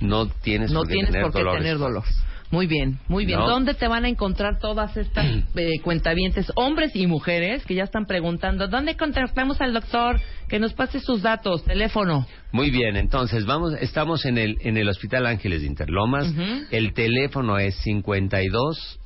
No 0.00 0.26
tienes 0.26 0.72
No 0.72 0.80
por 0.80 0.88
qué 0.88 0.94
tienes 0.94 1.10
tener 1.12 1.22
por 1.26 1.32
qué 1.32 1.38
dolores 1.38 1.62
tener 1.62 1.78
dolor. 1.78 2.02
Muy 2.50 2.66
bien, 2.66 2.98
muy 3.06 3.26
bien. 3.26 3.38
¿No? 3.38 3.48
¿Dónde 3.48 3.74
te 3.74 3.86
van 3.86 4.04
a 4.04 4.08
encontrar 4.08 4.58
todas 4.58 4.96
estas 4.96 5.24
eh, 5.54 5.80
cuentavientes, 5.82 6.50
hombres 6.56 6.96
y 6.96 7.06
mujeres, 7.06 7.64
que 7.64 7.74
ya 7.74 7.84
están 7.84 8.06
preguntando, 8.06 8.66
¿dónde 8.66 8.96
contactamos 8.96 9.60
al 9.60 9.72
doctor? 9.72 10.20
Que 10.48 10.58
nos 10.58 10.72
pase 10.72 10.98
sus 10.98 11.22
datos, 11.22 11.64
teléfono. 11.64 12.26
Muy 12.50 12.70
bien, 12.70 12.96
entonces 12.96 13.46
vamos, 13.46 13.74
estamos 13.80 14.24
en 14.24 14.36
el 14.36 14.58
en 14.62 14.76
el 14.76 14.88
Hospital 14.88 15.26
Ángeles 15.26 15.60
de 15.60 15.68
Interlomas. 15.68 16.26
El 16.72 16.92
teléfono 16.92 17.58
es 17.58 17.76
52 17.76 18.98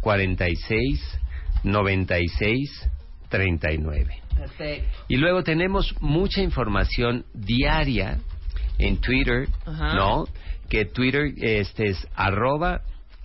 46 0.00 1.18
96 1.64 2.90
39. 3.28 4.22
Perfecto. 4.36 4.98
Y 5.08 5.16
luego 5.16 5.42
tenemos 5.42 5.94
mucha 6.00 6.40
información 6.40 7.24
diaria 7.34 8.18
en 8.78 8.98
Twitter. 8.98 9.48
¿no? 9.66 10.26
Que 10.68 10.84
Twitter 10.84 11.32
este 11.40 11.88
es 11.88 12.08
arroba 12.14 12.82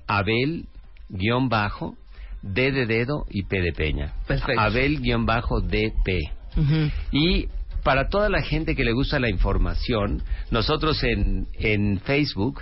abel 0.08 0.66
guion 1.10 1.50
bajo 1.50 1.96
D 2.42 2.72
de 2.72 2.86
dedo 2.86 3.26
y 3.30 3.44
P 3.44 3.62
de 3.62 3.72
peña. 3.74 4.14
Perfecto. 4.28 4.60
Abel 4.60 5.02
guion 5.02 5.26
bajo 5.26 5.62
DP. 5.62 6.32
Ujú. 6.56 6.92
Y 7.12 7.48
para 7.84 8.10
toda 8.10 8.30
la 8.30 8.42
gente 8.42 8.76
que 8.76 8.84
le 8.84 8.92
gusta 8.94 9.20
la 9.20 9.30
información, 9.30 10.22
nosotros 10.52 11.04
en, 11.04 11.48
en 11.60 12.00
Facebook 12.02 12.62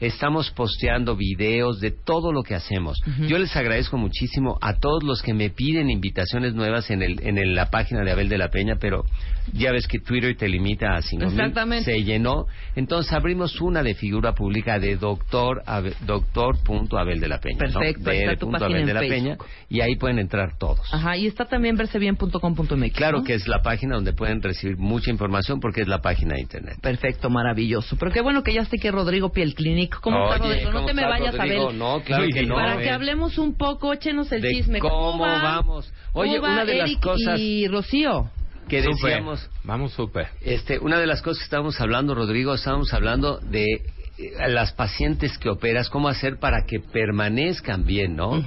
estamos 0.00 0.50
posteando 0.50 1.14
videos 1.14 1.78
de 1.80 1.92
todo 1.92 2.32
lo 2.32 2.42
que 2.42 2.56
hacemos. 2.56 2.98
Yo 3.28 3.38
les 3.38 3.54
agradezco 3.54 3.96
muchísimo 3.98 4.58
a 4.60 4.74
todos 4.80 5.04
los 5.04 5.22
que 5.22 5.32
me 5.34 5.50
piden 5.50 5.90
invitaciones 5.90 6.54
nuevas 6.54 6.90
en, 6.90 7.02
el, 7.02 7.20
en 7.24 7.38
el- 7.38 7.54
la 7.54 7.70
página 7.70 8.02
de 8.02 8.10
Abel 8.10 8.28
de 8.28 8.38
la 8.38 8.48
Peña, 8.50 8.76
pero 8.80 9.04
ya 9.52 9.72
ves 9.72 9.86
que 9.86 9.98
Twitter 9.98 10.36
te 10.36 10.48
limita 10.48 10.94
a 10.96 11.02
5 11.02 11.24
Exactamente. 11.24 11.84
Se 11.84 12.02
llenó. 12.04 12.46
Entonces 12.76 13.12
abrimos 13.12 13.60
una 13.60 13.82
de 13.82 13.94
figura 13.94 14.34
pública 14.34 14.78
de 14.78 14.96
doctor, 14.96 15.62
Abe- 15.66 15.94
doctor.abel 16.06 17.20
de 17.20 17.28
la 17.28 17.38
Peña. 17.38 17.58
¿no? 17.58 17.80
Perfecto, 17.80 18.10
ahí 18.10 18.18
está 18.18 18.36
tu 18.36 18.50
página 18.50 18.66
Abel 18.66 18.80
en 18.80 18.86
de 18.86 18.94
la 18.94 19.00
Peña. 19.00 19.36
Y 19.68 19.80
ahí 19.80 19.96
pueden 19.96 20.18
entrar 20.18 20.56
todos. 20.58 20.92
Ajá, 20.92 21.16
y 21.16 21.26
está 21.26 21.44
también 21.46 21.76
versebien.com.mx. 21.76 22.92
Claro 22.94 23.18
¿no? 23.18 23.24
que 23.24 23.34
es 23.34 23.48
la 23.48 23.62
página 23.62 23.96
donde 23.96 24.12
pueden 24.12 24.42
recibir 24.42 24.76
mucha 24.76 25.10
información 25.10 25.60
porque 25.60 25.82
es 25.82 25.88
la 25.88 26.00
página 26.00 26.34
de 26.34 26.40
internet. 26.42 26.76
Perfecto, 26.80 27.30
maravilloso. 27.30 27.96
Pero 27.98 28.10
qué 28.12 28.20
bueno 28.20 28.42
que 28.42 28.54
ya 28.54 28.62
esté 28.62 28.76
aquí 28.76 28.90
Rodrigo 28.90 29.32
Piel 29.32 29.54
Clinic. 29.54 29.98
¿Cómo 30.00 30.24
está 30.24 30.38
Rodrigo? 30.38 30.70
No 30.70 30.76
¿cómo 30.76 30.86
te 30.86 30.94
me 30.94 31.04
vayas 31.06 31.34
Rodrigo? 31.34 31.62
a 31.62 31.66
ver. 31.66 31.74
No, 31.74 32.00
claro 32.02 32.26
que 32.32 32.42
no. 32.46 32.54
Para 32.54 32.80
eh. 32.80 32.84
que 32.84 32.90
hablemos 32.90 33.38
un 33.38 33.56
poco, 33.56 33.92
échenos 33.92 34.30
el 34.32 34.42
de 34.42 34.50
chisme. 34.50 34.78
cómo 34.78 35.18
va? 35.18 35.42
vamos. 35.42 35.92
Oye, 36.12 36.36
¿Cómo 36.36 36.48
va 36.48 36.52
una 36.54 36.64
de 36.64 36.78
las 36.78 36.96
cosas 36.96 37.38
y 37.38 37.66
Rocío. 37.68 38.30
Que 38.72 38.82
decíamos, 38.82 39.50
Vamos 39.64 39.92
súper. 39.92 40.28
este, 40.40 40.78
una 40.78 40.98
de 40.98 41.06
las 41.06 41.20
cosas 41.20 41.38
que 41.38 41.44
estábamos 41.44 41.80
hablando, 41.80 42.14
Rodrigo, 42.14 42.54
estábamos 42.54 42.92
hablando 42.94 43.38
de 43.38 43.64
eh, 43.64 44.32
las 44.48 44.72
pacientes 44.72 45.36
que 45.38 45.50
operas, 45.50 45.90
cómo 45.90 46.08
hacer 46.08 46.38
para 46.38 46.64
que 46.64 46.80
permanezcan 46.80 47.84
bien, 47.84 48.16
¿no? 48.16 48.42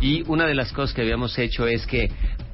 Y 0.00 0.22
una 0.26 0.46
de 0.46 0.54
las 0.54 0.72
cosas 0.72 0.94
que 0.94 1.02
habíamos 1.02 1.38
hecho 1.38 1.66
es 1.66 1.86
que 1.86 2.10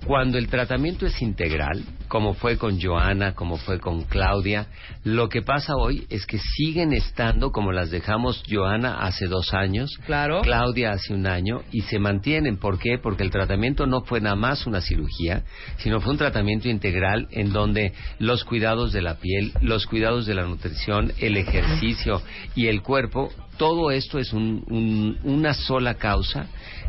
cuando 0.07 0.39
el 0.39 0.49
tratamiento 0.49 1.07
es 1.07 1.21
integral, 1.23 1.83
como 2.09 2.35
fue 2.35 2.59
con 2.59 2.81
Joana, 2.81 3.35
como 3.35 3.57
fue 3.57 3.81
con 3.81 4.03
Claudia, 4.05 4.67
lo 5.03 5.29
que 5.29 5.43
pasa 5.43 5.75
hoy 5.77 6.07
es 6.11 6.27
que 6.27 6.39
siguen 6.39 6.93
estando 6.93 7.51
como 7.51 7.73
las 7.73 7.91
dejamos 7.91 8.43
Joana 8.49 8.99
hace 9.01 9.27
dos 9.27 9.55
años, 9.55 9.91
Claro. 10.07 10.43
Claudia 10.43 10.91
hace 10.93 11.15
un 11.15 11.27
año, 11.27 11.63
y 11.73 11.81
se 11.83 11.99
mantienen. 11.99 12.59
¿Por 12.59 12.79
qué? 12.79 12.99
Porque 12.99 13.23
el 13.23 13.31
tratamiento 13.31 13.87
no 13.87 14.03
fue 14.03 14.21
nada 14.21 14.37
más 14.37 14.67
una 14.67 14.81
cirugía, 14.81 15.43
sino 15.79 16.01
fue 16.01 16.13
un 16.13 16.19
tratamiento 16.19 16.69
integral 16.69 17.27
en 17.31 17.53
donde 17.53 17.93
los 18.19 18.45
cuidados 18.45 18.93
de 18.93 19.03
la 19.03 19.15
piel, 19.17 19.53
los 19.63 19.87
cuidados 19.87 20.27
de 20.27 20.35
la 20.35 20.45
nutrición, 20.45 21.13
el 21.19 21.37
ejercicio 21.37 22.21
y 22.55 22.67
el 22.67 22.83
cuerpo, 22.83 23.31
todo 23.57 23.91
esto 23.91 24.19
es 24.19 24.33
un- 24.33 24.65
un- 24.69 25.19
una 25.23 25.55
sola 25.55 25.95
causa 25.95 26.49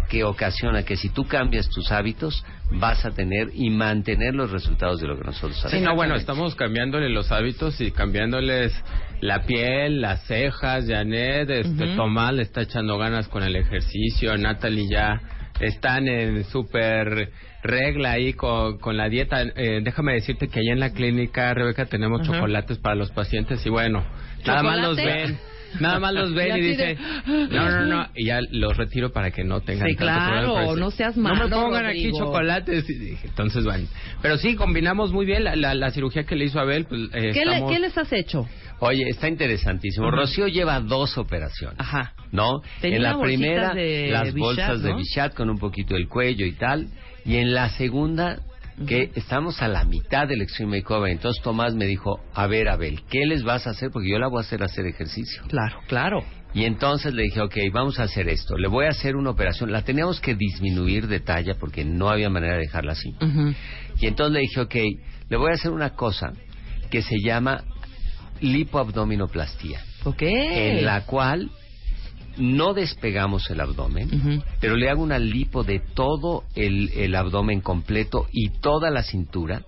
que 0.10 0.24
ocasiona 0.24 0.84
que 0.84 0.96
si 0.96 1.10
tú 1.10 1.26
cambias 1.26 1.70
tus 1.70 1.92
hábitos 1.92 2.44
vas 2.72 3.06
a 3.06 3.12
tener 3.12 3.50
y 3.54 3.70
mantener 3.70 4.34
los 4.34 4.52
resultados 4.52 5.00
de 5.00 5.08
lo 5.08 5.18
que 5.18 5.24
nosotros 5.26 5.56
Sí, 5.60 5.68
hacemos. 5.68 5.86
no, 5.86 5.96
bueno, 5.96 6.16
estamos 6.16 6.56
cambiándole 6.56 7.10
los 7.10 7.32
hábitos 7.32 7.80
y 7.82 7.92
cambiándoles 7.92 8.74
la 9.22 9.44
piel, 9.44 10.02
las 10.02 10.24
cejas. 10.26 10.86
Janet, 10.88 11.50
este, 11.50 11.86
Ujú. 11.86 11.96
Tomás 11.96 12.34
le 12.34 12.42
está 12.44 12.62
echando 12.62 12.98
ganas 12.98 13.28
con 13.28 13.44
el 13.44 13.56
ejercicio. 13.56 14.38
Natalie 14.38 14.88
ya 14.90 15.22
están 15.60 16.08
en 16.08 16.44
súper 16.46 17.30
regla 17.64 18.12
ahí 18.12 18.34
con, 18.34 18.78
con 18.78 18.98
la 18.98 19.10
dieta. 19.10 19.42
Eh, 19.42 19.80
déjame 19.84 20.14
decirte 20.14 20.48
que 20.50 20.60
allá 20.60 20.74
en 20.74 20.80
la 20.80 20.92
clínica, 20.92 21.54
Rebeca, 21.54 21.86
tenemos 21.86 22.22
chocolates 22.24 22.78
para 22.80 22.96
los 22.96 23.12
pacientes 23.12 23.66
y 23.66 23.70
bueno, 23.70 24.04
nada 24.46 24.64
más 24.64 24.80
los 24.80 24.98
ven. 24.98 25.38
Nada 25.80 26.00
más 26.00 26.14
los 26.14 26.32
Y 26.32 26.34
ven 26.34 26.58
y, 26.58 26.62
dicen, 26.62 26.98
de- 26.98 27.48
no, 27.50 27.70
no, 27.70 27.86
no, 27.86 28.08
y 28.16 28.26
ya 28.26 28.40
los 28.52 28.76
retiro 28.78 29.12
para 29.12 29.32
que 29.32 29.44
no 29.44 29.62
tengan 29.62 29.88
Sí, 29.90 29.96
tanto 29.96 30.04
claro, 30.06 30.54
problema, 30.54 30.76
no 30.80 30.86
dice, 30.88 30.98
seas 30.98 31.18
No 31.18 31.24
malo, 31.24 31.44
me 31.50 31.56
pongan 31.56 31.86
aquí 31.86 31.98
Rodrigo". 32.10 32.18
chocolates. 32.20 32.90
Y 32.90 32.94
dije, 32.94 33.28
entonces, 33.28 33.64
bueno. 33.66 33.88
Pero 34.22 34.38
sí, 34.38 34.56
combinamos 34.56 35.12
muy 35.12 35.26
bien 35.26 35.44
la, 35.44 35.56
la, 35.56 35.74
la 35.74 35.92
cirugía 35.92 36.24
que 36.24 36.36
le 36.36 36.46
hizo 36.46 36.60
Abel. 36.60 36.86
Pues, 36.86 37.02
eh, 37.14 37.32
¿Qué, 37.34 37.46
le- 37.46 37.54
estamos- 37.54 37.72
qué 37.72 37.80
les 37.80 37.98
has 37.98 38.12
hecho? 38.14 38.48
Oye, 38.80 39.08
está 39.10 39.28
interesantísimo. 39.30 40.08
Ajá. 40.08 40.18
Rocío 40.18 40.48
lleva 40.48 40.80
dos 40.82 41.18
operaciones. 41.18 41.80
Ajá. 41.80 42.14
¿no? 42.32 42.62
Tenía 42.82 42.98
en 42.98 43.04
la 43.04 43.20
primera, 43.20 43.74
de 43.74 44.10
las 44.12 44.26
Bichat, 44.34 44.38
bolsas 44.40 44.82
de 44.84 44.90
¿no? 44.90 44.98
Bichat 44.98 45.34
con 45.34 45.50
un 45.50 45.58
poquito 45.58 45.94
del 45.96 46.10
cuello 46.10 46.46
y 46.46 46.52
tal. 46.54 46.88
Y 47.24 47.38
en 47.38 47.54
la 47.54 47.70
segunda, 47.70 48.40
que 48.88 49.12
estamos 49.16 49.62
a 49.62 49.68
la 49.68 49.86
mitad 49.86 50.28
del 50.28 50.42
Extreme 50.42 50.78
Makeover. 50.80 51.12
Entonces 51.12 51.42
Tomás 51.44 51.74
me 51.76 51.86
dijo, 51.86 52.20
a 52.34 52.46
ver, 52.48 52.68
Abel, 52.68 53.04
¿qué 53.10 53.26
les 53.26 53.44
vas 53.44 53.68
a 53.68 53.72
hacer? 53.72 53.90
Porque 53.92 54.10
yo 54.10 54.20
la 54.20 54.28
voy 54.28 54.40
a 54.40 54.42
hacer 54.42 54.64
hacer 54.64 54.86
ejercicio. 54.86 55.44
Claro, 55.48 55.80
claro. 55.88 56.24
Y 56.54 56.66
entonces 56.66 57.14
le 57.14 57.24
dije, 57.24 57.42
ok, 57.42 57.56
vamos 57.74 58.00
a 58.00 58.04
hacer 58.04 58.30
esto. 58.30 58.58
Le 58.58 58.68
voy 58.68 58.86
a 58.86 58.90
hacer 58.90 59.16
una 59.16 59.30
operación. 59.30 59.72
La 59.72 59.82
teníamos 59.84 60.22
que 60.22 60.36
disminuir 60.36 61.08
de 61.08 61.20
talla 61.20 61.56
porque 61.60 61.84
no 61.84 62.10
había 62.10 62.30
manera 62.30 62.54
de 62.54 62.62
dejarla 62.62 62.94
así. 62.94 63.14
Y 64.00 64.08
entonces 64.08 64.34
le 64.34 64.40
dije, 64.42 64.62
ok, 64.62 64.76
le 65.30 65.38
voy 65.38 65.52
a 65.52 65.56
hacer 65.56 65.72
una 65.72 65.92
cosa 65.92 66.34
que 66.90 67.02
se 67.02 67.16
llama 67.20 67.64
lipoabdominoplastia 68.42 69.82
Ok. 70.04 70.22
en 70.22 70.86
la 70.86 71.06
cual 71.06 71.50
no 72.38 72.74
despegamos 72.74 73.50
el 73.50 73.62
abdomen, 73.62 74.44
pero 74.60 74.76
le 74.76 74.90
hago 74.90 75.02
una 75.04 75.20
lipo 75.20 75.64
de 75.64 75.80
todo 75.80 76.44
el, 76.56 76.90
el 76.96 77.16
abdomen 77.16 77.62
completo 77.62 78.28
y 78.32 78.50
toda 78.60 78.90
la 78.92 79.04
cintura 79.04 79.64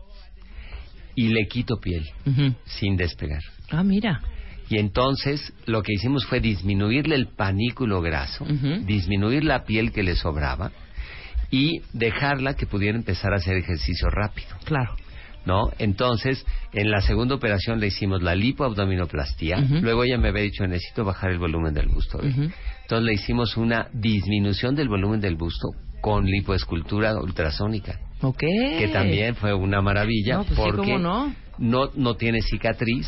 y 1.15 1.29
le 1.29 1.47
quito 1.47 1.77
piel 1.77 2.05
sin 2.65 2.95
despegar. 2.95 3.41
Ah, 3.71 3.83
mira. 3.83 4.21
Y 4.69 4.77
entonces 4.79 5.53
lo 5.65 5.81
que 5.81 5.93
hicimos 5.93 6.25
fue 6.25 6.39
disminuirle 6.39 7.15
el 7.15 7.27
panículo 7.27 8.01
graso, 8.01 8.45
disminuir 8.85 9.43
la 9.43 9.63
piel 9.63 9.91
que 9.91 10.03
le 10.03 10.15
sobraba 10.15 10.71
y 11.49 11.81
dejarla 11.93 12.55
que 12.55 12.67
pudiera 12.67 12.97
empezar 12.97 13.33
a 13.33 13.37
hacer 13.37 13.57
ejercicio 13.57 14.09
rápido. 14.09 14.49
Claro. 14.65 14.95
¿No? 15.47 15.71
Entonces, 15.79 16.45
en 16.73 16.91
la 16.91 17.01
segunda 17.01 17.33
operación 17.33 17.79
le 17.79 17.87
hicimos 17.87 18.21
la 18.21 18.35
lipoabdominoplastía. 18.35 19.57
Luego 19.81 20.03
ella 20.03 20.17
me 20.17 20.27
había 20.29 20.43
dicho, 20.43 20.67
necesito 20.67 21.03
bajar 21.05 21.31
el 21.31 21.39
volumen 21.39 21.73
del 21.73 21.87
busto. 21.87 22.19
Abel". 22.19 22.31
Ujú. 22.31 22.51
Entonces 22.81 23.05
le 23.05 23.13
hicimos 23.13 23.57
una 23.57 23.87
disminución 23.93 24.75
del 24.75 24.89
volumen 24.89 25.19
del 25.21 25.35
busto 25.35 25.69
con 26.01 26.25
lipoescultura 26.25 27.15
ultrasónica, 27.19 27.99
Ok. 28.21 28.39
que 28.39 28.89
también 28.93 29.35
fue 29.35 29.53
una 29.53 29.81
maravilla 29.81 30.37
No, 30.37 30.43
pues 30.45 30.59
porque 30.59 30.77
¿cómo 30.93 30.99
no? 30.99 31.33
no, 31.57 31.89
no 31.95 32.15
tiene 32.15 32.41
cicatriz 32.41 33.07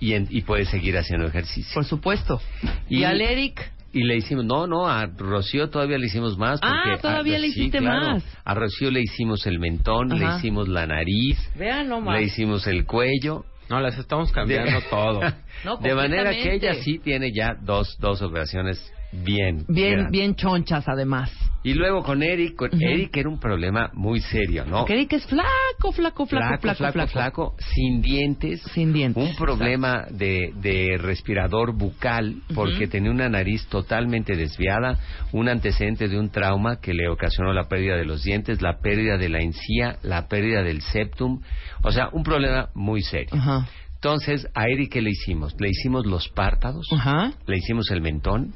y, 0.00 0.14
en- 0.14 0.26
y 0.30 0.42
puede 0.42 0.64
seguir 0.64 0.96
haciendo 0.96 1.26
ejercicio. 1.26 1.74
Por 1.74 1.84
supuesto. 1.84 2.40
¿Y, 2.88 3.00
Y- 3.00 3.04
al 3.04 3.20
Eric? 3.20 3.70
Y 3.92 4.02
le 4.04 4.16
hicimos, 4.16 4.44
no, 4.44 4.66
no, 4.66 4.86
a 4.88 5.06
Rocío 5.06 5.70
todavía 5.70 5.96
le 5.98 6.06
hicimos 6.06 6.36
más. 6.36 6.58
Ah, 6.62 6.82
Porque 6.84 7.00
todavía 7.02 7.36
a- 7.36 7.38
le 7.38 7.50
sí, 7.50 7.60
hiciste 7.60 7.78
claro. 7.78 8.12
más. 8.14 8.24
A 8.44 8.54
Rocío 8.54 8.90
le 8.90 9.00
hicimos 9.00 9.46
el 9.46 9.58
mentón, 9.58 10.08
le 10.18 10.26
hicimos 10.36 10.68
la 10.68 10.86
nariz, 10.86 11.38
Vean 11.56 11.88
nomás. 11.88 12.16
le 12.18 12.24
hicimos 12.24 12.66
el 12.66 12.84
cuello. 12.84 13.44
No, 13.70 13.80
las 13.80 13.98
estamos 13.98 14.30
cambiando 14.32 14.80
todo. 14.90 15.20
No, 15.64 15.78
de 15.78 15.94
manera 15.94 16.30
que 16.32 16.54
ella 16.54 16.74
sí 16.74 16.98
tiene 16.98 17.32
ya 17.32 17.54
dos, 17.60 17.96
dos 17.98 18.20
operaciones 18.22 18.78
bien. 19.10 19.64
Bien, 19.68 19.92
grandes. 19.94 20.10
bien 20.12 20.34
chonchas, 20.36 20.86
además. 20.86 21.32
Y 21.66 21.74
luego 21.74 22.04
con 22.04 22.22
Eric, 22.22 22.54
con. 22.54 22.70
Eric 22.80 23.16
era 23.16 23.28
un 23.28 23.40
problema 23.40 23.90
muy 23.92 24.20
serio, 24.20 24.64
¿no? 24.64 24.78
Porque 24.78 24.92
Eric 24.94 25.14
es 25.14 25.26
flaco, 25.26 25.90
flaco, 25.92 26.24
flaco, 26.26 26.58
flaco, 26.60 26.92
flaco. 26.92 27.08
flaco, 27.12 27.54
sin 27.74 28.00
dientes, 28.00 28.62
Sin 28.72 28.92
dientes. 28.92 29.30
un 29.30 29.34
problema 29.34 30.06
de, 30.10 30.52
de 30.60 30.96
respirador 30.96 31.76
bucal 31.76 32.36
porque 32.54 32.86
tenía 32.86 33.10
una 33.10 33.28
nariz 33.28 33.66
totalmente 33.66 34.36
desviada, 34.36 34.96
un 35.32 35.48
antecedente 35.48 36.06
de 36.06 36.16
un 36.20 36.30
trauma 36.30 36.78
que 36.80 36.94
le 36.94 37.08
ocasionó 37.08 37.52
la 37.52 37.66
pérdida 37.68 37.96
de 37.96 38.04
los 38.04 38.22
dientes, 38.22 38.62
la 38.62 38.78
pérdida 38.78 39.16
de 39.18 39.28
la 39.28 39.40
encía, 39.42 39.96
la 40.04 40.28
pérdida 40.28 40.62
del 40.62 40.82
septum, 40.82 41.40
o 41.82 41.90
sea, 41.90 42.10
un 42.12 42.22
problema 42.22 42.68
muy 42.74 43.02
serio. 43.02 43.30
Ajá. 43.34 43.66
Entonces, 43.96 44.46
a 44.54 44.66
Eric, 44.68 44.92
¿qué 44.92 45.02
le 45.02 45.10
hicimos? 45.10 45.52
Le 45.58 45.70
hicimos 45.70 46.06
los 46.06 46.28
párpados, 46.28 46.86
Ajá. 46.92 47.32
le 47.46 47.56
hicimos 47.56 47.90
el 47.90 48.02
mentón, 48.02 48.54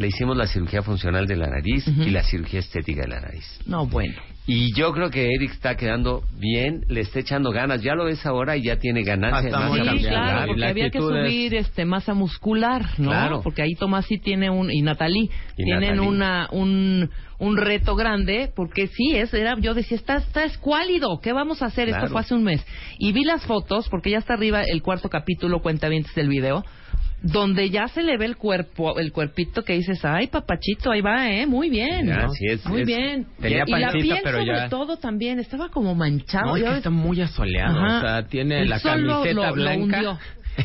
le 0.00 0.08
hicimos 0.08 0.36
la 0.36 0.46
cirugía 0.46 0.82
funcional 0.82 1.26
de 1.26 1.36
la 1.36 1.46
nariz 1.48 1.86
y 1.86 2.10
la 2.10 2.22
cirugía 2.22 2.60
estética 2.60 3.02
de 3.02 3.08
la 3.08 3.20
nariz. 3.20 3.44
No, 3.66 3.86
bueno. 3.86 4.14
Y 4.46 4.74
yo 4.74 4.92
creo 4.92 5.10
que 5.10 5.26
Eric 5.26 5.52
está 5.52 5.76
quedando 5.76 6.24
bien, 6.38 6.84
le 6.88 7.02
está 7.02 7.20
echando 7.20 7.50
ganas. 7.52 7.82
Ya 7.82 7.94
lo 7.94 8.06
ves 8.06 8.24
ahora 8.24 8.56
y 8.56 8.62
ya 8.62 8.76
tiene 8.76 9.04
muy 9.68 9.98
Sí, 9.98 10.04
claro, 10.08 10.46
porque 10.46 10.60
la 10.60 10.68
había 10.70 10.90
que 10.90 10.98
es- 10.98 11.04
subir 11.04 11.54
este 11.54 11.84
masa 11.84 12.14
muscular, 12.14 12.86
¿no? 12.98 13.10
Claro. 13.10 13.42
Porque 13.42 13.62
ahí 13.62 13.74
Tomás 13.74 14.06
sí 14.06 14.18
tiene 14.18 14.48
un 14.50 14.72
y 14.72 14.80
Natalí 14.82 15.30
Y 15.56 15.64
tienen 15.64 15.96
Natalie. 15.96 16.08
una 16.08 16.48
un 16.50 17.10
un 17.38 17.56
reto 17.56 17.94
grande 17.94 18.50
porque 18.56 18.86
sí 18.88 19.14
es 19.16 19.32
era 19.32 19.56
yo 19.58 19.72
decía 19.74 19.96
está 19.96 20.16
está 20.16 20.44
escuálido, 20.44 21.20
¿qué 21.22 21.32
vamos 21.32 21.62
a 21.62 21.66
hacer? 21.66 21.88
Claro. 21.88 22.04
Esto 22.04 22.12
fue 22.12 22.20
hace 22.22 22.34
un 22.34 22.42
mes 22.44 22.64
y 22.98 23.12
vi 23.12 23.24
las 23.24 23.44
fotos 23.46 23.88
porque 23.88 24.10
ya 24.10 24.18
está 24.18 24.34
arriba 24.34 24.62
el 24.62 24.82
cuarto 24.82 25.08
capítulo 25.08 25.60
cuenta 25.60 25.88
del 25.88 26.28
video 26.28 26.64
donde 27.22 27.68
ya 27.70 27.86
se 27.88 28.02
le 28.02 28.16
ve 28.16 28.24
el 28.26 28.36
cuerpo, 28.36 28.98
el 28.98 29.12
cuerpito 29.12 29.62
que 29.62 29.74
dices, 29.74 30.04
ay 30.04 30.28
papachito, 30.28 30.90
ahí 30.90 31.00
va, 31.02 31.30
eh, 31.30 31.46
muy 31.46 31.68
bien, 31.68 32.06
Ya, 32.06 32.22
¿no? 32.22 32.30
sí 32.30 32.46
es- 32.46 32.64
muy 32.66 32.80
es- 32.82 32.86
bien. 32.86 33.26
tenía 33.40 33.64
y 33.66 33.70
la 33.72 33.88
pancita, 33.92 34.00
piel 34.14 34.20
pero 34.24 34.38
sobre 34.38 34.56
ya- 34.56 34.68
todo 34.70 34.96
también 34.96 35.38
estaba 35.38 35.68
como 35.68 35.94
manchado. 35.94 36.46
No, 36.46 36.56
es 36.56 36.62
que 36.64 36.76
está 36.78 36.90
muy 36.90 37.20
asoleado. 37.20 37.78
Ajá. 37.78 37.98
O 37.98 38.00
sea, 38.00 38.28
tiene 38.28 38.62
El 38.62 38.70
la 38.70 38.78
sol 38.78 39.02
lo- 39.02 39.22
camiseta 39.22 39.34
lo- 39.34 39.46
lo 39.48 39.54
blanca. 39.54 39.82
hundió. 39.96 40.18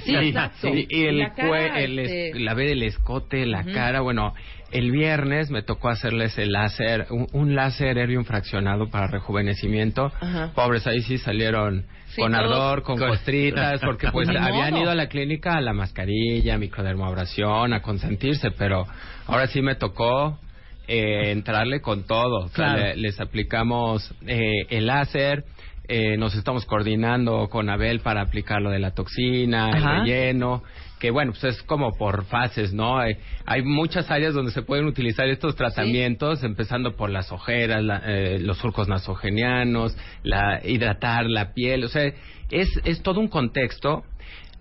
Sí, 0.04 0.16
exacto. 0.16 0.68
Y, 0.70 0.88
y 0.90 1.06
el 1.06 1.20
la 1.20 1.34
cara, 1.34 1.80
el 1.80 2.00
es- 2.00 2.10
este- 2.12 2.40
la 2.40 2.54
ve 2.54 2.66
del 2.68 2.84
escote, 2.84 3.46
la 3.46 3.64
cara. 3.64 4.02
Bueno, 4.02 4.34
el 4.72 4.92
viernes 4.92 5.50
me 5.52 5.62
tocó 5.64 5.90
hacerles 5.90 6.38
el 6.38 6.52
láser, 6.52 7.08
un, 7.12 7.28
un 7.34 7.56
láser 7.56 7.98
aéreo 7.98 8.24
fraccionado 8.24 8.90
para 8.90 9.08
rejuvenecimiento. 9.08 10.12
Ajá. 10.20 10.52
Pobres, 10.54 10.86
ahí 10.88 11.02
sí 11.02 11.18
salieron 11.18 11.86
Sí, 12.08 12.22
con 12.22 12.32
todos- 12.32 12.44
ardor, 12.46 12.82
con 12.84 12.98
Con- 12.98 13.10
costritas, 13.10 13.82
porque 13.82 14.10
pues 14.12 14.28
habían 14.30 14.72
modo. 14.72 14.82
ido 14.84 14.92
a 14.92 14.96
la 14.96 15.08
clínica 15.08 15.56
a 15.58 15.62
la 15.62 15.74
mascarilla, 15.74 16.58
microdermabrasión, 16.58 17.74
a 17.74 17.82
consentirse, 17.82 18.52
pero 18.52 18.86
ahora 19.28 19.48
sí 19.48 19.62
me 19.62 19.76
tocó 19.76 20.40
eh, 20.88 21.32
entrarle 21.32 21.82
con 21.82 22.06
todo. 22.06 22.46
O 22.46 22.48
sea, 22.50 22.74
Claro. 22.76 22.80
le- 22.82 22.96
les 22.98 23.20
aplicamos 23.20 24.14
eh, 24.28 24.66
el 24.70 24.86
láser, 24.88 25.44
eh, 25.88 26.18
nos 26.18 26.36
estamos 26.36 26.66
coordinando 26.66 27.48
con 27.50 27.70
Abel 27.70 28.00
para 28.00 28.22
aplicar 28.22 28.62
lo 28.62 28.70
de 28.70 28.80
la 28.80 28.92
toxina, 28.92 29.68
Ajá. 29.70 29.78
el 29.78 30.00
relleno, 30.02 30.64
que 31.00 31.12
bueno, 31.12 31.32
pues 31.34 31.44
es 31.56 31.64
como 31.64 31.92
por 31.98 32.26
fases, 32.26 32.74
¿no? 32.74 32.98
Hay, 32.98 33.16
hay 33.46 33.62
muchas 33.62 34.10
áreas 34.12 34.34
donde 34.34 34.52
se 34.52 34.62
pueden 34.62 34.86
utilizar 34.86 35.28
estos 35.28 35.56
tratamientos, 35.56 36.44
empezando 36.44 36.96
por 36.96 37.10
las 37.10 37.32
ojeras, 37.32 37.84
la- 37.84 38.02
eh, 38.06 38.40
los 38.40 38.58
surcos 38.58 38.88
nasogenianos, 38.88 39.98
la, 40.24 40.62
hidratar 40.66 41.26
la 41.26 41.54
piel, 41.54 41.84
o 41.84 41.88
sea, 41.90 42.12
es, 42.52 42.70
es 42.84 43.02
todo 43.04 43.20
un 43.20 43.28
contexto. 43.28 44.04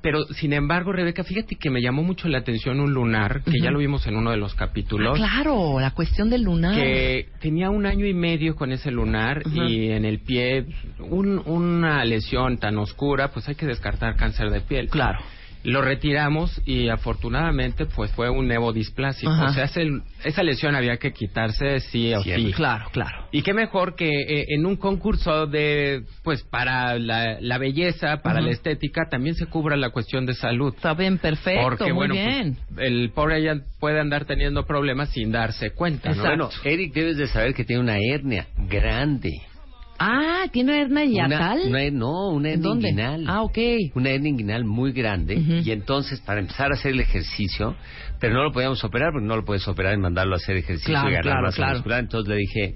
Pero, 0.04 0.22
sin 0.34 0.52
embargo, 0.52 0.92
Rebeca, 0.92 1.24
fíjate 1.24 1.56
que 1.56 1.70
me 1.70 1.80
llamó 1.80 2.02
mucho 2.02 2.28
la 2.28 2.36
atención 2.36 2.78
un 2.78 2.92
lunar, 2.92 3.40
que 3.42 3.58
ya 3.58 3.68
Ujú. 3.68 3.72
lo 3.72 3.78
vimos 3.78 4.06
en 4.06 4.16
uno 4.16 4.32
de 4.32 4.36
los 4.36 4.54
capítulos 4.54 5.18
Ah, 5.18 5.30
claro, 5.32 5.80
la 5.80 5.92
cuestión 5.92 6.28
del 6.28 6.42
lunar. 6.42 6.74
que 6.74 7.28
tenía 7.40 7.70
un 7.70 7.86
año 7.86 8.04
y 8.04 8.12
medio 8.12 8.54
con 8.54 8.70
ese 8.70 8.90
lunar 8.90 9.42
Ajá. 9.46 9.64
y 9.66 9.90
en 9.92 10.04
el 10.04 10.18
pie 10.20 10.66
un- 10.98 11.40
una 11.46 12.04
lesión 12.04 12.58
tan 12.58 12.76
oscura, 12.76 13.28
pues 13.32 13.48
hay 13.48 13.54
que 13.54 13.64
descartar 13.64 14.14
cáncer 14.16 14.50
de 14.50 14.60
piel. 14.60 14.88
Claro. 14.90 15.20
Lo 15.64 15.80
retiramos 15.82 16.60
y 16.66 16.88
afortunadamente 16.90 17.86
pues 17.86 18.12
fue 18.12 18.30
un 18.30 18.46
nevodisplasico. 18.46 19.32
Ajá. 19.32 19.46
O 19.46 19.52
sea, 19.54 19.64
ese- 19.64 19.88
esa 20.24 20.42
lesión 20.42 20.74
había 20.76 20.98
que 20.98 21.12
quitarse 21.12 21.80
sí 21.80 22.12
o 22.14 22.22
Siempre. 22.22 22.48
sí. 22.48 22.52
Claro, 22.52 22.86
claro. 22.92 23.26
Y 23.32 23.42
qué 23.42 23.54
mejor 23.54 23.94
que 23.96 24.08
eh, 24.10 24.44
en 24.50 24.66
un 24.66 24.76
concurso 24.76 25.46
de, 25.46 26.04
pues 26.22 26.42
para 26.44 26.98
la, 26.98 27.38
la 27.40 27.58
belleza, 27.58 28.18
para 28.22 28.40
la 28.40 28.50
estética, 28.50 29.08
también 29.10 29.34
se 29.34 29.46
cubra 29.46 29.76
la 29.76 29.90
cuestión 29.90 30.26
de 30.26 30.34
salud. 30.34 30.74
Está 30.74 30.94
bien, 30.94 31.18
perfecto, 31.18 31.62
Porque, 31.62 31.84
muy 31.92 32.08
bueno, 32.08 32.14
pues, 32.14 32.26
bien. 32.26 32.58
el 32.78 33.10
pobre 33.10 33.42
ya 33.42 33.56
puede 33.80 34.00
andar 34.00 34.26
teniendo 34.26 34.66
problemas 34.66 35.08
sin 35.10 35.32
darse 35.32 35.70
cuenta, 35.70 36.12
¿no? 36.12 36.22
Bueno, 36.22 36.50
Eric, 36.62 36.92
debes 36.92 37.16
de 37.16 37.26
saber 37.26 37.54
que 37.54 37.64
tiene 37.64 37.80
una 37.82 37.96
hernia 37.98 38.46
grande. 38.68 39.30
Ah, 39.98 40.46
¿tiene 40.52 40.80
hernia 40.82 41.04
hiatal? 41.04 41.60
Una, 41.66 41.78
una- 41.80 41.90
no, 41.90 42.28
una 42.30 42.50
hernia 42.50 42.68
¿Dónde? 42.68 42.88
inguinal. 42.90 43.24
Ah, 43.28 43.42
ok. 43.42 43.58
Una 43.94 44.10
hernia 44.10 44.30
inguinal 44.30 44.64
muy 44.64 44.92
grande. 44.92 45.34
Y 45.36 45.70
entonces, 45.70 46.20
para 46.20 46.40
empezar 46.40 46.70
a 46.72 46.74
hacer 46.74 46.92
el 46.92 47.00
ejercicio, 47.00 47.76
pero 48.20 48.34
no 48.34 48.42
lo 48.42 48.52
podíamos 48.52 48.82
operar 48.84 49.10
porque 49.12 49.26
no 49.26 49.36
lo 49.36 49.44
puedes 49.44 49.66
operar 49.68 49.94
y 49.94 49.98
mandarlo 49.98 50.34
a 50.34 50.36
hacer 50.36 50.56
ejercicio 50.56 50.92
Claro, 50.92 51.08
y 51.08 51.12
ganar 51.12 51.22
claro, 51.24 51.42
masa 51.42 51.56
claro. 51.56 51.72
muscular. 51.74 52.00
Entonces 52.00 52.28
le 52.28 52.36
dije, 52.36 52.74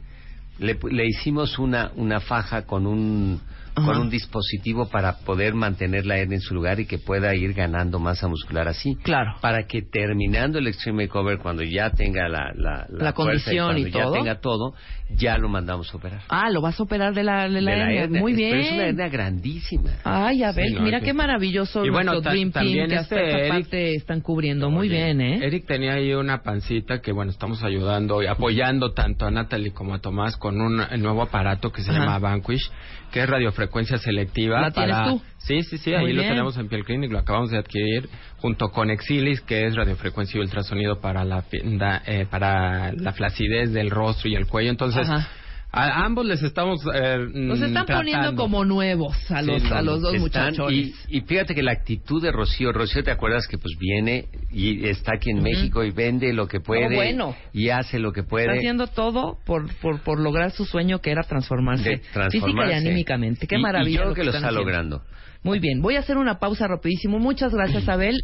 le, 0.58 0.78
le 0.90 1.06
hicimos 1.06 1.58
una, 1.58 1.90
una 1.96 2.20
faja 2.20 2.62
con 2.66 2.86
un 2.86 3.40
con 3.74 3.96
un 3.96 4.10
dispositivo 4.10 4.88
para 4.88 5.18
poder 5.20 5.54
mantener 5.54 6.04
la 6.04 6.18
hernia 6.18 6.34
en 6.34 6.40
su 6.40 6.52
lugar 6.52 6.80
y 6.80 6.86
que 6.86 6.98
pueda 6.98 7.32
ir 7.36 7.52
ganando 7.52 8.00
masa 8.00 8.26
muscular 8.26 8.66
así. 8.66 8.96
Claro. 9.04 9.36
Para 9.40 9.68
que 9.68 9.82
terminando 9.82 10.58
el 10.58 10.66
Extreme 10.66 11.04
Makeover, 11.04 11.38
cuando 11.38 11.62
ya 11.62 11.90
tenga 11.90 12.28
la, 12.28 12.50
la, 12.56 12.86
La 12.90 13.12
fuerza 13.12 13.12
condición 13.12 13.66
cuando 13.66 13.86
y 13.86 13.92
ya 13.92 14.02
todo. 14.02 14.12
tenga 14.14 14.40
todo, 14.40 14.74
ya 15.16 15.38
lo 15.38 15.48
mandamos 15.48 15.92
a 15.92 15.96
operar. 15.96 16.20
Ah, 16.28 16.50
lo 16.50 16.60
vas 16.60 16.78
a 16.78 16.82
operar 16.82 17.14
de 17.14 17.24
la, 17.24 17.48
de 17.48 17.60
la 17.60 17.70
De 17.72 17.76
la 17.76 17.82
hernia. 17.84 18.02
hernia. 18.02 18.20
Muy 18.20 18.34
bien. 18.34 18.50
Pero 18.50 18.62
es 18.62 18.72
una 18.72 18.86
hernia 18.86 19.08
grandísima. 19.08 19.90
Ay, 20.04 20.42
a 20.42 20.52
ver, 20.52 20.66
Sí, 20.68 20.74
no, 20.74 20.80
mira 20.82 21.00
qué 21.00 21.12
maravilloso 21.12 21.84
Y 21.84 21.90
bueno, 21.90 22.20
Dream 22.20 22.50
Team 22.50 22.52
también 22.52 22.88
que 22.88 22.96
hasta 22.96 23.16
este 23.16 23.28
esa 23.30 23.38
Eric- 23.38 23.48
parte 23.50 23.94
están 23.94 24.20
cubriendo. 24.20 24.70
Muy 24.70 24.88
Oye, 24.88 24.96
bien, 24.96 25.20
¿eh? 25.20 25.40
Eric 25.46 25.66
tenía 25.66 25.94
ahí 25.94 26.12
una 26.12 26.42
pancita 26.42 27.00
que, 27.00 27.12
bueno, 27.12 27.30
estamos 27.30 27.62
ayudando 27.62 28.22
y 28.22 28.26
apoyando 28.26 28.92
tanto 28.92 29.26
a 29.26 29.30
Natalie 29.30 29.72
como 29.72 29.94
a 29.94 30.00
Tomás 30.00 30.36
con 30.36 30.60
un 30.60 30.82
nuevo 31.00 31.22
aparato 31.22 31.72
que 31.72 31.82
se 31.82 31.90
Ajá. 31.90 32.00
llama 32.00 32.18
Vanquish, 32.18 32.70
que 33.12 33.20
es 33.22 33.28
radiofrecuencia 33.28 33.98
selectiva. 33.98 34.60
¿La 34.60 34.70
tienes 34.70 34.94
para... 34.96 35.08
tú? 35.08 35.22
Sí, 35.48 35.62
sí, 35.62 35.78
sí, 35.78 35.90
Muy 35.92 36.10
ahí 36.10 36.12
lo 36.12 36.20
tenemos 36.20 36.58
en 36.58 36.68
Piel 36.68 36.84
Clinic, 36.84 37.10
lo 37.10 37.20
acabamos 37.20 37.50
de 37.50 37.56
adquirir 37.56 38.06
junto 38.36 38.68
con 38.68 38.90
Exilis, 38.90 39.40
que 39.40 39.66
es 39.66 39.76
radiofrecuencia 39.76 40.36
y 40.36 40.42
ultrasonido 40.42 41.00
para 41.00 41.24
la, 41.24 41.42
eh, 41.50 42.26
para 42.30 42.92
la 42.92 43.12
flacidez 43.14 43.72
del 43.72 43.90
rostro 43.90 44.28
y 44.28 44.34
el 44.34 44.46
cuello. 44.46 44.68
Entonces, 44.68 45.08
Ajá. 45.08 45.26
A 45.70 46.04
ambos 46.04 46.24
les 46.24 46.42
estamos 46.42 46.80
eh, 46.94 47.18
Los 47.34 47.60
están 47.60 47.84
tratando. 47.84 47.96
poniendo 47.98 48.36
como 48.36 48.64
nuevos 48.64 49.14
a 49.30 49.40
Sí, 49.42 49.46
los, 49.46 49.62
no, 49.64 49.76
a 49.76 49.82
los 49.82 50.00
dos 50.00 50.14
muchachones. 50.18 50.94
y, 51.08 51.18
y 51.18 51.20
fíjate 51.20 51.54
que 51.54 51.62
la 51.62 51.72
actitud 51.72 52.22
de 52.22 52.32
Rocío, 52.32 52.72
Rocío, 52.72 53.02
¿te 53.04 53.10
acuerdas 53.10 53.46
que 53.46 53.58
pues 53.58 53.74
viene 53.78 54.26
y 54.50 54.86
está 54.88 55.14
aquí 55.16 55.30
en 55.30 55.38
Ujú. 55.40 55.44
México 55.44 55.84
y 55.84 55.90
vende 55.90 56.32
lo 56.32 56.48
que 56.48 56.60
puede 56.60 56.94
bueno. 56.94 57.36
y 57.52 57.68
hace 57.68 57.98
lo 57.98 58.12
que 58.12 58.20
Está 58.20 58.30
puede? 58.30 58.56
haciendo 58.56 58.86
todo 58.86 59.38
por, 59.44 59.68
por, 59.80 60.00
por 60.00 60.18
lograr 60.20 60.52
su 60.52 60.64
sueño 60.64 61.00
que 61.00 61.10
era 61.10 61.22
transformarse, 61.22 61.98
transformarse. 62.14 62.40
física 62.40 62.70
y 62.70 62.74
anímicamente. 62.74 63.46
Qué 63.46 63.56
Y- 63.56 63.58
y 63.58 63.62
yo 63.92 63.98
creo 64.00 64.08
lo 64.08 64.14
que 64.14 64.24
lo 64.24 64.30
están 64.30 64.44
está 64.44 64.48
haciendo. 64.48 64.60
logrando. 64.60 65.02
Muy 65.42 65.60
bien, 65.60 65.80
voy 65.82 65.96
a 65.96 66.00
hacer 66.00 66.16
una 66.16 66.38
pausa 66.38 66.66
rapidísimo. 66.66 67.18
Muchas 67.18 67.52
gracias, 67.54 67.88
Abel. 67.88 68.16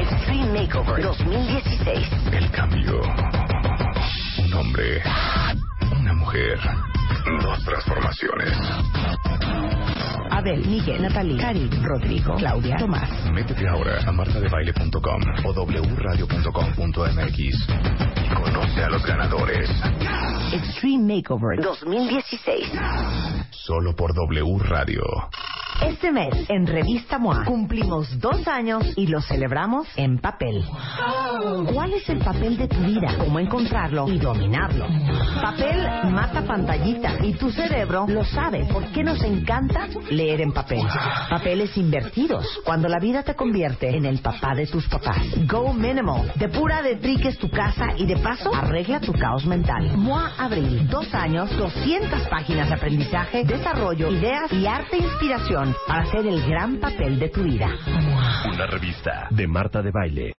Extreme 0.00 0.60
Makeover 0.60 1.02
2016. 1.02 2.06
El 2.32 2.50
cambio. 2.52 3.00
Un 4.44 4.52
hombre. 4.54 5.02
Mujer. 6.30 6.60
Dos 7.42 7.64
transformaciones. 7.64 8.56
Abel, 10.40 10.66
Miguel, 10.66 11.02
Natalie, 11.02 11.36
Cari, 11.36 11.68
Rodrigo, 11.82 12.34
Claudia, 12.36 12.78
Tomás. 12.78 13.10
Métete 13.30 13.68
ahora 13.68 13.98
a 14.06 14.10
martadebaile.com 14.10 15.22
o 15.44 15.52
wradio.com.mx 15.96 17.38
y 17.38 18.34
conoce 18.34 18.82
a 18.82 18.88
los 18.88 19.04
ganadores. 19.04 19.68
Extreme 20.54 21.16
Makeover 21.16 21.60
2016. 21.60 22.72
Solo 23.50 23.94
por 23.94 24.14
W 24.14 24.58
Radio. 24.60 25.02
Este 25.82 26.12
mes, 26.12 26.34
en 26.48 26.66
Revista 26.66 27.18
MOA, 27.18 27.44
cumplimos 27.44 28.20
dos 28.20 28.46
años 28.46 28.84
y 28.96 29.06
lo 29.06 29.22
celebramos 29.22 29.88
en 29.96 30.18
papel. 30.18 30.62
¿Cuál 31.72 31.94
es 31.94 32.06
el 32.10 32.18
papel 32.18 32.58
de 32.58 32.68
tu 32.68 32.80
vida? 32.80 33.16
¿Cómo 33.18 33.38
encontrarlo 33.38 34.06
y 34.06 34.18
dominarlo? 34.18 34.86
Papel 35.40 35.82
mata 36.12 36.42
pantallita 36.44 37.16
y 37.24 37.32
tu 37.32 37.50
cerebro 37.50 38.06
lo 38.06 38.24
sabe. 38.24 38.66
¿Por 38.66 38.84
qué 38.92 39.02
nos 39.02 39.22
encanta 39.24 39.88
leer 40.10 40.29
en 40.38 40.52
papel? 40.52 40.82
Papeles 41.28 41.76
invertidos, 41.76 42.46
cuando 42.64 42.88
la 42.88 43.00
vida 43.00 43.22
te 43.22 43.34
convierte 43.34 43.88
en 43.88 44.04
el 44.04 44.20
papá 44.20 44.54
de 44.54 44.66
tus 44.66 44.86
papás. 44.86 45.18
Go 45.48 45.72
Minimal, 45.72 46.32
depura 46.36 46.82
de 46.82 46.96
triques 46.96 47.38
tu 47.38 47.50
casa 47.50 47.86
y 47.96 48.06
de 48.06 48.16
paso 48.18 48.54
arregla 48.54 49.00
tu 49.00 49.12
caos 49.12 49.46
mental. 49.46 49.96
MOA 49.96 50.34
Abril, 50.38 50.86
dos 50.88 51.12
años, 51.14 51.50
200 51.56 52.28
páginas 52.28 52.68
de 52.68 52.74
aprendizaje, 52.74 53.44
desarrollo, 53.44 54.10
ideas 54.10 54.52
y 54.52 54.66
arte 54.66 54.96
e 54.96 55.02
inspiración 55.02 55.74
para 55.86 56.02
hacer 56.02 56.26
el 56.26 56.46
gran 56.46 56.78
papel 56.78 57.18
de 57.18 57.30
tu 57.30 57.42
vida. 57.42 57.68
Una 58.52 58.66
revista 58.66 59.26
de 59.30 59.46
Marta 59.46 59.82
de 59.82 59.90
Baile. 59.90 60.39